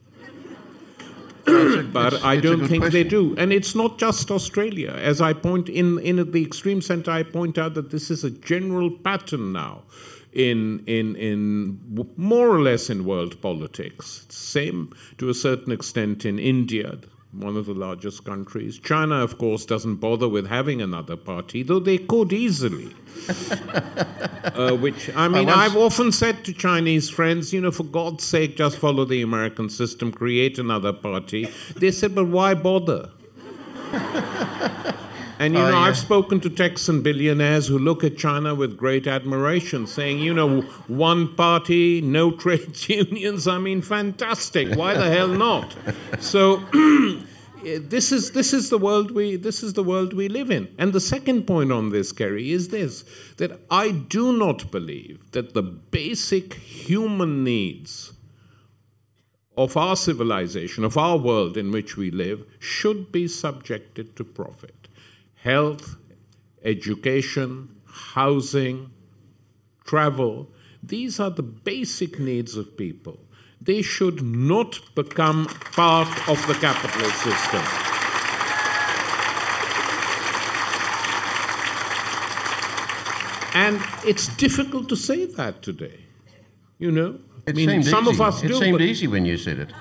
but 1.94 2.22
I 2.24 2.38
don't 2.38 2.68
think 2.68 2.84
question. 2.84 3.04
they 3.04 3.08
do. 3.08 3.36
And 3.38 3.54
it's 3.54 3.74
not 3.76 4.00
just 4.00 4.32
Australia. 4.32 4.92
As 4.92 5.22
I 5.22 5.32
point 5.34 5.70
in, 5.70 6.00
in 6.00 6.32
the 6.32 6.44
extreme 6.44 6.82
center, 6.82 7.12
I 7.12 7.24
point 7.24 7.58
out 7.58 7.76
that 7.76 7.92
this 7.92 8.10
is 8.12 8.24
a 8.24 8.32
general 8.32 8.90
pattern 8.90 9.54
now 9.54 9.84
in, 10.34 10.84
in, 10.88 11.16
in 11.16 11.80
more 12.18 12.50
or 12.50 12.62
less 12.62 12.90
in 12.90 13.06
world 13.06 13.40
politics. 13.42 14.26
Same 14.30 14.94
to 15.20 15.30
a 15.30 15.34
certain 15.34 15.72
extent 15.72 16.26
in 16.26 16.38
India, 16.40 16.98
one 17.38 17.56
of 17.56 17.66
the 17.66 17.74
largest 17.74 18.26
countries. 18.26 18.80
China, 18.80 19.24
of 19.24 19.38
course, 19.38 19.66
doesn't 19.66 19.96
bother 19.96 20.28
with 20.28 20.48
having 20.48 20.82
another 20.82 21.16
party, 21.16 21.64
though 21.64 21.80
they 21.80 21.98
could 21.98 22.34
easily. 22.34 22.94
uh, 24.44 24.76
which, 24.76 25.10
I 25.16 25.28
mean, 25.28 25.50
I've 25.50 25.76
often 25.76 26.12
said 26.12 26.44
to 26.46 26.54
Chinese 26.54 27.10
friends, 27.10 27.54
you 27.54 27.62
know, 27.62 27.72
for 27.72 27.84
God's 27.84 28.24
sake, 28.24 28.56
just 28.56 28.78
follow 28.78 29.06
the 29.06 29.22
American 29.22 29.70
system, 29.70 30.12
create 30.12 30.60
another 30.60 30.94
party. 30.94 31.48
They 31.76 31.92
said, 31.92 32.16
but 32.16 32.26
why 32.26 32.54
bother? 32.54 33.12
And 35.40 35.54
you 35.54 35.60
know, 35.60 35.70
yeah. 35.70 35.78
I've 35.78 35.98
spoken 35.98 36.40
to 36.42 36.50
Texan 36.50 37.04
billionaires 37.04 37.68
who 37.68 37.78
look 37.78 38.04
at 38.04 38.18
China 38.18 38.56
with 38.56 38.76
great 38.76 39.06
admiration, 39.06 39.86
saying, 39.86 40.20
you 40.20 40.34
know, 40.34 40.62
one 40.88 41.36
party, 41.36 42.02
no 42.02 42.32
trade 42.44 42.90
unions. 42.90 43.48
I 43.48 43.60
mean, 43.60 43.82
fantastic. 43.82 44.76
Why 44.76 44.94
the 44.96 45.10
hell 45.10 45.28
not? 45.28 45.76
So. 46.20 46.64
Eh, 47.66 47.80
this 47.82 48.12
is 48.12 48.32
this 48.32 48.54
is 48.54 48.70
the 48.70 48.78
world 48.78 49.10
we 49.12 49.36
this 49.36 49.64
is 49.64 49.74
the 49.74 49.84
world 49.84 50.14
we 50.14 50.30
live 50.30 50.52
in. 50.52 50.68
And 50.78 50.94
the 50.94 51.02
second 51.02 51.48
point 51.48 51.72
on 51.72 51.90
this, 51.90 52.12
Kerry, 52.12 52.52
is 52.52 52.68
this: 52.68 53.04
that 53.38 53.60
I 53.72 53.90
do 53.92 54.32
not 54.32 54.70
believe 54.70 55.32
that 55.32 55.56
the 55.56 55.64
basic 55.64 56.54
human 56.54 57.44
needs 57.44 58.14
of 59.58 59.76
our 59.76 59.96
civilization, 59.96 60.84
of 60.84 60.98
our 60.98 61.18
world 61.18 61.58
in 61.58 61.72
which 61.72 61.98
we 61.98 62.12
live, 62.12 62.46
should 62.60 63.12
be 63.12 63.28
subjected 63.28 64.16
to 64.16 64.24
profit 64.24 64.77
health, 65.48 65.96
education, 66.64 67.50
housing, 68.16 68.92
travel. 69.86 70.50
These 70.84 71.20
are 71.20 71.30
the 71.30 71.48
basic 71.72 72.20
needs 72.20 72.58
of 72.58 72.78
people. 72.78 73.18
They 73.62 73.82
should 73.82 74.22
not 74.22 74.72
become 74.94 75.46
part 75.82 76.12
of 76.28 76.38
the 76.48 76.56
capitalist 76.66 77.18
system. 77.28 77.64
And 83.64 83.82
it's 84.06 84.28
difficult 84.36 84.90
to 84.90 84.96
say 84.96 85.26
that 85.26 85.64
today. 85.64 86.00
You 86.78 86.92
know? 86.92 87.20
It 87.48 87.52
I 87.52 87.54
mean, 87.54 87.84
some 87.84 88.08
easy. 88.08 88.16
of 88.16 88.22
us 88.22 88.44
it 88.44 88.50
do. 88.50 88.58
It 88.58 88.60
seemed 88.60 88.82
easy 88.82 89.08
when 89.08 89.26
you 89.26 89.38
said 89.38 89.60
it. 89.60 89.72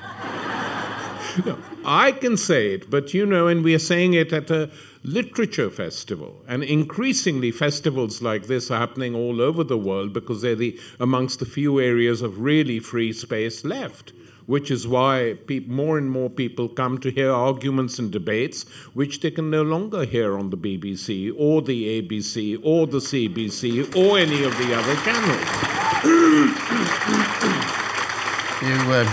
no, 1.44 1.58
I 1.84 2.12
can 2.12 2.36
say 2.36 2.72
it, 2.74 2.88
but 2.88 3.12
you 3.12 3.26
know, 3.26 3.48
and 3.48 3.62
we 3.62 3.74
are 3.74 3.84
saying 3.92 4.14
it 4.14 4.32
at 4.32 4.50
a 4.50 4.70
literature 5.07 5.70
festival. 5.70 6.42
And 6.48 6.64
increasingly, 6.64 7.52
festivals 7.52 8.20
like 8.20 8.48
this 8.48 8.70
are 8.70 8.78
happening 8.78 9.14
all 9.14 9.40
over 9.40 9.62
the 9.62 9.78
world 9.78 10.12
because 10.12 10.42
they're 10.42 10.57
the, 10.57 10.78
amongst 10.98 11.38
the 11.38 11.46
few 11.46 11.80
areas 11.80 12.22
of 12.22 12.40
really 12.40 12.80
free 12.80 13.12
space 13.12 13.64
left. 13.64 14.12
Which 14.46 14.70
is 14.70 14.86
why 14.86 15.38
pe- 15.46 15.61
more 15.61 15.98
and 15.98 16.09
more 16.09 16.30
people 16.30 16.68
come 16.68 16.98
to 16.98 17.11
hear 17.11 17.32
arguments 17.32 17.98
and 17.98 18.12
debates 18.12 18.62
which 18.94 19.20
they 19.20 19.32
can 19.32 19.50
no 19.50 19.62
longer 19.62 20.04
hear 20.04 20.38
on 20.38 20.50
the 20.50 20.57
BBC 20.57 21.32
or 21.36 21.62
the 21.62 22.00
ABC 22.00 22.61
or 22.62 22.86
the 22.86 22.98
CBC 22.98 23.96
or 23.96 24.18
any 24.18 24.44
of 24.44 24.57
the 24.59 24.72
other 24.72 24.94
channels. 25.02 25.46
you, 28.62 28.92
uh, 28.92 29.04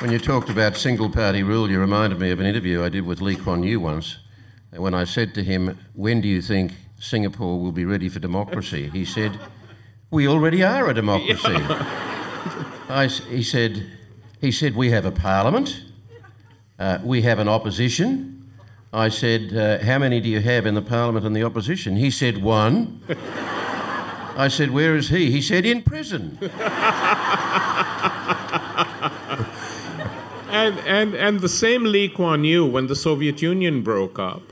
when 0.00 0.10
you 0.10 0.18
talked 0.18 0.50
about 0.50 0.76
single 0.76 1.08
party 1.08 1.44
rule, 1.44 1.70
you 1.70 1.78
reminded 1.78 2.18
me 2.18 2.32
of 2.32 2.40
an 2.40 2.46
interview 2.46 2.82
I 2.82 2.88
did 2.88 3.06
with 3.06 3.20
Lee 3.20 3.36
Kuan 3.36 3.62
Yew 3.62 3.78
once 3.78 4.18
when 4.76 4.94
I 4.94 5.04
said 5.04 5.34
to 5.34 5.44
him, 5.44 5.78
When 5.94 6.20
do 6.20 6.28
you 6.28 6.40
think 6.40 6.72
Singapore 6.98 7.60
will 7.60 7.72
be 7.72 7.84
ready 7.84 8.08
for 8.08 8.20
democracy? 8.20 8.88
He 8.92 9.04
said, 9.04 9.38
We 10.10 10.26
already 10.26 10.62
are 10.62 10.88
a 10.88 10.94
democracy. 10.94 11.56
I, 12.88 13.06
he, 13.28 13.42
said, 13.42 13.86
he 14.40 14.50
said, 14.50 14.74
We 14.74 14.90
have 14.90 15.04
a 15.04 15.12
parliament, 15.12 15.84
uh, 16.78 16.98
we 17.02 17.22
have 17.22 17.38
an 17.38 17.48
opposition. 17.48 18.50
I 18.94 19.08
said, 19.08 19.56
uh, 19.56 19.84
How 19.84 19.98
many 19.98 20.20
do 20.20 20.28
you 20.28 20.40
have 20.40 20.66
in 20.66 20.74
the 20.74 20.82
parliament 20.82 21.24
and 21.26 21.34
the 21.34 21.44
opposition? 21.44 21.96
He 21.96 22.10
said, 22.10 22.42
One. 22.42 23.02
I 24.34 24.48
said, 24.48 24.70
Where 24.70 24.96
is 24.96 25.10
he? 25.10 25.30
He 25.30 25.42
said, 25.42 25.66
In 25.66 25.82
prison. 25.82 26.38
and, 30.50 30.78
and, 30.80 31.14
and 31.14 31.40
the 31.40 31.48
same 31.48 31.84
Lee 31.84 32.08
Kuan 32.08 32.44
Yew, 32.44 32.64
when 32.64 32.86
the 32.86 32.96
Soviet 32.96 33.42
Union 33.42 33.82
broke 33.82 34.18
up, 34.18 34.51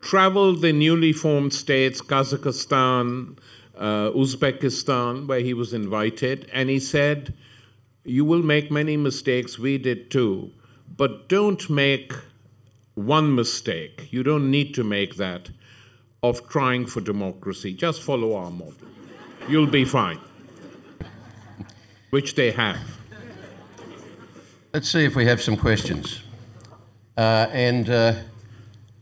traveled 0.00 0.62
the 0.62 0.72
newly 0.72 1.12
formed 1.12 1.52
states, 1.52 2.00
Kazakhstan, 2.00 3.38
uh, 3.76 4.10
Uzbekistan, 4.10 5.26
where 5.26 5.40
he 5.40 5.54
was 5.54 5.72
invited, 5.72 6.48
and 6.52 6.68
he 6.68 6.80
said, 6.80 7.34
You 8.04 8.24
will 8.24 8.42
make 8.42 8.70
many 8.70 8.96
mistakes, 8.96 9.58
we 9.58 9.78
did 9.78 10.10
too, 10.10 10.50
but 10.96 11.28
don't 11.28 11.68
make 11.70 12.12
one 12.94 13.34
mistake. 13.34 14.08
You 14.10 14.22
don't 14.22 14.50
need 14.50 14.74
to 14.74 14.84
make 14.84 15.16
that 15.16 15.50
of 16.22 16.48
trying 16.48 16.86
for 16.86 17.00
democracy. 17.00 17.72
Just 17.72 18.02
follow 18.02 18.34
our 18.34 18.50
model. 18.50 18.74
You'll 19.48 19.66
be 19.66 19.84
fine. 19.84 20.18
Which 22.10 22.34
they 22.34 22.50
have. 22.50 22.78
Let's 24.72 24.88
see 24.90 25.04
if 25.04 25.14
we 25.14 25.26
have 25.26 25.40
some 25.40 25.56
questions. 25.56 26.22
Uh, 27.16 27.46
and 27.52 27.88
uh, 27.88 28.14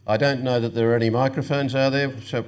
I 0.06 0.16
don't 0.16 0.42
know 0.42 0.60
that 0.60 0.74
there 0.74 0.92
are 0.92 0.96
any 0.96 1.10
microphones, 1.10 1.74
are 1.74 1.90
there? 1.90 2.20
So 2.22 2.44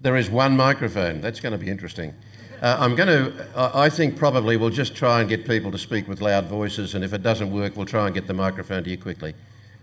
there 0.00 0.16
is 0.16 0.28
one 0.28 0.56
microphone. 0.56 1.20
That's 1.20 1.38
going 1.38 1.52
to 1.52 1.58
be 1.58 1.70
interesting. 1.70 2.12
Uh, 2.60 2.76
I'm 2.78 2.94
going 2.94 3.08
to, 3.08 3.46
I 3.56 3.88
think 3.88 4.16
probably 4.16 4.56
we'll 4.56 4.70
just 4.70 4.94
try 4.94 5.20
and 5.20 5.28
get 5.28 5.46
people 5.46 5.70
to 5.72 5.78
speak 5.78 6.06
with 6.08 6.20
loud 6.20 6.46
voices, 6.46 6.94
and 6.94 7.04
if 7.04 7.12
it 7.12 7.22
doesn't 7.22 7.52
work, 7.52 7.76
we'll 7.76 7.86
try 7.86 8.06
and 8.06 8.14
get 8.14 8.26
the 8.26 8.34
microphone 8.34 8.84
to 8.84 8.90
you 8.90 8.98
quickly. 8.98 9.34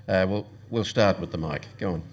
Uh, 0.07 0.25
we'll, 0.27 0.47
we'll 0.69 0.83
start 0.85 1.19
with 1.19 1.31
the 1.31 1.37
mic. 1.37 1.67
Go 1.77 1.93
on. 1.93 2.03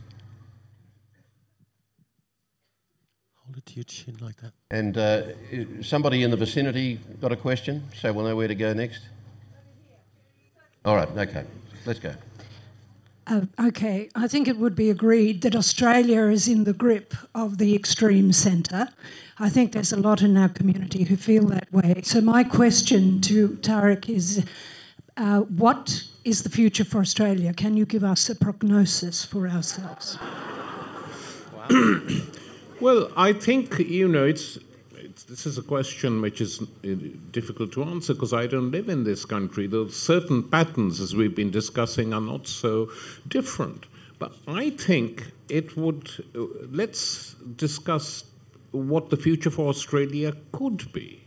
Hold 3.45 3.59
it 3.59 3.67
to 3.67 3.75
your 3.75 3.85
chin 3.85 4.17
like 4.21 4.37
that. 4.39 4.53
And 4.73 4.99
uh, 4.99 5.83
somebody 5.83 6.25
in 6.25 6.33
the 6.33 6.37
vicinity 6.37 6.99
got 7.21 7.31
a 7.31 7.37
question, 7.37 7.85
so 7.95 8.13
we'll 8.13 8.25
know 8.25 8.35
where 8.35 8.49
to 8.49 8.55
go 8.57 8.73
next? 8.73 9.03
All 10.85 10.97
right, 10.97 11.09
okay, 11.09 11.45
let's 11.85 12.01
go. 12.01 12.13
Uh, 13.29 13.41
okay, 13.59 14.09
I 14.15 14.29
think 14.29 14.47
it 14.47 14.57
would 14.57 14.77
be 14.77 14.89
agreed 14.89 15.43
that 15.43 15.57
Australia 15.57 16.27
is 16.27 16.47
in 16.47 16.63
the 16.63 16.73
grip 16.73 17.13
of 17.35 17.59
the 17.59 17.75
extreme 17.75 18.33
centre. 18.33 18.89
I 19.39 19.49
think 19.49 19.73
there's 19.73 19.93
a 19.93 19.97
lot 19.97 20.23
in 20.23 20.37
our 20.37 20.49
community 20.49 21.03
who 21.05 21.17
feel 21.17 21.47
that 21.49 21.73
way. 21.73 22.03
So, 22.05 22.21
my 22.21 22.45
question 22.45 23.21
to 23.23 23.49
Tariq 23.63 24.09
is 24.09 24.45
uh, 25.17 25.41
what 25.41 26.05
is 26.25 26.45
the 26.45 26.49
future 26.49 26.85
for 26.85 27.01
Australia? 27.01 27.53
Can 27.53 27.77
you 27.77 27.85
give 27.85 28.05
us 28.05 28.31
a 28.31 28.37
prognosis 28.37 29.25
for 29.25 29.49
ourselves? 29.49 30.19
well, 32.81 33.11
I 33.17 33.33
think, 33.33 33.79
you 33.81 34.07
know, 34.07 34.25
it's 34.25 34.59
this 35.29 35.45
is 35.45 35.59
a 35.59 35.63
question 35.63 36.21
which 36.21 36.41
is 36.41 36.63
uh, 36.63 36.95
difficult 37.33 37.73
to 37.73 37.83
answer 37.83 38.15
because 38.15 38.33
I 38.33 38.47
don't 38.47 38.71
live 38.71 38.89
in 38.89 39.05
this 39.05 39.25
country. 39.25 39.67
The 39.67 39.91
certain 39.91 40.43
patterns, 40.43 41.01
as 41.01 41.17
we've 41.17 41.35
been 41.35 41.51
discussing, 41.51 42.15
are 42.15 42.21
not 42.21 42.47
so 42.47 42.91
different. 43.27 43.87
But 44.19 44.33
I 44.47 44.71
think 44.71 45.33
it 45.49 45.77
would. 45.77 46.11
Uh, 46.35 46.45
let's 46.71 47.35
discuss 47.57 48.25
what 48.71 49.11
the 49.11 49.17
future 49.17 49.51
for 49.51 49.69
Australia 49.69 50.33
could 50.53 50.93
be. 50.93 51.25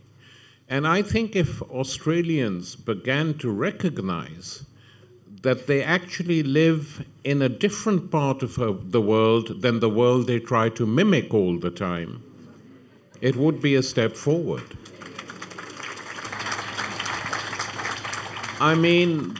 And 0.68 0.86
I 0.86 1.02
think 1.02 1.36
if 1.36 1.60
Australians 1.62 2.76
began 2.76 3.34
to 3.38 3.50
recognize 3.50 4.64
that 5.42 5.66
they 5.66 5.82
actually 5.82 6.42
live 6.42 7.04
in 7.24 7.42
a 7.42 7.48
different 7.48 8.10
part 8.10 8.42
of 8.42 8.92
the 8.92 9.00
world 9.00 9.62
than 9.62 9.80
the 9.80 9.90
world 9.90 10.26
they 10.26 10.38
try 10.38 10.68
to 10.70 10.86
mimic 10.86 11.34
all 11.34 11.58
the 11.58 11.70
time, 11.70 12.22
it 13.20 13.36
would 13.36 13.60
be 13.60 13.74
a 13.74 13.82
step 13.82 14.16
forward. 14.16 14.62
I 18.60 18.74
mean, 18.74 19.38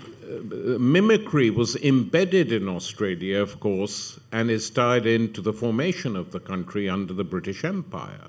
mimicry 0.78 1.50
was 1.50 1.76
embedded 1.76 2.52
in 2.52 2.68
Australia, 2.68 3.40
of 3.40 3.60
course, 3.60 4.18
and 4.32 4.50
is 4.50 4.70
tied 4.70 5.06
into 5.06 5.42
the 5.42 5.52
formation 5.52 6.16
of 6.16 6.32
the 6.32 6.40
country 6.40 6.88
under 6.88 7.12
the 7.12 7.24
British 7.24 7.64
Empire. 7.64 8.28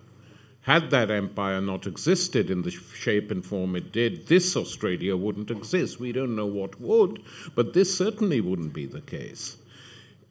Had 0.63 0.91
that 0.91 1.09
empire 1.09 1.59
not 1.59 1.87
existed 1.87 2.51
in 2.51 2.61
the 2.61 2.71
shape 2.71 3.31
and 3.31 3.43
form 3.43 3.75
it 3.75 3.91
did, 3.91 4.27
this 4.27 4.55
Australia 4.55 5.17
wouldn't 5.17 5.49
exist. 5.49 5.99
We 5.99 6.11
don't 6.11 6.35
know 6.35 6.45
what 6.45 6.79
would, 6.79 7.23
but 7.55 7.73
this 7.73 7.97
certainly 7.97 8.41
wouldn't 8.41 8.73
be 8.73 8.85
the 8.85 9.01
case. 9.01 9.57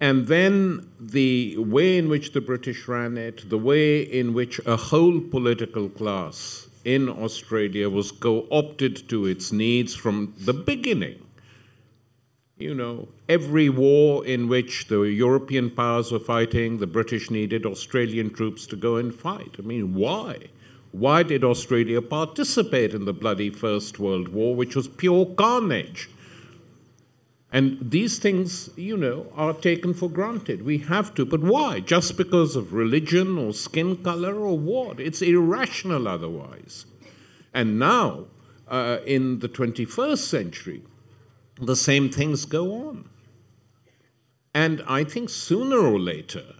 And 0.01 0.27
then 0.29 0.89
the 0.99 1.59
way 1.59 1.99
in 1.99 2.09
which 2.09 2.33
the 2.33 2.41
British 2.41 2.89
ran 2.89 3.19
it, 3.19 3.51
the 3.51 3.59
way 3.59 4.01
in 4.01 4.33
which 4.33 4.59
a 4.65 4.77
whole 4.77 5.21
political 5.21 5.91
class 5.91 6.69
in 6.85 7.09
Australia 7.09 7.91
was 7.91 8.11
co 8.11 8.47
opted 8.51 9.09
to 9.11 9.27
its 9.27 9.53
needs 9.53 9.95
from 9.95 10.35
the 10.39 10.55
beginning. 10.55 11.23
You 12.57 12.75
know, 12.75 13.09
every 13.29 13.69
war 13.69 14.25
in 14.25 14.49
which 14.49 14.89
the 14.89 15.01
European 15.03 15.71
powers 15.71 16.13
were 16.13 16.19
fighting, 16.19 16.79
the 16.79 16.87
British 16.87 17.31
needed 17.31 17.67
Australian 17.67 18.31
troops 18.31 18.67
to 18.67 18.77
go 18.77 18.97
and 18.97 19.15
fight. 19.15 19.57
I 19.59 19.63
mean, 19.63 19.95
why? 19.95 20.37
Why 20.93 21.23
did 21.23 21.45
Australia 21.45 22.03
participate 22.03 22.95
in 22.95 23.05
the 23.05 23.13
bloody 23.13 23.51
First 23.51 23.99
World 23.99 24.29
War, 24.29 24.55
which 24.55 24.75
was 24.75 24.89
pure 24.89 25.27
carnage? 25.27 26.09
And 27.53 27.91
these 27.91 28.19
things, 28.21 28.71
you 28.77 28.97
know, 28.97 29.27
are 29.35 29.53
taken 29.53 29.93
for 29.93 30.09
granted. 30.09 30.63
We 30.63 30.79
have 30.79 31.15
to. 31.15 31.25
But 31.25 31.43
why? 31.43 31.81
Just 31.81 32.17
because 32.17 32.55
of 32.55 32.73
religion 32.73 33.39
or 33.39 33.53
skin 33.53 33.97
color 33.97 34.35
or 34.37 34.57
what? 34.57 35.01
It's 35.01 35.21
irrational 35.21 36.07
otherwise. 36.07 36.87
And 37.53 37.79
now, 37.79 38.27
uh, 38.69 38.99
in 39.05 39.41
the 39.41 39.49
21st 39.49 40.19
century, 40.19 40.83
the 41.61 41.75
same 41.75 42.09
things 42.09 42.45
go 42.45 42.89
on. 42.89 43.09
And 44.55 44.83
I 44.87 45.03
think 45.03 45.29
sooner 45.29 45.79
or 45.79 45.99
later, 45.99 46.55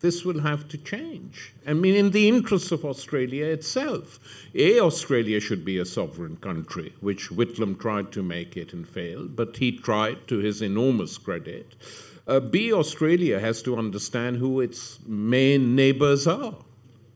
this 0.00 0.24
will 0.24 0.40
have 0.40 0.66
to 0.68 0.78
change. 0.78 1.52
I 1.66 1.74
mean, 1.74 1.94
in 1.94 2.10
the 2.10 2.28
interests 2.28 2.72
of 2.72 2.84
Australia 2.84 3.46
itself. 3.46 4.18
A, 4.54 4.80
Australia 4.80 5.40
should 5.40 5.64
be 5.64 5.78
a 5.78 5.84
sovereign 5.84 6.36
country, 6.36 6.94
which 7.00 7.28
Whitlam 7.28 7.78
tried 7.78 8.10
to 8.12 8.22
make 8.22 8.56
it 8.56 8.72
and 8.72 8.88
failed, 8.88 9.36
but 9.36 9.58
he 9.58 9.72
tried 9.72 10.26
to 10.28 10.38
his 10.38 10.62
enormous 10.62 11.18
credit. 11.18 11.74
Uh, 12.26 12.40
B, 12.40 12.72
Australia 12.72 13.40
has 13.40 13.62
to 13.62 13.76
understand 13.76 14.36
who 14.36 14.60
its 14.60 14.98
main 15.06 15.74
neighbors 15.74 16.26
are. 16.26 16.54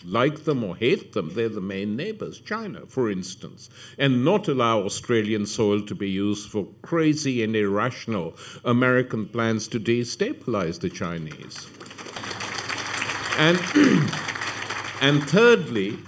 Like 0.05 0.45
them 0.45 0.63
or 0.63 0.77
hate 0.77 1.15
them, 1.15 1.31
they're 1.33 1.49
the 1.49 1.63
main 1.63 1.97
neighbors, 1.97 2.39
China, 2.39 2.83
for 2.87 3.11
instance, 3.11 3.71
and 3.97 4.23
not 4.23 4.49
allow 4.49 4.83
Australian 4.83 5.47
soil 5.47 5.81
to 5.81 5.95
be 5.95 6.11
used 6.11 6.51
for 6.51 6.69
crazy 6.83 7.43
and 7.43 7.57
irrational 7.57 8.37
American 8.67 9.27
plans 9.27 9.67
to 9.69 9.81
destabilize 9.81 10.81
the 10.81 10.91
Chinese. 10.91 11.69
And, 13.37 13.59
and 15.01 15.23
thirdly, 15.29 15.99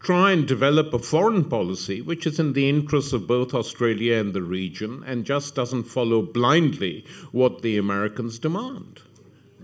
try 0.00 0.32
and 0.32 0.46
develop 0.46 0.92
a 0.92 0.98
foreign 0.98 1.44
policy 1.44 2.02
which 2.02 2.26
is 2.26 2.38
in 2.38 2.52
the 2.52 2.68
interests 2.68 3.12
of 3.12 3.26
both 3.26 3.54
Australia 3.54 4.16
and 4.16 4.34
the 4.34 4.42
region 4.42 5.02
and 5.06 5.24
just 5.24 5.54
doesn't 5.54 5.84
follow 5.84 6.20
blindly 6.20 7.04
what 7.32 7.62
the 7.62 7.78
Americans 7.78 8.38
demand. 8.38 9.00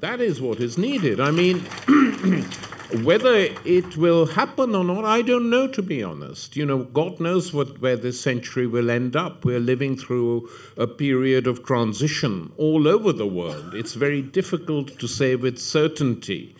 That 0.00 0.20
is 0.20 0.40
what 0.40 0.60
is 0.60 0.78
needed. 0.78 1.20
I 1.20 1.30
mean, 1.30 1.58
whether 3.04 3.34
it 3.34 3.98
will 3.98 4.24
happen 4.24 4.74
or 4.74 4.82
not, 4.82 5.04
I 5.04 5.20
don't 5.20 5.50
know, 5.50 5.68
to 5.68 5.82
be 5.82 6.02
honest. 6.02 6.56
You 6.56 6.64
know, 6.64 6.84
God 6.84 7.20
knows 7.20 7.52
what, 7.52 7.80
where 7.82 7.96
this 7.96 8.18
century 8.18 8.66
will 8.66 8.90
end 8.90 9.14
up. 9.14 9.44
We're 9.44 9.60
living 9.60 9.98
through 9.98 10.48
a 10.78 10.86
period 10.86 11.46
of 11.46 11.64
transition 11.64 12.50
all 12.56 12.88
over 12.88 13.12
the 13.12 13.26
world. 13.26 13.74
It's 13.74 13.92
very 13.92 14.22
difficult 14.22 14.98
to 14.98 15.06
say 15.06 15.36
with 15.36 15.58
certainty 15.58 16.56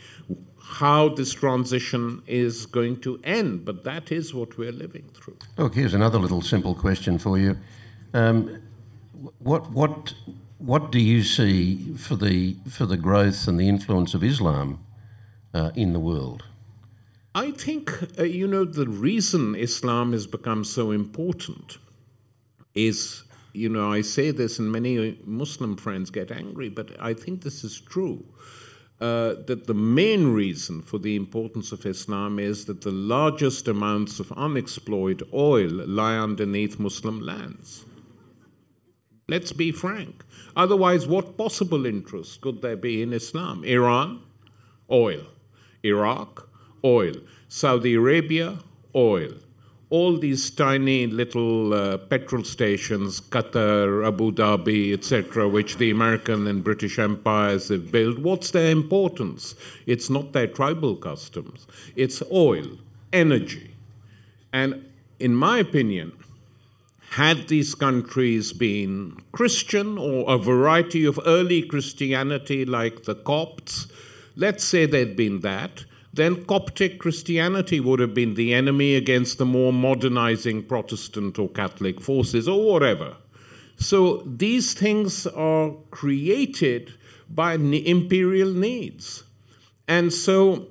how 0.71 1.09
this 1.09 1.33
transition 1.33 2.23
is 2.29 2.65
going 2.65 3.01
to 3.01 3.21
end, 3.25 3.65
but 3.65 3.83
that 3.83 4.13
is 4.13 4.33
what 4.33 4.57
we're 4.57 4.71
living 4.73 5.11
through. 5.15 5.37
Look, 5.57 5.75
here's 5.75 5.95
another 5.95 6.19
little 6.19 6.41
simple 6.41 6.75
question 6.77 7.19
for 7.19 7.39
you. 7.39 7.59
Um, 8.15 8.63
what, 9.41 9.71
what, 9.73 10.15
what 10.59 10.93
do 10.93 11.01
you 11.01 11.25
see 11.25 11.95
for 11.97 12.15
the, 12.15 12.57
for 12.69 12.87
the 12.87 12.97
growth 12.97 13.49
and 13.49 13.59
the 13.59 13.69
influence 13.69 14.15
of 14.15 14.23
Islam 14.23 14.79
uh, 15.53 15.73
in 15.75 15.93
the 15.93 16.01
world? 16.01 16.45
I 17.35 17.51
think, 17.51 17.93
uh, 18.19 18.23
you 18.23 18.47
know, 18.47 18.65
the 18.65 18.87
reason 18.89 19.57
Islam 19.57 20.13
has 20.13 20.29
become 20.29 20.63
so 20.63 20.93
important 20.93 21.79
is, 22.75 23.25
you 23.53 23.69
know, 23.69 23.91
I 23.91 24.03
say 24.03 24.31
this 24.31 24.61
and 24.61 24.71
many 24.71 25.19
Muslim 25.25 25.77
friends 25.77 26.11
get 26.11 26.31
angry, 26.31 26.69
but 26.69 26.97
I 27.01 27.15
think 27.15 27.43
this 27.43 27.65
is 27.65 27.81
true 27.81 28.25
uh, 29.01 29.35
that 29.47 29.67
the 29.67 29.75
main 29.75 30.33
reason 30.33 30.83
for 30.83 30.99
the 30.99 31.17
importance 31.17 31.73
of 31.73 31.87
Islam 31.87 32.39
is 32.39 32.67
that 32.67 32.83
the 32.83 32.91
largest 32.91 33.67
amounts 33.67 34.21
of 34.21 34.31
unexploited 34.33 35.27
oil 35.33 35.71
lie 35.71 36.17
underneath 36.17 36.79
Muslim 36.79 37.21
lands. 37.21 37.85
Let's 39.29 39.53
be 39.53 39.73
frank. 39.73 40.25
Otherwise, 40.57 41.07
what 41.07 41.37
possible 41.37 41.87
interest 41.87 42.41
could 42.41 42.63
there 42.63 42.77
be 42.77 43.01
in 43.01 43.13
Islam? 43.13 43.65
Iran, 43.65 44.23
oil. 44.91 45.27
Iraq, 45.85 46.49
oil. 46.85 47.15
Saudi 47.49 47.95
Arabia, 47.95 48.59
oil 48.95 49.35
all 49.91 50.17
these 50.17 50.51
tiny 50.51 51.09
little 51.09 51.75
uh, 51.75 51.99
petrol 51.99 52.45
stations, 52.45 53.21
Qatar, 53.21 54.07
Abu 54.07 54.31
Dhabi, 54.31 54.93
etc., 54.93 55.49
which 55.49 55.79
the 55.79 55.91
American 55.91 56.47
and 56.47 56.63
British 56.63 56.99
empires 56.99 57.69
have 57.69 57.91
built, 57.91 58.19
what's 58.21 58.53
their 58.53 58.71
importance? 58.71 59.57
It's 59.87 60.09
not 60.09 60.33
their 60.33 60.47
tribal 60.47 60.95
customs, 60.95 61.67
it's 61.97 62.23
oil, 62.33 62.79
energy. 63.13 63.75
And 64.53 64.85
in 65.19 65.35
my 65.35 65.59
opinion, 65.59 66.13
had 67.11 67.49
these 67.49 67.75
countries 67.75 68.53
been 68.53 69.21
Christian 69.33 69.99
or 69.99 70.33
a 70.33 70.39
variety 70.39 71.05
of 71.05 71.19
early 71.27 71.63
Christianity 71.63 72.65
like 72.65 73.03
the 73.03 73.17
Copts, 73.17 73.89
let's 74.37 74.63
say 74.63 74.87
they'd 74.87 75.17
been 75.17 75.41
that, 75.41 75.85
then 76.13 76.45
Coptic 76.45 76.99
Christianity 76.99 77.79
would 77.79 78.01
have 78.01 78.15
been 78.15 78.35
the 78.35 78.53
enemy 78.53 78.97
against 78.97 79.39
the 79.39 79.47
more 79.47 79.73
modernizing 79.73 80.65
Protestant 80.65 81.39
or 81.39 81.49
Catholic 81.49 82.01
forces 82.01 82.49
or 82.49 82.65
whatever. 82.65 83.17
So 83.77 84.23
these 84.27 84.75
things 84.75 85.27
are 85.27 85.73
created 85.91 86.95
by 87.29 87.55
imperial 87.55 88.53
needs. 88.53 89.23
And 89.87 90.13
so 90.13 90.69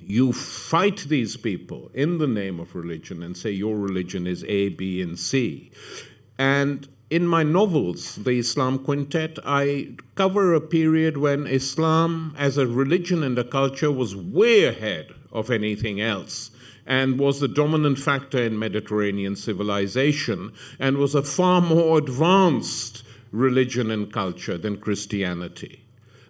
you 0.00 0.32
fight 0.32 1.06
these 1.08 1.36
people 1.36 1.90
in 1.94 2.18
the 2.18 2.26
name 2.26 2.60
of 2.60 2.74
religion 2.74 3.22
and 3.22 3.36
say 3.36 3.50
your 3.50 3.76
religion 3.76 4.26
is 4.26 4.44
A, 4.44 4.68
B, 4.70 5.00
and 5.00 5.18
C. 5.18 5.70
And 6.38 6.88
in 7.08 7.26
my 7.26 7.42
novels, 7.44 8.16
the 8.16 8.38
Islam 8.38 8.80
Quintet, 8.80 9.38
I 9.44 9.94
cover 10.16 10.54
a 10.54 10.60
period 10.60 11.16
when 11.16 11.46
Islam 11.46 12.34
as 12.36 12.58
a 12.58 12.66
religion 12.66 13.22
and 13.22 13.38
a 13.38 13.44
culture 13.44 13.92
was 13.92 14.16
way 14.16 14.64
ahead 14.64 15.14
of 15.30 15.50
anything 15.50 16.00
else 16.00 16.50
and 16.84 17.18
was 17.18 17.38
the 17.38 17.48
dominant 17.48 17.98
factor 17.98 18.42
in 18.42 18.58
Mediterranean 18.58 19.36
civilization 19.36 20.52
and 20.80 20.96
was 20.98 21.14
a 21.14 21.22
far 21.22 21.60
more 21.60 21.98
advanced 21.98 23.04
religion 23.30 23.90
and 23.90 24.12
culture 24.12 24.58
than 24.58 24.78
Christianity. 24.78 25.82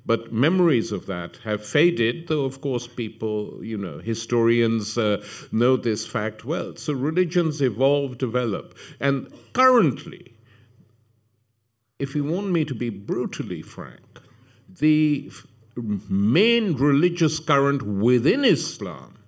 But 0.04 0.32
memories 0.32 0.92
of 0.92 1.06
that 1.06 1.38
have 1.44 1.66
faded, 1.66 2.28
though, 2.28 2.44
of 2.44 2.60
course, 2.60 2.86
people, 2.86 3.58
you 3.62 3.76
know, 3.76 3.98
historians 3.98 4.96
uh, 4.96 5.24
know 5.50 5.76
this 5.76 6.06
fact 6.06 6.44
well. 6.44 6.76
So 6.76 6.92
religions 6.92 7.60
evolve, 7.60 8.18
develop. 8.18 8.76
And 9.00 9.32
currently, 9.52 10.35
if 11.98 12.14
you 12.14 12.24
want 12.24 12.48
me 12.50 12.64
to 12.64 12.74
be 12.74 12.90
brutally 12.90 13.62
frank, 13.62 14.20
the 14.68 15.30
main 15.76 16.74
religious 16.76 17.38
current 17.38 17.82
within 17.82 18.44
Islam 18.44 19.18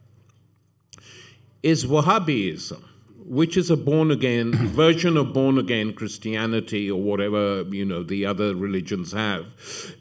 is 1.62 1.86
Wahhabism, 1.86 2.82
which 3.24 3.56
is 3.56 3.70
a 3.70 3.76
born 3.76 4.10
again 4.10 4.52
version 4.68 5.16
of 5.16 5.32
born 5.32 5.58
again 5.58 5.92
Christianity 5.92 6.90
or 6.90 7.00
whatever 7.00 7.62
you 7.70 7.84
know 7.84 8.02
the 8.02 8.26
other 8.26 8.54
religions 8.54 9.12
have. 9.12 9.46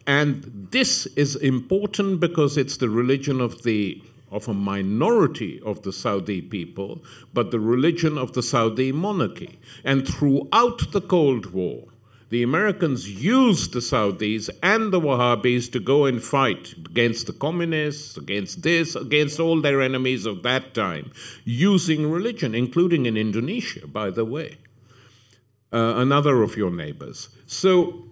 And 0.06 0.68
this 0.72 1.06
is 1.18 1.36
important 1.36 2.20
because 2.20 2.58
it's 2.58 2.78
the 2.78 2.90
religion 2.90 3.42
of 3.42 3.64
the 3.64 4.02
of 4.30 4.50
a 4.50 4.54
minority 4.54 5.62
of 5.66 5.84
the 5.84 5.94
Saudi 5.94 6.42
people, 6.42 7.02
but 7.34 7.52
the 7.52 7.60
religion 7.62 8.18
of 8.18 8.34
the 8.34 8.44
Saudi 8.44 8.92
monarchy. 8.92 9.58
And 9.86 10.06
throughout 10.06 10.92
the 10.92 11.00
Cold 11.00 11.54
War, 11.54 11.86
the 12.30 12.44
Americans 12.44 13.10
used 13.10 13.74
the 13.74 13.80
Saudis 13.80 14.50
and 14.62 14.92
the 14.92 15.00
Wahhabis 15.00 15.72
to 15.72 15.80
go 15.80 16.06
and 16.06 16.22
fight 16.22 16.74
against 16.78 17.28
the 17.28 17.34
communists, 17.34 18.18
against 18.18 18.64
this, 18.64 18.96
against 18.96 19.40
all 19.40 19.62
their 19.62 19.82
enemies 19.82 20.26
of 20.26 20.44
that 20.44 20.74
time, 20.74 21.12
using 21.46 22.12
religion, 22.12 22.54
including 22.54 23.06
in 23.06 23.16
Indonesia, 23.16 23.88
by 23.88 24.10
the 24.10 24.26
way, 24.26 24.58
uh, 25.72 25.94
another 25.96 26.44
of 26.44 26.58
your 26.58 26.72
neighbors. 26.72 27.30
So, 27.46 28.04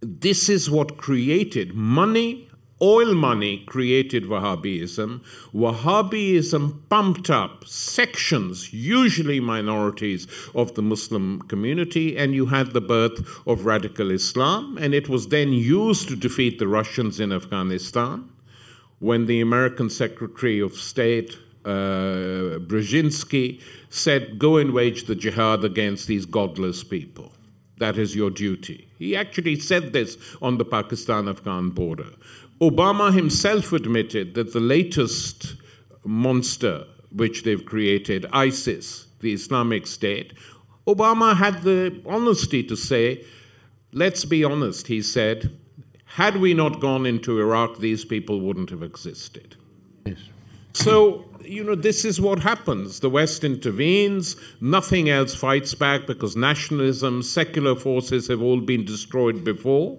this 0.00 0.48
is 0.48 0.70
what 0.70 0.96
created 0.96 1.74
money 1.74 2.47
Oil 2.80 3.12
money 3.14 3.64
created 3.66 4.24
Wahhabism. 4.24 5.20
Wahhabism 5.52 6.88
pumped 6.88 7.28
up 7.28 7.66
sections, 7.66 8.72
usually 8.72 9.40
minorities, 9.40 10.28
of 10.54 10.74
the 10.74 10.82
Muslim 10.82 11.42
community, 11.42 12.16
and 12.16 12.34
you 12.34 12.46
had 12.46 12.72
the 12.72 12.80
birth 12.80 13.18
of 13.48 13.66
radical 13.66 14.12
Islam, 14.12 14.78
and 14.78 14.94
it 14.94 15.08
was 15.08 15.28
then 15.28 15.52
used 15.52 16.08
to 16.08 16.16
defeat 16.16 16.60
the 16.60 16.68
Russians 16.68 17.18
in 17.18 17.32
Afghanistan. 17.32 18.28
When 19.00 19.26
the 19.26 19.40
American 19.40 19.90
Secretary 19.90 20.60
of 20.60 20.74
State, 20.74 21.36
uh, 21.64 22.58
Brzezinski, 22.68 23.60
said, 23.90 24.38
Go 24.38 24.56
and 24.56 24.72
wage 24.72 25.04
the 25.04 25.16
jihad 25.16 25.64
against 25.64 26.06
these 26.06 26.26
godless 26.26 26.84
people. 26.84 27.32
That 27.78 27.96
is 27.96 28.16
your 28.16 28.30
duty. 28.30 28.88
He 28.98 29.14
actually 29.16 29.60
said 29.60 29.92
this 29.92 30.16
on 30.42 30.58
the 30.58 30.64
Pakistan 30.64 31.28
Afghan 31.28 31.70
border. 31.70 32.10
Obama 32.60 33.14
himself 33.14 33.72
admitted 33.72 34.34
that 34.34 34.52
the 34.52 34.60
latest 34.60 35.54
monster 36.04 36.84
which 37.12 37.44
they've 37.44 37.64
created, 37.64 38.26
ISIS, 38.32 39.06
the 39.20 39.32
Islamic 39.32 39.86
State, 39.86 40.32
Obama 40.86 41.36
had 41.36 41.62
the 41.62 42.00
honesty 42.04 42.62
to 42.64 42.76
say, 42.76 43.24
let's 43.92 44.24
be 44.24 44.42
honest, 44.42 44.88
he 44.88 45.02
said, 45.02 45.56
had 46.04 46.38
we 46.38 46.52
not 46.52 46.80
gone 46.80 47.06
into 47.06 47.40
Iraq, 47.40 47.78
these 47.78 48.04
people 48.04 48.40
wouldn't 48.40 48.70
have 48.70 48.82
existed. 48.82 49.54
Yes. 50.04 50.18
So, 50.72 51.26
you 51.42 51.62
know, 51.62 51.74
this 51.74 52.04
is 52.04 52.20
what 52.20 52.40
happens. 52.40 53.00
The 53.00 53.10
West 53.10 53.44
intervenes, 53.44 54.36
nothing 54.60 55.10
else 55.10 55.34
fights 55.34 55.74
back 55.74 56.06
because 56.06 56.34
nationalism, 56.36 57.22
secular 57.22 57.76
forces 57.76 58.26
have 58.28 58.42
all 58.42 58.60
been 58.60 58.84
destroyed 58.84 59.44
before 59.44 59.98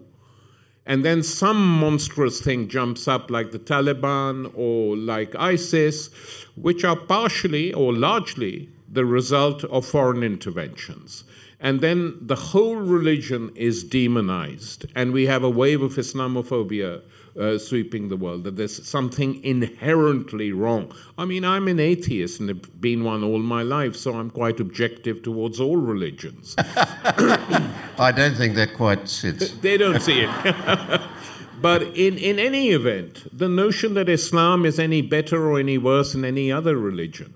and 0.89 1.05
then 1.05 1.21
some 1.21 1.79
monstrous 1.79 2.41
thing 2.41 2.67
jumps 2.67 3.07
up 3.07 3.29
like 3.29 3.51
the 3.51 3.59
Taliban 3.59 4.51
or 4.55 4.97
like 4.97 5.35
ISIS, 5.35 6.09
which 6.55 6.83
are 6.83 6.95
partially 6.95 7.71
or 7.71 7.93
largely 7.93 8.69
the 8.91 9.05
result 9.05 9.63
of 9.65 9.85
foreign 9.85 10.23
interventions. 10.23 11.25
And 11.59 11.81
then 11.81 12.17
the 12.19 12.35
whole 12.35 12.77
religion 12.77 13.51
is 13.53 13.83
demonized, 13.83 14.87
and 14.95 15.13
we 15.13 15.27
have 15.27 15.43
a 15.43 15.49
wave 15.49 15.83
of 15.83 15.93
Islamophobia 15.93 17.03
uh, 17.37 17.57
sweeping 17.57 18.09
the 18.09 18.17
world, 18.17 18.43
that 18.43 18.55
there's 18.55 18.85
something 18.87 19.43
inherently 19.43 20.51
wrong. 20.51 20.93
I 21.17 21.25
mean, 21.25 21.43
I'm 21.43 21.67
an 21.67 21.79
atheist 21.79 22.39
and 22.39 22.49
have 22.49 22.81
been 22.81 23.03
one 23.03 23.23
all 23.23 23.39
my 23.39 23.63
life, 23.63 23.95
so 23.95 24.15
I'm 24.15 24.29
quite 24.29 24.59
objective 24.59 25.21
towards 25.23 25.59
all 25.59 25.77
religions. 25.77 26.55
I 26.57 28.13
don't 28.15 28.35
think 28.35 28.55
that 28.55 28.73
quite 28.75 29.07
sits. 29.07 29.51
they 29.61 29.77
don't 29.77 30.01
see 30.01 30.21
it. 30.21 31.01
but 31.61 31.83
in, 31.83 32.17
in 32.17 32.39
any 32.39 32.69
event, 32.69 33.27
the 33.37 33.49
notion 33.49 33.93
that 33.95 34.09
Islam 34.09 34.65
is 34.65 34.79
any 34.79 35.01
better 35.01 35.49
or 35.49 35.59
any 35.59 35.77
worse 35.77 36.13
than 36.13 36.25
any 36.25 36.51
other 36.51 36.77
religion, 36.77 37.33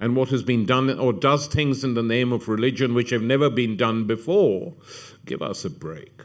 and 0.00 0.16
what 0.16 0.28
has 0.30 0.42
been 0.42 0.66
done 0.66 0.90
or 0.98 1.12
does 1.12 1.46
things 1.46 1.84
in 1.84 1.94
the 1.94 2.02
name 2.02 2.32
of 2.32 2.48
religion 2.48 2.94
which 2.94 3.10
have 3.10 3.22
never 3.22 3.48
been 3.48 3.76
done 3.76 4.06
before, 4.06 4.74
give 5.24 5.42
us 5.42 5.64
a 5.64 5.70
break. 5.70 6.20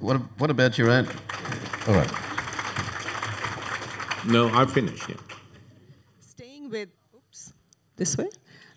What, 0.00 0.16
what 0.38 0.50
about 0.50 0.76
your 0.76 0.90
own? 0.90 1.06
All 1.86 1.94
right. 1.94 2.10
No, 4.26 4.48
I've 4.48 4.72
finished. 4.72 5.08
Yeah. 5.08 5.14
Staying 6.18 6.68
with, 6.68 6.88
oops, 7.14 7.52
this 7.94 8.18
way. 8.18 8.28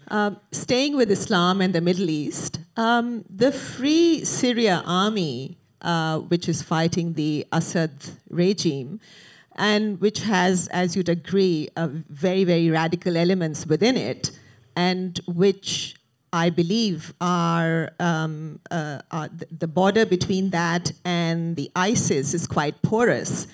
Um, 0.09 0.39
staying 0.51 0.95
with 0.95 1.09
Islam 1.09 1.59
and 1.61 1.73
the 1.73 1.81
Middle 1.81 2.11
East, 2.11 2.59
um, 2.77 3.25
the 3.27 3.51
Free 3.51 4.23
Syria 4.23 4.83
Army, 4.86 5.57
uh, 5.81 6.19
which 6.19 6.47
is 6.47 6.61
fighting 6.61 7.13
the 7.13 7.47
Assad 7.51 7.91
regime, 8.29 8.99
and 9.55 9.99
which 9.99 10.19
has, 10.19 10.67
as 10.67 10.95
you'd 10.95 11.09
agree, 11.09 11.67
uh, 11.75 11.88
very, 12.09 12.43
very 12.43 12.69
radical 12.69 13.17
elements 13.17 13.65
within 13.65 13.97
it, 13.97 14.29
and 14.75 15.19
which 15.25 15.95
I 16.36 16.49
believe 16.49 17.13
are, 17.21 17.91
um, 17.97 18.59
uh, 18.69 18.99
are 19.09 19.29
the 19.57 19.69
border 19.69 20.05
between 20.05 20.49
that 20.49 20.91
and 21.05 21.55
the 21.55 21.71
ISIS 21.77 22.33
is 22.33 22.45
quite 22.45 22.81
porous. 22.81 23.47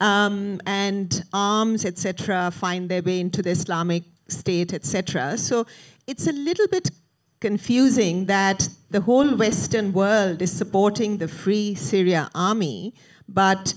Um, 0.00 0.60
and 0.66 1.24
arms, 1.32 1.84
etc., 1.84 2.50
find 2.50 2.88
their 2.88 3.02
way 3.02 3.20
into 3.20 3.40
the 3.40 3.50
Islamic 3.50 4.02
State, 4.26 4.74
etc. 4.74 5.38
So 5.38 5.64
it's 6.08 6.26
a 6.26 6.32
little 6.32 6.66
bit 6.66 6.90
confusing 7.38 8.26
that 8.26 8.68
the 8.90 9.02
whole 9.02 9.36
Western 9.36 9.92
world 9.92 10.42
is 10.42 10.50
supporting 10.50 11.18
the 11.18 11.28
Free 11.28 11.76
Syria 11.76 12.30
Army, 12.34 12.94
but 13.28 13.74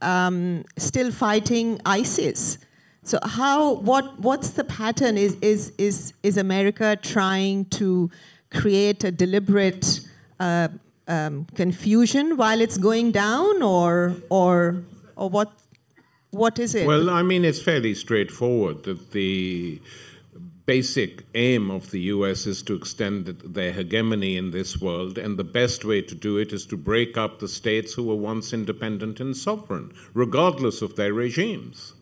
um, 0.00 0.64
still 0.76 1.12
fighting 1.12 1.80
ISIS. 1.86 2.58
So 3.04 3.18
how 3.22 3.74
what 3.74 4.20
what's 4.20 4.50
the 4.50 4.64
pattern? 4.64 5.18
Is 5.18 5.36
is 5.40 5.72
is 5.76 6.12
is 6.22 6.36
America 6.36 6.96
trying 7.02 7.64
to 7.66 8.10
create 8.50 9.02
a 9.02 9.10
deliberate 9.10 10.00
uh, 10.38 10.68
um, 11.08 11.46
confusion 11.54 12.36
while 12.36 12.60
it's 12.60 12.78
going 12.78 13.10
down, 13.10 13.60
or 13.62 14.14
or 14.30 14.84
or 15.16 15.28
what 15.28 15.50
what 16.30 16.58
is 16.60 16.74
it? 16.76 16.86
Well, 16.86 17.10
I 17.10 17.22
mean, 17.22 17.44
it's 17.44 17.60
fairly 17.60 17.94
straightforward 17.94 18.84
that 18.84 19.10
the 19.10 19.80
basic 20.64 21.24
aim 21.34 21.72
of 21.72 21.90
the 21.90 22.00
US 22.02 22.46
is 22.46 22.62
to 22.62 22.74
extend 22.74 23.26
their 23.44 23.72
hegemony 23.72 24.36
in 24.36 24.52
this 24.52 24.80
world, 24.80 25.18
and 25.18 25.36
the 25.36 25.44
best 25.44 25.84
way 25.84 26.02
to 26.02 26.14
do 26.14 26.38
it 26.38 26.52
is 26.52 26.66
to 26.66 26.76
break 26.76 27.16
up 27.16 27.40
the 27.40 27.48
states 27.48 27.94
who 27.94 28.04
were 28.04 28.14
once 28.14 28.52
independent 28.52 29.18
and 29.18 29.36
sovereign, 29.36 29.92
regardless 30.14 30.82
of 30.82 30.94
their 30.94 31.12
regimes. 31.12 31.94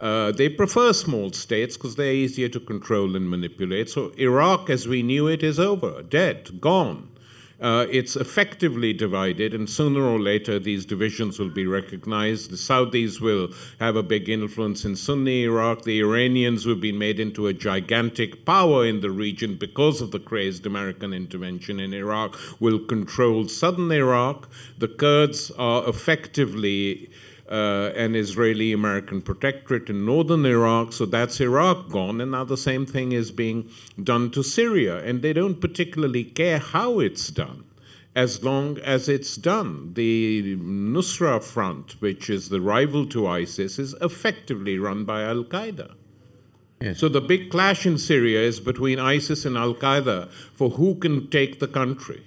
Uh, 0.00 0.30
they 0.32 0.48
prefer 0.48 0.92
small 0.92 1.32
states 1.32 1.76
because 1.76 1.96
they're 1.96 2.12
easier 2.12 2.48
to 2.48 2.60
control 2.60 3.16
and 3.16 3.28
manipulate. 3.28 3.90
So 3.90 4.12
Iraq, 4.16 4.70
as 4.70 4.86
we 4.86 5.02
knew 5.02 5.26
it, 5.26 5.42
is 5.42 5.58
over, 5.58 6.02
dead, 6.02 6.60
gone. 6.60 7.08
Uh, 7.60 7.86
it's 7.90 8.14
effectively 8.14 8.92
divided, 8.92 9.52
and 9.52 9.68
sooner 9.68 10.00
or 10.00 10.20
later 10.20 10.60
these 10.60 10.86
divisions 10.86 11.40
will 11.40 11.50
be 11.50 11.66
recognized. 11.66 12.52
The 12.52 12.56
Saudis 12.56 13.20
will 13.20 13.48
have 13.80 13.96
a 13.96 14.02
big 14.02 14.28
influence 14.28 14.84
in 14.84 14.94
Sunni 14.94 15.42
Iraq. 15.42 15.82
The 15.82 15.98
Iranians, 15.98 16.62
who've 16.62 16.80
been 16.80 16.98
made 16.98 17.18
into 17.18 17.48
a 17.48 17.52
gigantic 17.52 18.44
power 18.44 18.86
in 18.86 19.00
the 19.00 19.10
region 19.10 19.56
because 19.56 20.00
of 20.00 20.12
the 20.12 20.20
crazed 20.20 20.66
American 20.66 21.12
intervention 21.12 21.80
in 21.80 21.92
Iraq, 21.92 22.38
will 22.60 22.78
control 22.78 23.48
southern 23.48 23.90
Iraq. 23.90 24.48
The 24.78 24.86
Kurds 24.86 25.50
are 25.58 25.88
effectively 25.88 27.10
uh, 27.50 27.92
an 27.96 28.14
Israeli 28.14 28.72
American 28.72 29.22
protectorate 29.22 29.88
in 29.88 30.04
northern 30.04 30.44
Iraq. 30.44 30.92
So 30.92 31.06
that's 31.06 31.40
Iraq 31.40 31.88
gone. 31.88 32.20
And 32.20 32.32
now 32.32 32.44
the 32.44 32.56
same 32.56 32.86
thing 32.86 33.12
is 33.12 33.30
being 33.30 33.70
done 34.02 34.30
to 34.32 34.42
Syria. 34.42 34.98
And 35.04 35.22
they 35.22 35.32
don't 35.32 35.60
particularly 35.60 36.24
care 36.24 36.58
how 36.58 37.00
it's 37.00 37.28
done 37.28 37.64
as 38.14 38.42
long 38.42 38.78
as 38.78 39.08
it's 39.08 39.36
done. 39.36 39.94
The 39.94 40.56
Nusra 40.56 41.42
Front, 41.42 42.00
which 42.00 42.28
is 42.28 42.48
the 42.48 42.60
rival 42.60 43.06
to 43.06 43.26
ISIS, 43.26 43.78
is 43.78 43.94
effectively 44.00 44.78
run 44.78 45.04
by 45.04 45.22
Al 45.22 45.44
Qaeda. 45.44 45.94
Yes. 46.80 46.98
So 46.98 47.08
the 47.08 47.20
big 47.20 47.50
clash 47.50 47.86
in 47.86 47.98
Syria 47.98 48.40
is 48.40 48.60
between 48.60 48.98
ISIS 48.98 49.44
and 49.44 49.56
Al 49.56 49.74
Qaeda 49.74 50.30
for 50.30 50.70
who 50.70 50.94
can 50.96 51.28
take 51.28 51.58
the 51.58 51.66
country 51.66 52.22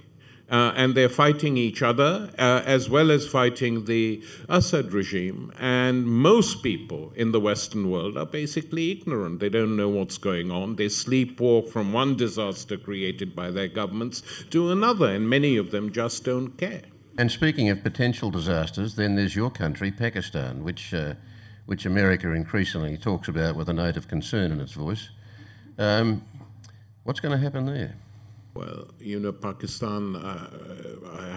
uh, 0.51 0.73
and 0.75 0.95
they're 0.95 1.09
fighting 1.09 1.55
each 1.55 1.81
other 1.81 2.29
uh, 2.37 2.61
as 2.65 2.89
well 2.89 3.09
as 3.09 3.25
fighting 3.25 3.85
the 3.85 4.21
Assad 4.49 4.91
regime. 4.91 5.51
And 5.57 6.05
most 6.05 6.61
people 6.61 7.13
in 7.15 7.31
the 7.31 7.39
Western 7.39 7.89
world 7.89 8.17
are 8.17 8.25
basically 8.25 8.91
ignorant. 8.91 9.39
They 9.39 9.49
don't 9.49 9.77
know 9.77 9.87
what's 9.87 10.17
going 10.17 10.51
on. 10.51 10.75
They 10.75 10.87
sleepwalk 10.87 11.69
from 11.69 11.93
one 11.93 12.17
disaster 12.17 12.77
created 12.77 13.33
by 13.33 13.49
their 13.49 13.69
governments 13.69 14.21
to 14.49 14.71
another, 14.71 15.07
and 15.07 15.29
many 15.29 15.55
of 15.55 15.71
them 15.71 15.91
just 15.91 16.25
don't 16.25 16.57
care. 16.57 16.83
And 17.17 17.31
speaking 17.31 17.69
of 17.69 17.81
potential 17.81 18.29
disasters, 18.29 18.95
then 18.95 19.15
there's 19.15 19.35
your 19.35 19.51
country, 19.51 19.91
Pakistan, 19.91 20.63
which, 20.63 20.93
uh, 20.93 21.13
which 21.65 21.85
America 21.85 22.29
increasingly 22.31 22.97
talks 22.97 23.29
about 23.29 23.55
with 23.55 23.69
a 23.69 23.73
note 23.73 23.95
of 23.95 24.09
concern 24.09 24.51
in 24.51 24.59
its 24.59 24.73
voice. 24.73 25.09
Um, 25.77 26.25
what's 27.03 27.21
going 27.21 27.37
to 27.37 27.41
happen 27.41 27.65
there? 27.65 27.95
Well, 28.53 28.87
you 28.99 29.19
know, 29.19 29.31
Pakistan, 29.31 30.15
uh, 30.17 30.49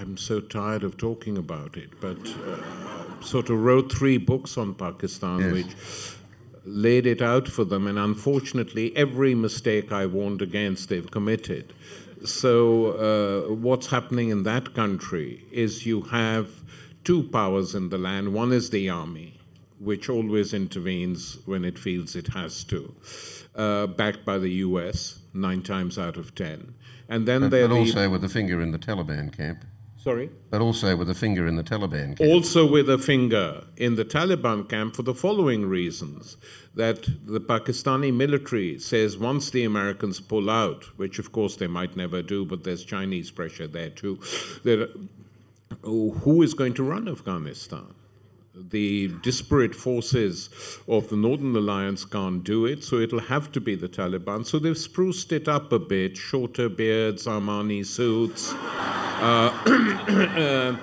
I'm 0.01 0.17
so 0.17 0.41
tired 0.41 0.83
of 0.83 0.97
talking 0.97 1.39
about 1.39 1.77
it, 1.77 2.01
but 2.01 2.19
uh, 2.27 3.21
sort 3.23 3.51
of 3.51 3.61
wrote 3.63 3.93
three 3.93 4.19
books 4.19 4.59
on 4.59 4.75
Pakistan, 4.75 5.41
yes. 5.41 5.53
which 5.53 6.17
laid 6.65 7.07
it 7.07 7.23
out 7.23 7.47
for 7.47 7.65
them, 7.65 7.87
and 7.87 7.99
unfortunately, 7.99 8.97
every 8.97 9.35
mistake 9.35 9.93
I 9.93 10.07
warned 10.07 10.43
against, 10.43 10.89
they've 10.89 11.09
committed. 11.09 11.73
So, 12.25 13.47
uh, 13.49 13.55
what's 13.55 13.89
happening 13.89 14.31
in 14.31 14.43
that 14.45 14.75
country 14.75 15.45
is 15.53 15.87
you 15.87 16.03
have 16.03 16.49
two 17.05 17.23
powers 17.25 17.75
in 17.75 17.91
the 17.91 17.99
land. 17.99 18.33
One 18.33 18.51
is 18.51 18.71
the 18.71 18.89
army, 18.89 19.39
which 19.79 20.09
always 20.09 20.55
intervenes 20.55 21.39
when 21.45 21.65
it 21.65 21.79
feels 21.79 22.17
it 22.17 22.29
has 22.29 22.65
to, 22.65 22.95
uh, 23.55 23.87
backed 23.87 24.25
by 24.25 24.39
the 24.39 24.51
US, 24.67 25.21
nine 25.33 25.63
times 25.63 25.99
out 25.99 26.17
of 26.17 26.35
ten. 26.35 26.75
And 27.09 27.27
then 27.27 27.43
but, 27.43 27.51
they're 27.51 27.69
but 27.69 27.77
also 27.77 28.11
with 28.11 28.25
a 28.25 28.29
finger 28.29 28.61
in 28.61 28.73
the 28.73 28.79
Taliban 28.79 29.37
camp. 29.37 29.65
Sorry? 29.97 30.29
But 30.51 30.61
also 30.61 30.97
with 30.97 31.09
a 31.09 31.15
finger 31.15 31.47
in 31.47 31.57
the 31.57 31.63
Taliban. 31.63 32.19
camp. 32.19 32.21
also 32.21 32.71
with 32.71 32.91
a 32.91 32.99
finger 32.99 33.65
in 33.79 33.95
the 33.95 34.05
Taliban 34.05 34.69
camp 34.69 34.97
for 34.97 35.03
the 35.03 35.15
following 35.15 35.65
reasons 35.65 36.37
that 36.75 37.09
the 37.25 37.41
Pakistani 37.41 38.13
military 38.13 38.79
says 38.79 39.17
once 39.17 39.49
the 39.49 39.65
Americans 39.65 40.21
pull 40.21 40.51
out, 40.51 40.85
which 40.99 41.19
of 41.19 41.33
course 41.33 41.57
they 41.57 41.69
might 41.69 41.97
never 41.97 42.21
do, 42.21 42.45
but 42.45 42.65
there's 42.65 42.85
Chinese 42.85 43.31
pressure 43.31 43.67
there 43.67 43.89
too, 43.89 44.21
that 44.63 44.91
oh, 45.83 46.11
who 46.11 46.43
is 46.43 46.53
going 46.53 46.75
to 46.75 46.83
run 46.83 47.09
Afghanistan? 47.09 47.95
The 48.57 49.09
disparate 49.21 49.75
forces 49.75 50.49
of 50.87 51.09
the 51.09 51.17
Northern 51.17 51.57
Alliance 51.57 52.05
can't 52.05 52.45
do 52.45 52.67
it, 52.67 52.85
so 52.85 53.01
it'll 53.01 53.19
have 53.19 53.51
to 53.51 53.61
be 53.61 53.75
the 53.75 53.89
Taliban. 53.89 54.47
So 54.47 54.61
they've 54.61 54.79
spruced 54.79 55.33
it 55.33 55.49
up 55.49 55.73
a 55.73 55.81
bit 55.81 56.17
shorter 56.17 56.69
beards, 56.69 57.27
Armani 57.27 57.85
suits. 57.85 58.53
Uh, 58.53 59.51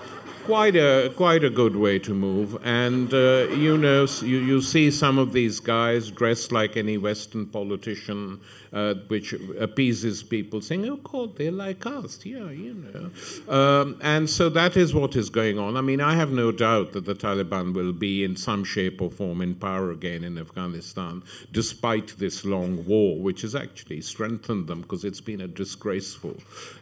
quite 0.46 0.76
a 0.76 1.14
quite 1.16 1.44
a 1.44 1.50
good 1.50 1.76
way 1.76 2.00
to 2.00 2.14
move. 2.14 2.58
And 2.66 3.14
uh, 3.14 3.48
you 3.56 3.78
know, 3.78 4.06
you, 4.22 4.40
you 4.40 4.62
see 4.62 4.92
some 4.92 5.18
of 5.18 5.32
these 5.32 5.60
guys 5.60 6.12
dressed 6.12 6.52
like 6.52 6.76
any 6.76 6.98
Western 6.98 7.46
politician, 7.46 8.42
uh, 8.74 8.94
which 9.08 9.34
appeases 9.60 10.24
people, 10.24 10.62
saying, 10.62 10.88
"Oh 10.88 10.96
God, 10.98 11.36
they're 11.36 11.52
like 11.52 11.86
us." 11.86 12.26
Yeah, 12.26 12.50
you 12.52 12.74
know. 12.74 13.54
Um, 13.54 14.00
and 14.02 14.30
so 14.30 14.50
that 14.50 14.78
is 14.78 14.94
what 14.94 15.16
is 15.16 15.30
going 15.30 15.60
on. 15.60 15.76
I 15.76 15.82
mean, 15.82 16.00
I 16.00 16.16
have 16.16 16.32
no 16.32 16.52
doubt 16.52 16.94
that 16.94 17.06
the 17.06 17.16
Taliban 17.16 17.74
will 17.74 17.92
be 17.92 18.24
in 18.24 18.36
some 18.36 18.64
shape 18.64 19.02
or 19.02 19.10
form 19.10 19.42
in 19.42 19.56
power 19.56 19.92
again 19.92 20.24
in 20.24 20.38
Afghanistan, 20.38 21.24
despite 21.52 22.18
this 22.18 22.46
long 22.46 22.86
war, 22.86 23.20
which 23.20 23.42
has 23.42 23.56
actually 23.56 24.02
strengthened 24.02 24.68
them 24.68 24.82
because 24.82 25.04
it's 25.04 25.22
been 25.22 25.42
a 25.42 25.48
disgraceful 25.48 26.38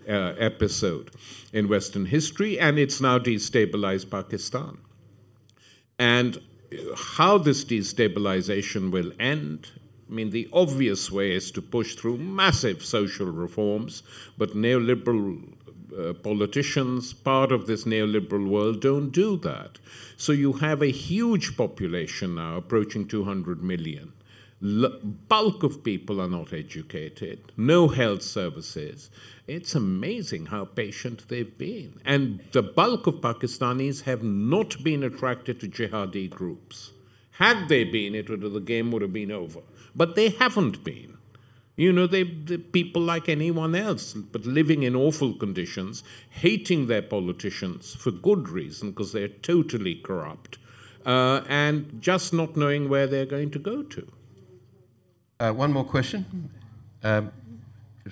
uh, 0.08 0.34
episode 0.38 1.12
in 1.54 1.68
Western 1.68 2.06
history, 2.06 2.60
and 2.60 2.78
it's 2.78 3.02
now 3.02 3.18
destabilized 3.18 4.10
Pakistan. 4.12 4.78
And 5.98 6.38
uh, 6.38 6.96
how 6.96 7.38
this 7.38 7.66
destabilization 7.66 8.92
will 8.92 9.12
end, 9.20 9.70
I 10.10 10.14
mean, 10.14 10.32
the 10.32 10.50
obvious 10.52 11.12
way 11.12 11.34
is 11.34 11.52
to 11.52 11.62
push 11.62 11.94
through 11.94 12.18
massive 12.18 12.84
social 12.84 13.28
reforms, 13.28 14.02
but 14.38 14.56
neoliberal 14.56 15.54
uh, 15.98 16.14
politicians, 16.14 17.14
part 17.14 17.52
of 17.52 17.68
this 17.68 17.84
neoliberal 17.84 18.48
world, 18.48 18.82
don't 18.82 19.12
do 19.12 19.38
that. 19.38 19.80
So 20.18 20.32
you 20.32 20.54
have 20.54 20.82
a 20.82 20.92
huge 20.92 21.56
population 21.58 22.36
now, 22.36 22.58
approaching 22.58 23.08
200 23.08 23.62
million. 23.62 24.14
L- 24.64 25.00
bulk 25.04 25.64
of 25.64 25.84
people 25.84 26.20
are 26.20 26.28
not 26.28 26.54
educated, 26.54 27.52
no 27.56 27.88
health 27.88 28.24
services. 28.24 29.10
It's 29.48 29.74
amazing 29.76 30.48
how 30.48 30.66
patient 30.66 31.28
they've 31.28 31.58
been. 31.58 32.02
And 32.04 32.42
the 32.52 32.64
bulk 32.64 33.08
of 33.08 33.16
Pakistanis 33.16 34.02
have 34.02 34.24
not 34.24 34.84
been 34.84 35.04
attracted 35.04 35.60
to 35.62 35.68
jihadi 35.68 36.30
groups. 36.30 36.92
Had 37.40 37.70
they 37.70 37.86
been, 37.86 38.16
it 38.16 38.30
would 38.30 38.44
have, 38.44 38.52
the 38.52 38.60
game 38.60 38.92
would 38.92 39.02
have 39.02 39.14
been 39.14 39.32
over. 39.32 39.62
But 39.96 40.16
they 40.16 40.28
haven't 40.28 40.84
been. 40.84 41.18
You 41.78 41.94
know, 41.94 42.06
they, 42.06 42.24
they're 42.24 42.58
people 42.58 43.02
like 43.02 43.30
anyone 43.30 43.76
else, 43.76 44.14
but 44.14 44.46
living 44.46 44.84
in 44.84 44.94
awful 44.94 45.34
conditions, 45.34 46.04
hating 46.30 46.88
their 46.88 47.02
politicians 47.02 47.96
for 47.96 48.12
good 48.12 48.50
reason, 48.50 48.90
because 48.90 49.14
they're 49.14 49.30
totally 49.30 49.96
corrupt, 49.96 50.58
uh, 51.06 51.42
and 51.48 52.02
just 52.02 52.34
not 52.34 52.58
knowing 52.58 52.90
where 52.90 53.08
they're 53.08 53.26
going 53.26 53.52
to 53.52 53.60
go 53.60 53.84
to. 53.84 54.12
Uh, 55.40 55.54
one 55.54 55.72
more 55.72 55.86
question. 55.86 56.52
Um, 57.04 57.32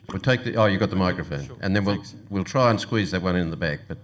we'll 0.08 0.22
take 0.22 0.46
the. 0.46 0.56
Oh, 0.56 0.68
you 0.68 0.78
got 0.78 0.90
the 0.90 0.96
microphone, 0.96 1.50
and 1.60 1.76
then 1.76 1.84
we'll 1.84 2.02
we'll 2.30 2.46
try 2.46 2.70
and 2.70 2.80
squeeze 2.80 3.12
that 3.12 3.22
one 3.22 3.36
in 3.36 3.50
the 3.50 3.58
back. 3.58 3.82
But 3.90 3.98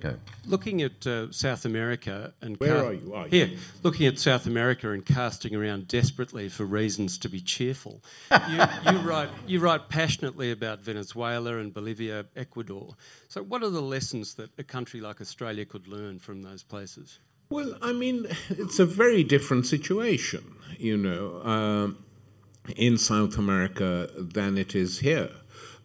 go. 0.00 0.16
Looking 0.46 0.82
at 0.82 1.06
uh, 1.06 1.30
South 1.30 1.64
America 1.64 2.32
and 2.40 2.56
Where 2.56 2.84
are 2.84 2.92
you? 2.92 3.14
Are 3.14 3.28
you? 3.28 3.30
here, 3.30 3.58
looking 3.82 4.06
at 4.06 4.18
South 4.18 4.46
America 4.46 4.90
and 4.90 5.04
casting 5.04 5.54
around 5.54 5.88
desperately 5.88 6.48
for 6.48 6.64
reasons 6.64 7.18
to 7.18 7.28
be 7.28 7.40
cheerful. 7.40 8.02
you, 8.30 8.62
you 8.92 8.98
write 8.98 9.28
you 9.46 9.60
write 9.60 9.88
passionately 9.88 10.50
about 10.50 10.80
Venezuela 10.80 11.58
and 11.58 11.72
Bolivia, 11.72 12.26
Ecuador. 12.36 12.94
So, 13.28 13.42
what 13.42 13.62
are 13.62 13.70
the 13.70 13.82
lessons 13.82 14.34
that 14.34 14.50
a 14.58 14.64
country 14.64 15.00
like 15.00 15.20
Australia 15.20 15.64
could 15.64 15.86
learn 15.86 16.18
from 16.18 16.42
those 16.42 16.62
places? 16.62 17.18
Well, 17.50 17.76
I 17.82 17.92
mean, 17.92 18.26
it's 18.48 18.78
a 18.78 18.86
very 18.86 19.24
different 19.24 19.66
situation, 19.66 20.54
you 20.78 20.96
know, 20.96 21.42
um, 21.42 22.04
in 22.76 22.96
South 22.96 23.36
America 23.38 24.08
than 24.16 24.56
it 24.56 24.76
is 24.76 25.00
here. 25.00 25.30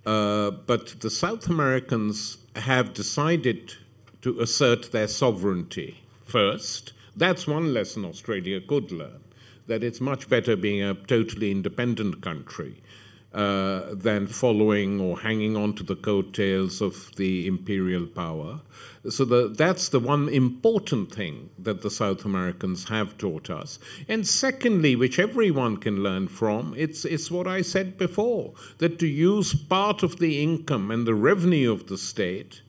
Uh, 0.05 0.51
but 0.51 0.99
the 0.99 1.09
South 1.09 1.47
Americans 1.47 2.38
have 2.55 2.93
decided 2.93 3.74
to 4.26 4.41
assert 4.41 4.91
their 4.91 5.07
sovereignty 5.07 6.01
first. 6.26 6.93
That's 7.15 7.45
one 7.45 7.76
lesson 7.76 8.03
Australia 8.03 8.59
could 8.59 8.91
learn 8.91 9.21
that 9.67 9.84
it's 9.84 10.01
much 10.01 10.28
better 10.28 10.55
being 10.55 10.82
a 10.82 10.95
totally 10.95 11.51
independent 11.51 12.21
country 12.23 12.82
uh, 13.36 13.93
than 13.93 14.26
following 14.26 14.99
or 14.99 15.19
hanging 15.19 15.55
on 15.55 15.76
to 15.76 15.84
the 15.84 15.95
coattails 15.95 16.82
of 16.82 17.15
the 17.17 17.45
imperial 17.45 18.07
power. 18.07 18.61
So 19.07 19.26
the, 19.26 19.49
that's 19.49 19.89
the 19.89 19.99
one 19.99 20.28
important 20.30 21.13
thing 21.13 21.51
that 21.59 21.84
the 21.84 21.91
South 21.91 22.26
Americans 22.26 22.89
have 22.89 23.19
taught 23.19 23.51
us. 23.51 23.78
And 24.07 24.26
secondly, 24.26 24.95
which 24.95 25.19
everyone 25.19 25.78
can 25.78 26.01
learn 26.01 26.30
from, 26.30 26.73
it's, 26.76 27.05
it's 27.05 27.30
what 27.30 27.45
I 27.45 27.61
said 27.61 27.99
before 27.99 28.55
that 28.80 28.97
to 28.97 29.07
use 29.07 29.53
part 29.53 30.01
of 30.01 30.17
the 30.17 30.41
income 30.41 30.89
and 30.89 31.05
the 31.05 31.13
revenue 31.13 31.71
of 31.71 31.86
the 31.89 31.97
state 31.99 32.63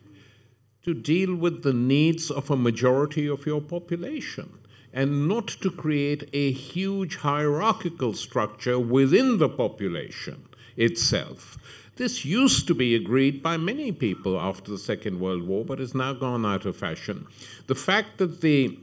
to 0.86 0.94
deal 0.94 1.34
with 1.34 1.64
the 1.64 1.72
needs 1.72 2.30
of 2.30 2.48
a 2.48 2.56
majority 2.56 3.26
of 3.26 3.44
your 3.44 3.60
population 3.60 4.48
and 4.92 5.26
not 5.26 5.48
to 5.48 5.68
create 5.68 6.30
a 6.32 6.52
huge 6.52 7.16
hierarchical 7.16 8.14
structure 8.14 8.78
within 8.78 9.38
the 9.38 9.48
population 9.48 10.40
itself. 10.76 11.58
This 11.96 12.24
used 12.24 12.68
to 12.68 12.74
be 12.74 12.94
agreed 12.94 13.42
by 13.42 13.56
many 13.56 13.90
people 13.90 14.38
after 14.38 14.70
the 14.70 14.78
Second 14.78 15.18
World 15.18 15.42
War, 15.42 15.64
but 15.64 15.80
has 15.80 15.92
now 15.92 16.12
gone 16.12 16.46
out 16.46 16.66
of 16.66 16.76
fashion. 16.76 17.26
The 17.66 17.74
fact 17.74 18.18
that 18.18 18.40
the 18.40 18.78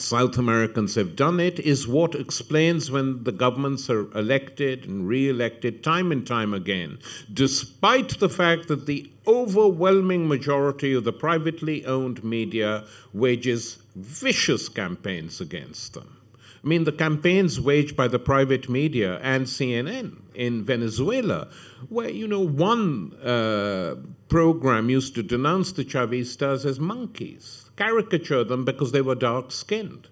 South 0.00 0.38
Americans 0.38 0.94
have 0.94 1.14
done 1.14 1.38
it 1.38 1.58
is 1.58 1.86
what 1.86 2.14
explains 2.14 2.90
when 2.90 3.24
the 3.24 3.32
governments 3.32 3.90
are 3.90 4.10
elected 4.16 4.86
and 4.86 5.06
re 5.06 5.28
elected 5.28 5.82
time 5.82 6.10
and 6.10 6.26
time 6.26 6.54
again, 6.54 6.98
despite 7.32 8.18
the 8.18 8.28
fact 8.28 8.68
that 8.68 8.86
the 8.86 9.10
overwhelming 9.26 10.26
majority 10.26 10.92
of 10.94 11.04
the 11.04 11.12
privately 11.12 11.84
owned 11.86 12.24
media 12.24 12.84
wages 13.12 13.78
vicious 13.94 14.68
campaigns 14.68 15.40
against 15.40 15.94
them. 15.94 16.16
I 16.62 16.68
mean, 16.68 16.84
the 16.84 16.92
campaigns 16.92 17.60
waged 17.60 17.96
by 17.96 18.08
the 18.08 18.18
private 18.18 18.68
media 18.68 19.18
and 19.22 19.46
CNN 19.46 20.18
in 20.40 20.64
Venezuela, 20.64 21.48
where, 21.88 22.10
you 22.10 22.26
know, 22.26 22.40
one 22.40 23.12
uh, 23.22 23.96
program 24.28 24.88
used 24.88 25.14
to 25.14 25.22
denounce 25.22 25.72
the 25.72 25.84
Chavistas 25.84 26.64
as 26.64 26.80
monkeys, 26.80 27.70
caricature 27.76 28.44
them 28.44 28.64
because 28.64 28.92
they 28.92 29.02
were 29.02 29.14
dark 29.14 29.52
skinned, 29.52 30.08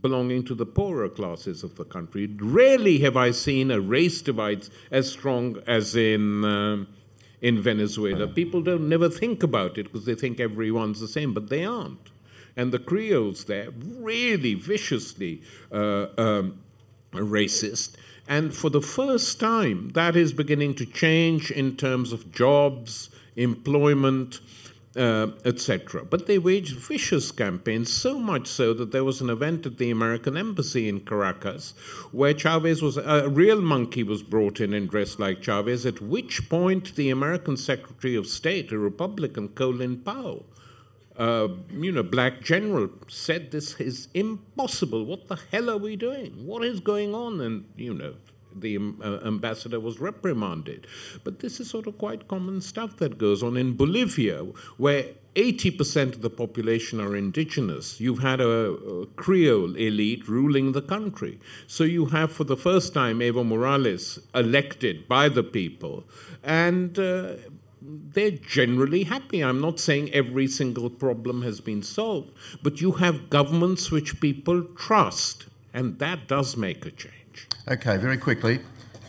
belonging 0.00 0.44
to 0.44 0.54
the 0.54 0.66
poorer 0.66 1.08
classes 1.08 1.64
of 1.64 1.76
the 1.76 1.84
country. 1.84 2.26
Rarely 2.26 2.98
have 3.00 3.16
I 3.16 3.32
seen 3.32 3.70
a 3.70 3.80
race 3.80 4.22
divide 4.22 4.68
as 4.90 5.10
strong 5.10 5.58
as 5.66 5.94
in. 5.96 6.44
Um, 6.44 6.88
in 7.42 7.58
Venezuela, 7.58 8.28
people 8.28 8.60
don't 8.60 8.86
never 8.86 9.08
think 9.08 9.42
about 9.42 9.78
it 9.78 9.84
because 9.84 10.04
they 10.04 10.14
think 10.14 10.38
everyone's 10.38 11.00
the 11.00 11.08
same, 11.08 11.32
but 11.32 11.48
they 11.48 11.64
aren't 11.64 12.10
and 12.56 12.72
the 12.72 12.78
Creoles 12.78 13.44
there 13.44 13.70
really 13.70 14.54
viciously 14.54 15.42
uh, 15.72 16.06
um, 16.18 16.60
racist. 17.12 17.96
And 18.30 18.54
for 18.54 18.70
the 18.70 18.80
first 18.80 19.40
time, 19.40 19.90
that 19.94 20.14
is 20.14 20.32
beginning 20.32 20.74
to 20.76 20.86
change 20.86 21.50
in 21.50 21.76
terms 21.76 22.12
of 22.12 22.30
jobs, 22.30 23.10
employment, 23.34 24.38
uh, 24.94 25.32
etc. 25.44 26.04
But 26.04 26.28
they 26.28 26.38
waged 26.38 26.76
vicious 26.76 27.32
campaigns, 27.32 27.92
so 27.92 28.20
much 28.20 28.46
so 28.46 28.72
that 28.74 28.92
there 28.92 29.02
was 29.02 29.20
an 29.20 29.30
event 29.30 29.66
at 29.66 29.78
the 29.78 29.90
American 29.90 30.36
Embassy 30.36 30.88
in 30.88 31.00
Caracas 31.00 31.74
where 32.12 32.32
Chavez 32.32 32.80
was 32.80 32.96
a 32.96 33.28
real 33.28 33.60
monkey 33.60 34.04
was 34.04 34.22
brought 34.22 34.60
in 34.60 34.74
and 34.74 34.88
dressed 34.88 35.18
like 35.18 35.42
Chavez, 35.42 35.84
at 35.84 36.00
which 36.00 36.48
point 36.48 36.94
the 36.94 37.10
American 37.10 37.56
Secretary 37.56 38.14
of 38.14 38.28
State, 38.28 38.70
a 38.70 38.78
Republican, 38.78 39.48
Colin 39.48 39.96
Powell, 39.96 40.46
uh, 41.20 41.48
you 41.70 41.92
know, 41.92 42.02
black 42.02 42.40
general 42.40 42.88
said 43.06 43.50
this 43.50 43.78
is 43.78 44.08
impossible. 44.14 45.04
What 45.04 45.28
the 45.28 45.38
hell 45.52 45.68
are 45.68 45.76
we 45.76 45.94
doing? 45.94 46.46
What 46.46 46.64
is 46.64 46.80
going 46.80 47.14
on? 47.14 47.42
And, 47.42 47.66
you 47.76 47.92
know, 47.92 48.14
the 48.56 48.78
um, 48.78 48.98
uh, 49.04 49.18
ambassador 49.26 49.78
was 49.80 50.00
reprimanded. 50.00 50.86
But 51.22 51.40
this 51.40 51.60
is 51.60 51.68
sort 51.68 51.86
of 51.86 51.98
quite 51.98 52.26
common 52.26 52.62
stuff 52.62 52.96
that 52.96 53.18
goes 53.18 53.42
on 53.42 53.58
in 53.58 53.76
Bolivia, 53.76 54.46
where 54.78 55.08
80% 55.34 56.14
of 56.14 56.22
the 56.22 56.30
population 56.30 57.02
are 57.02 57.14
indigenous. 57.14 58.00
You've 58.00 58.22
had 58.22 58.40
a, 58.40 58.48
a 58.48 59.06
Creole 59.06 59.76
elite 59.76 60.26
ruling 60.26 60.72
the 60.72 60.82
country. 60.82 61.38
So 61.66 61.84
you 61.84 62.06
have, 62.06 62.32
for 62.32 62.44
the 62.44 62.56
first 62.56 62.94
time, 62.94 63.18
Evo 63.18 63.46
Morales 63.46 64.20
elected 64.34 65.06
by 65.06 65.28
the 65.28 65.42
people. 65.42 66.04
And 66.42 66.98
uh, 66.98 67.34
they're 67.82 68.30
generally 68.30 69.04
happy. 69.04 69.42
I'm 69.42 69.60
not 69.60 69.80
saying 69.80 70.12
every 70.12 70.46
single 70.46 70.90
problem 70.90 71.42
has 71.42 71.60
been 71.60 71.82
solved, 71.82 72.32
but 72.62 72.80
you 72.80 72.92
have 72.92 73.30
governments 73.30 73.90
which 73.90 74.20
people 74.20 74.64
trust, 74.76 75.46
and 75.72 75.98
that 75.98 76.28
does 76.28 76.56
make 76.56 76.84
a 76.86 76.90
change. 76.90 77.48
Okay, 77.68 77.96
very 77.96 78.18
quickly. 78.18 78.60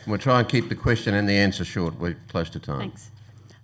We'll 0.07 0.17
try 0.17 0.39
and 0.39 0.49
keep 0.49 0.69
the 0.69 0.75
question 0.75 1.13
and 1.13 1.27
the 1.27 1.33
answer 1.33 1.63
short. 1.63 1.99
We're 1.99 2.17
close 2.29 2.49
to 2.51 2.59
time. 2.59 2.79
Thanks. 2.79 3.11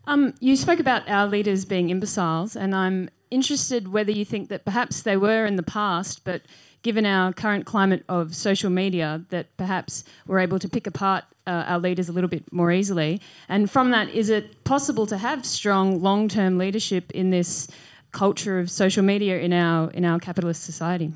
Um, 0.05 0.33
you 0.39 0.55
spoke 0.55 0.79
about 0.79 1.07
our 1.09 1.27
leaders 1.27 1.65
being 1.65 1.89
imbeciles, 1.89 2.55
and 2.55 2.75
I'm 2.75 3.09
interested 3.29 3.89
whether 3.89 4.11
you 4.11 4.23
think 4.23 4.49
that 4.49 4.63
perhaps 4.63 5.01
they 5.01 5.17
were 5.17 5.45
in 5.45 5.57
the 5.57 5.63
past, 5.63 6.23
but 6.23 6.43
given 6.81 7.05
our 7.05 7.33
current 7.33 7.65
climate 7.65 8.05
of 8.07 8.35
social 8.35 8.69
media, 8.69 9.25
that 9.29 9.55
perhaps 9.57 10.03
we're 10.25 10.39
able 10.39 10.59
to 10.59 10.69
pick 10.69 10.87
apart 10.87 11.25
uh, 11.47 11.63
our 11.67 11.79
leaders 11.79 12.09
a 12.09 12.11
little 12.11 12.29
bit 12.29 12.51
more 12.51 12.71
easily. 12.71 13.21
And 13.49 13.71
from 13.71 13.91
that, 13.91 14.09
is 14.09 14.29
it 14.29 14.63
possible 14.63 15.07
to 15.07 15.17
have 15.17 15.45
strong 15.45 16.01
long 16.01 16.27
term 16.27 16.57
leadership 16.57 17.11
in 17.11 17.29
this 17.29 17.67
culture 18.11 18.59
of 18.59 18.69
social 18.69 19.03
media 19.03 19.39
in 19.39 19.53
our, 19.53 19.89
in 19.91 20.05
our 20.05 20.19
capitalist 20.19 20.63
society? 20.63 21.11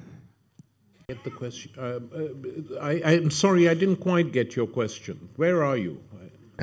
Get 1.07 1.23
the 1.23 1.31
question. 1.31 1.71
Uh, 1.77 1.99
uh, 2.15 2.79
I, 2.81 2.91
I'm 3.03 3.31
sorry, 3.31 3.67
I 3.67 3.73
didn't 3.73 3.97
quite 3.97 4.31
get 4.31 4.55
your 4.55 4.67
question. 4.67 5.29
Where 5.35 5.63
are 5.63 5.77
you? 5.77 6.01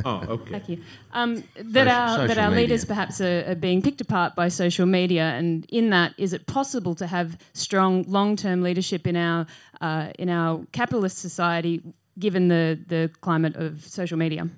Oh, 0.04 0.24
okay. 0.28 0.50
Thank 0.52 0.68
you. 0.68 0.80
Um, 1.12 1.44
that 1.56 1.88
our 1.88 2.26
that 2.26 2.38
our 2.38 2.50
media. 2.50 2.62
leaders 2.62 2.84
perhaps 2.84 3.20
are, 3.20 3.44
are, 3.48 3.54
being 3.54 3.82
picked 3.82 4.00
apart 4.00 4.34
by 4.36 4.48
social 4.48 4.86
media, 4.86 5.24
and 5.24 5.66
in 5.70 5.90
that, 5.90 6.14
is 6.18 6.32
it 6.32 6.46
possible 6.46 6.94
to 6.94 7.06
have 7.06 7.38
strong 7.52 8.04
long-term 8.04 8.62
leadership 8.62 9.06
in 9.06 9.16
our 9.16 9.46
uh, 9.80 10.10
in 10.18 10.28
our 10.28 10.64
capitalist 10.72 11.18
society, 11.18 11.82
given 12.18 12.48
the 12.48 12.78
the 12.86 13.10
climate 13.20 13.56
of 13.56 13.84
social 13.84 14.18
media? 14.18 14.48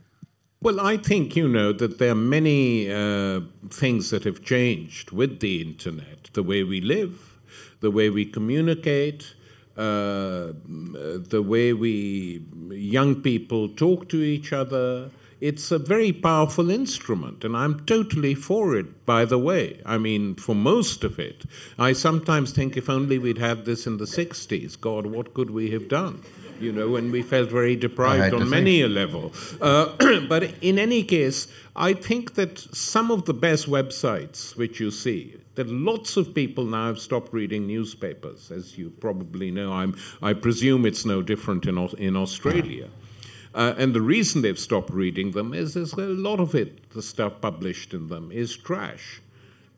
Well, 0.62 0.78
I 0.78 0.98
think 0.98 1.36
you 1.36 1.48
know 1.48 1.72
that 1.72 1.98
there 1.98 2.11
are 2.11 2.14
many 2.14 2.90
uh, 2.92 3.40
things 3.70 4.11
that 4.11 4.24
have 4.24 4.44
changed 4.44 5.11
with 5.11 5.40
the 5.40 5.62
internet, 5.62 6.28
the 6.34 6.42
way 6.42 6.64
we 6.64 6.82
live, 6.82 7.38
the 7.80 7.90
way 7.90 8.11
we 8.11 8.24
communicate. 8.26 9.34
Uh, 9.76 10.52
the 11.30 11.42
way 11.42 11.72
we 11.72 12.44
young 12.70 13.22
people 13.22 13.68
talk 13.68 14.08
to 14.11 14.20
each 14.20 14.52
other, 14.52 15.11
it's 15.40 15.70
a 15.70 15.78
very 15.78 16.12
powerful 16.12 16.70
instrument, 16.70 17.44
and 17.44 17.56
I'm 17.56 17.86
totally 17.86 18.34
for 18.34 18.76
it, 18.76 19.06
by 19.06 19.24
the 19.24 19.38
way. 19.38 19.80
I 19.86 19.96
mean, 19.96 20.34
for 20.34 20.54
most 20.54 21.02
of 21.02 21.18
it. 21.18 21.44
I 21.78 21.94
sometimes 21.94 22.52
think 22.52 22.76
if 22.76 22.90
only 22.90 23.18
we'd 23.18 23.38
had 23.38 23.64
this 23.64 23.86
in 23.86 23.96
the 23.96 24.04
60s, 24.04 24.78
God, 24.78 25.06
what 25.06 25.32
could 25.32 25.50
we 25.50 25.70
have 25.70 25.88
done? 25.88 26.22
You 26.61 26.72
know, 26.72 26.90
when 26.90 27.11
we 27.11 27.22
felt 27.22 27.48
very 27.50 27.74
deprived 27.74 28.34
on 28.34 28.50
many 28.50 28.82
a 28.82 28.88
level. 28.88 29.32
Uh, 29.62 30.20
but 30.28 30.42
in 30.61 30.78
any 30.78 31.02
case, 31.02 31.48
I 31.74 31.94
think 31.94 32.34
that 32.34 32.58
some 32.58 33.11
of 33.11 33.24
the 33.24 33.32
best 33.32 33.66
websites 33.66 34.56
which 34.56 34.78
you 34.78 34.90
see, 34.90 35.36
that 35.54 35.68
lots 35.68 36.18
of 36.18 36.34
people 36.34 36.66
now 36.66 36.88
have 36.88 36.98
stopped 36.98 37.32
reading 37.32 37.66
newspapers, 37.66 38.50
as 38.50 38.76
you 38.76 38.90
probably 38.90 39.50
know. 39.50 39.72
I'm, 39.72 39.96
I 40.20 40.34
presume 40.34 40.84
it's 40.84 41.06
no 41.06 41.22
different 41.22 41.64
in, 41.64 41.78
in 41.96 42.14
Australia. 42.14 42.88
Uh, 43.54 43.74
and 43.78 43.94
the 43.94 44.02
reason 44.02 44.42
they've 44.42 44.58
stopped 44.58 44.90
reading 44.90 45.30
them 45.32 45.54
is 45.54 45.74
there's 45.74 45.94
a 45.94 46.02
lot 46.02 46.40
of 46.40 46.54
it, 46.54 46.90
the 46.90 47.02
stuff 47.02 47.40
published 47.40 47.94
in 47.94 48.08
them, 48.08 48.30
is 48.30 48.56
trash. 48.56 49.20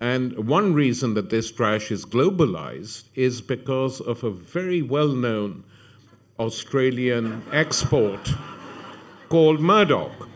And 0.00 0.48
one 0.48 0.74
reason 0.74 1.14
that 1.14 1.30
this 1.30 1.52
trash 1.52 1.92
is 1.92 2.04
globalized 2.04 3.04
is 3.14 3.40
because 3.40 4.00
of 4.00 4.24
a 4.24 4.30
very 4.30 4.82
well 4.82 5.08
known 5.08 5.62
Australian 6.42 7.42
export 7.52 8.34
called 9.28 9.60
Murdoch. 9.60 10.28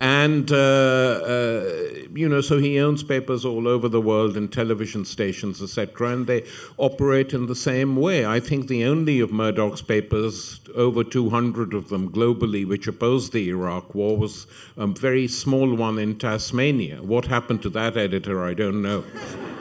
And, 0.00 0.52
uh, 0.52 0.56
uh, 0.56 1.72
you 2.14 2.28
know, 2.28 2.40
so 2.40 2.58
he 2.58 2.78
owns 2.78 3.02
papers 3.02 3.44
all 3.44 3.66
over 3.66 3.88
the 3.88 4.00
world 4.00 4.36
and 4.36 4.52
television 4.52 5.04
stations, 5.04 5.60
etc., 5.60 6.12
and 6.12 6.26
they 6.28 6.44
operate 6.76 7.32
in 7.32 7.46
the 7.46 7.56
same 7.56 7.96
way. 7.96 8.24
I 8.24 8.38
think 8.38 8.68
the 8.68 8.84
only 8.84 9.18
of 9.18 9.32
Murdoch's 9.32 9.82
papers, 9.82 10.60
over 10.76 11.02
200 11.02 11.74
of 11.74 11.88
them 11.88 12.12
globally, 12.12 12.64
which 12.64 12.86
opposed 12.86 13.32
the 13.32 13.48
Iraq 13.48 13.92
war, 13.92 14.16
was 14.16 14.46
a 14.76 14.86
very 14.86 15.26
small 15.26 15.74
one 15.74 15.98
in 15.98 16.16
Tasmania. 16.16 17.02
What 17.02 17.24
happened 17.26 17.62
to 17.62 17.70
that 17.70 17.96
editor, 17.96 18.44
I 18.44 18.54
don't 18.54 18.80
know. 18.80 19.02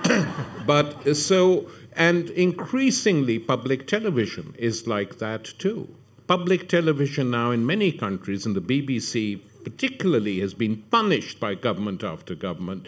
but 0.68 1.08
uh, 1.08 1.16
so, 1.16 1.68
and 1.98 2.30
increasingly, 2.30 3.40
public 3.40 3.88
television 3.88 4.54
is 4.60 4.86
like 4.86 5.18
that 5.18 5.46
too. 5.58 5.90
Public 6.28 6.70
television 6.70 7.32
now 7.32 7.50
in 7.50 7.66
many 7.66 7.92
countries, 7.92 8.46
and 8.46 8.56
the 8.56 8.62
BBC 8.62 9.42
particularly 9.64 10.40
has 10.40 10.54
been 10.54 10.84
punished 10.92 11.40
by 11.40 11.56
government 11.56 12.04
after 12.04 12.36
government, 12.36 12.88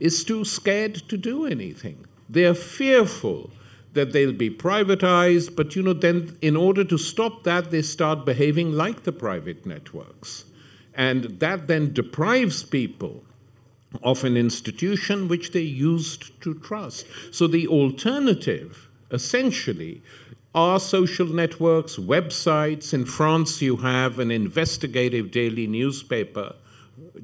is 0.00 0.22
too 0.22 0.44
scared 0.44 0.96
to 1.08 1.16
do 1.16 1.46
anything. 1.46 2.04
They're 2.28 2.54
fearful 2.54 3.50
that 3.94 4.12
they'll 4.12 4.32
be 4.32 4.50
privatized, 4.50 5.56
but 5.56 5.74
you 5.74 5.82
know, 5.82 5.94
then 5.94 6.36
in 6.42 6.56
order 6.56 6.84
to 6.84 6.98
stop 6.98 7.42
that, 7.44 7.70
they 7.70 7.80
start 7.80 8.26
behaving 8.26 8.72
like 8.72 9.04
the 9.04 9.12
private 9.12 9.64
networks. 9.64 10.44
And 10.94 11.40
that 11.40 11.68
then 11.68 11.94
deprives 11.94 12.62
people 12.62 13.24
of 14.02 14.24
an 14.24 14.36
institution 14.36 15.28
which 15.28 15.52
they 15.52 15.60
used 15.60 16.40
to 16.42 16.54
trust. 16.54 17.06
So 17.30 17.46
the 17.46 17.66
alternative, 17.68 18.88
essentially, 19.10 20.02
are 20.54 20.80
social 20.80 21.26
networks, 21.26 21.96
websites. 21.96 22.94
In 22.94 23.04
France, 23.04 23.60
you 23.60 23.76
have 23.76 24.18
an 24.18 24.30
investigative 24.30 25.30
daily 25.30 25.66
newspaper 25.66 26.54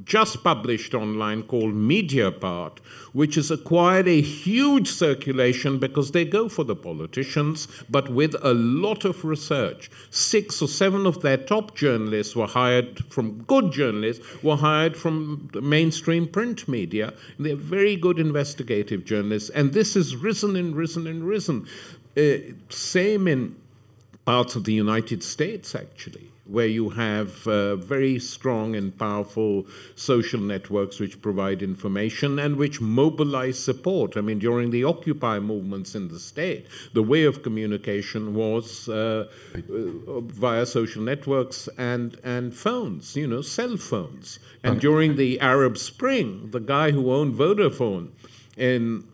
just 0.05 0.43
published 0.43 0.95
online 0.95 1.43
called 1.43 1.75
Mediapart, 1.75 2.79
which 3.13 3.37
has 3.37 3.51
acquired 3.51 4.09
a 4.09 4.21
huge 4.21 4.89
circulation 4.89 5.79
because 5.79 6.11
they 6.11 6.25
go 6.25 6.49
for 6.49 6.65
the 6.65 6.77
politicians, 6.77 7.69
but 7.89 8.09
with 8.11 8.35
a 8.43 8.55
lot 8.55 9.05
of 9.05 9.25
research. 9.25 9.91
Six 10.11 10.61
or 10.61 10.69
seven 10.69 11.07
of 11.07 11.23
their 11.23 11.37
top 11.37 11.75
journalists 11.75 12.37
were 12.37 12.47
hired 12.47 13.05
from 13.07 13.43
good 13.45 13.73
journalists, 13.73 14.43
were 14.43 14.57
hired 14.57 14.97
from 14.97 15.51
mainstream 15.55 16.27
print 16.27 16.69
media. 16.69 17.15
They're 17.39 17.57
very 17.57 17.97
good 17.97 18.19
investigative 18.19 19.05
journalists, 19.05 19.51
and 19.51 19.73
this 19.73 19.95
has 19.95 20.17
risen 20.17 20.57
and 20.57 20.75
risen 20.75 21.07
and 21.07 21.25
risen. 21.25 21.67
Uh, 22.17 22.53
same 22.69 23.27
in 23.27 23.57
parts 24.25 24.55
of 24.57 24.65
the 24.65 24.73
United 24.73 25.23
States, 25.23 25.75
actually, 25.75 26.32
where 26.53 26.67
you 26.67 26.91
have 26.91 27.47
uh, 27.49 27.77
very 27.77 28.19
strong 28.19 28.77
and 28.77 28.97
powerful 28.99 29.67
social 29.97 30.41
networks 30.41 31.01
which 31.01 31.21
provide 31.23 31.63
information 31.63 32.39
and 32.39 32.57
which 32.57 32.79
mobilize 32.81 33.59
support. 33.59 34.17
I 34.19 34.21
mean, 34.21 34.39
during 34.39 34.71
the 34.71 34.85
Occupy 34.85 35.39
movements 35.39 35.95
in 35.95 36.09
the 36.09 36.19
state, 36.19 36.67
the 36.93 37.03
way 37.03 37.25
of 37.25 37.43
communication 37.43 38.35
was 38.35 38.89
uh, 38.89 39.29
uh, 39.55 40.21
via 40.21 40.67
social 40.67 41.03
networks 41.03 41.69
and, 41.79 42.19
and 42.23 42.55
phones, 42.55 43.17
you 43.17 43.27
know, 43.27 43.41
cell 43.41 43.79
phones. 43.79 44.39
And 44.63 44.79
during 44.79 45.17
the 45.17 45.41
Arab 45.41 45.79
Spring, 45.79 46.51
the 46.51 46.61
guy 46.61 46.91
who 46.91 47.13
owned 47.13 47.35
Vodafone 47.35 48.11
in 48.57 49.05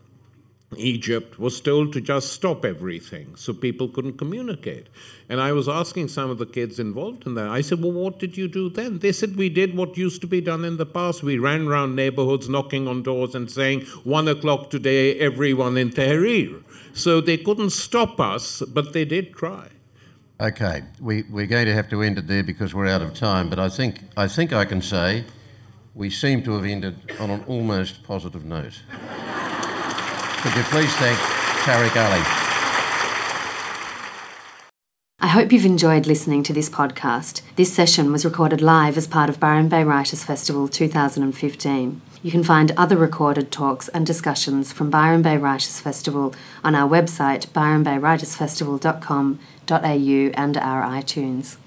Egypt 0.77 1.39
was 1.39 1.59
told 1.59 1.91
to 1.93 2.01
just 2.01 2.31
stop 2.31 2.63
everything 2.63 3.35
so 3.35 3.53
people 3.53 3.87
couldn't 3.87 4.17
communicate. 4.19 4.87
And 5.27 5.41
I 5.41 5.51
was 5.51 5.67
asking 5.67 6.09
some 6.09 6.29
of 6.29 6.37
the 6.37 6.45
kids 6.45 6.79
involved 6.79 7.25
in 7.25 7.33
that. 7.35 7.49
I 7.49 7.61
said, 7.61 7.81
Well, 7.81 7.91
what 7.91 8.19
did 8.19 8.37
you 8.37 8.47
do 8.47 8.69
then? 8.69 8.99
They 8.99 9.11
said, 9.11 9.35
We 9.35 9.49
did 9.49 9.75
what 9.75 9.97
used 9.97 10.21
to 10.21 10.27
be 10.27 10.41
done 10.41 10.63
in 10.63 10.77
the 10.77 10.85
past. 10.85 11.23
We 11.23 11.39
ran 11.39 11.67
around 11.67 11.95
neighborhoods 11.95 12.49
knocking 12.49 12.87
on 12.87 13.01
doors 13.01 13.33
and 13.33 13.49
saying, 13.49 13.81
One 14.03 14.27
o'clock 14.27 14.69
today, 14.69 15.17
everyone 15.19 15.75
in 15.75 15.89
Tahrir. 15.89 16.63
So 16.93 17.19
they 17.19 17.37
couldn't 17.37 17.71
stop 17.71 18.19
us, 18.19 18.61
but 18.61 18.93
they 18.93 19.05
did 19.05 19.33
try. 19.33 19.69
Okay, 20.41 20.83
we, 21.01 21.23
we're 21.23 21.47
going 21.47 21.65
to 21.65 21.73
have 21.73 21.89
to 21.89 22.01
end 22.01 22.17
it 22.17 22.27
there 22.27 22.43
because 22.43 22.73
we're 22.73 22.87
out 22.87 23.01
of 23.01 23.13
time, 23.13 23.49
but 23.49 23.59
I 23.59 23.67
think, 23.67 23.99
I 24.15 24.27
think 24.27 24.53
I 24.53 24.63
can 24.63 24.81
say 24.81 25.25
we 25.93 26.09
seem 26.09 26.43
to 26.43 26.51
have 26.53 26.63
ended 26.63 27.11
on 27.19 27.29
an 27.29 27.43
almost 27.45 28.03
positive 28.03 28.45
note. 28.45 28.81
Could 30.41 30.55
you 30.55 30.63
please 30.63 30.93
thank 30.95 31.19
Tariq 31.65 31.95
Ali? 31.97 32.23
I 35.21 35.27
hope 35.27 35.51
you've 35.51 35.65
enjoyed 35.65 36.07
listening 36.07 36.43
to 36.43 36.53
this 36.53 36.69
podcast. 36.69 37.41
This 37.57 37.73
session 37.73 38.09
was 38.09 38.23
recorded 38.23 38.61
live 38.61 38.95
as 38.95 39.05
part 39.05 39.29
of 39.29 39.37
Byron 39.37 39.67
Bay 39.67 39.83
Writers 39.83 40.23
Festival 40.23 40.69
2015. 40.69 42.01
You 42.23 42.31
can 42.31 42.45
find 42.45 42.71
other 42.77 42.95
recorded 42.95 43.51
talks 43.51 43.89
and 43.89 44.05
discussions 44.05 44.71
from 44.71 44.89
Byron 44.89 45.21
Bay 45.21 45.35
Writers 45.35 45.81
Festival 45.81 46.33
on 46.63 46.73
our 46.73 46.89
website 46.89 47.47
byronbaywritersfestival.com.au 47.47 50.41
and 50.41 50.57
our 50.57 50.83
iTunes. 50.83 51.57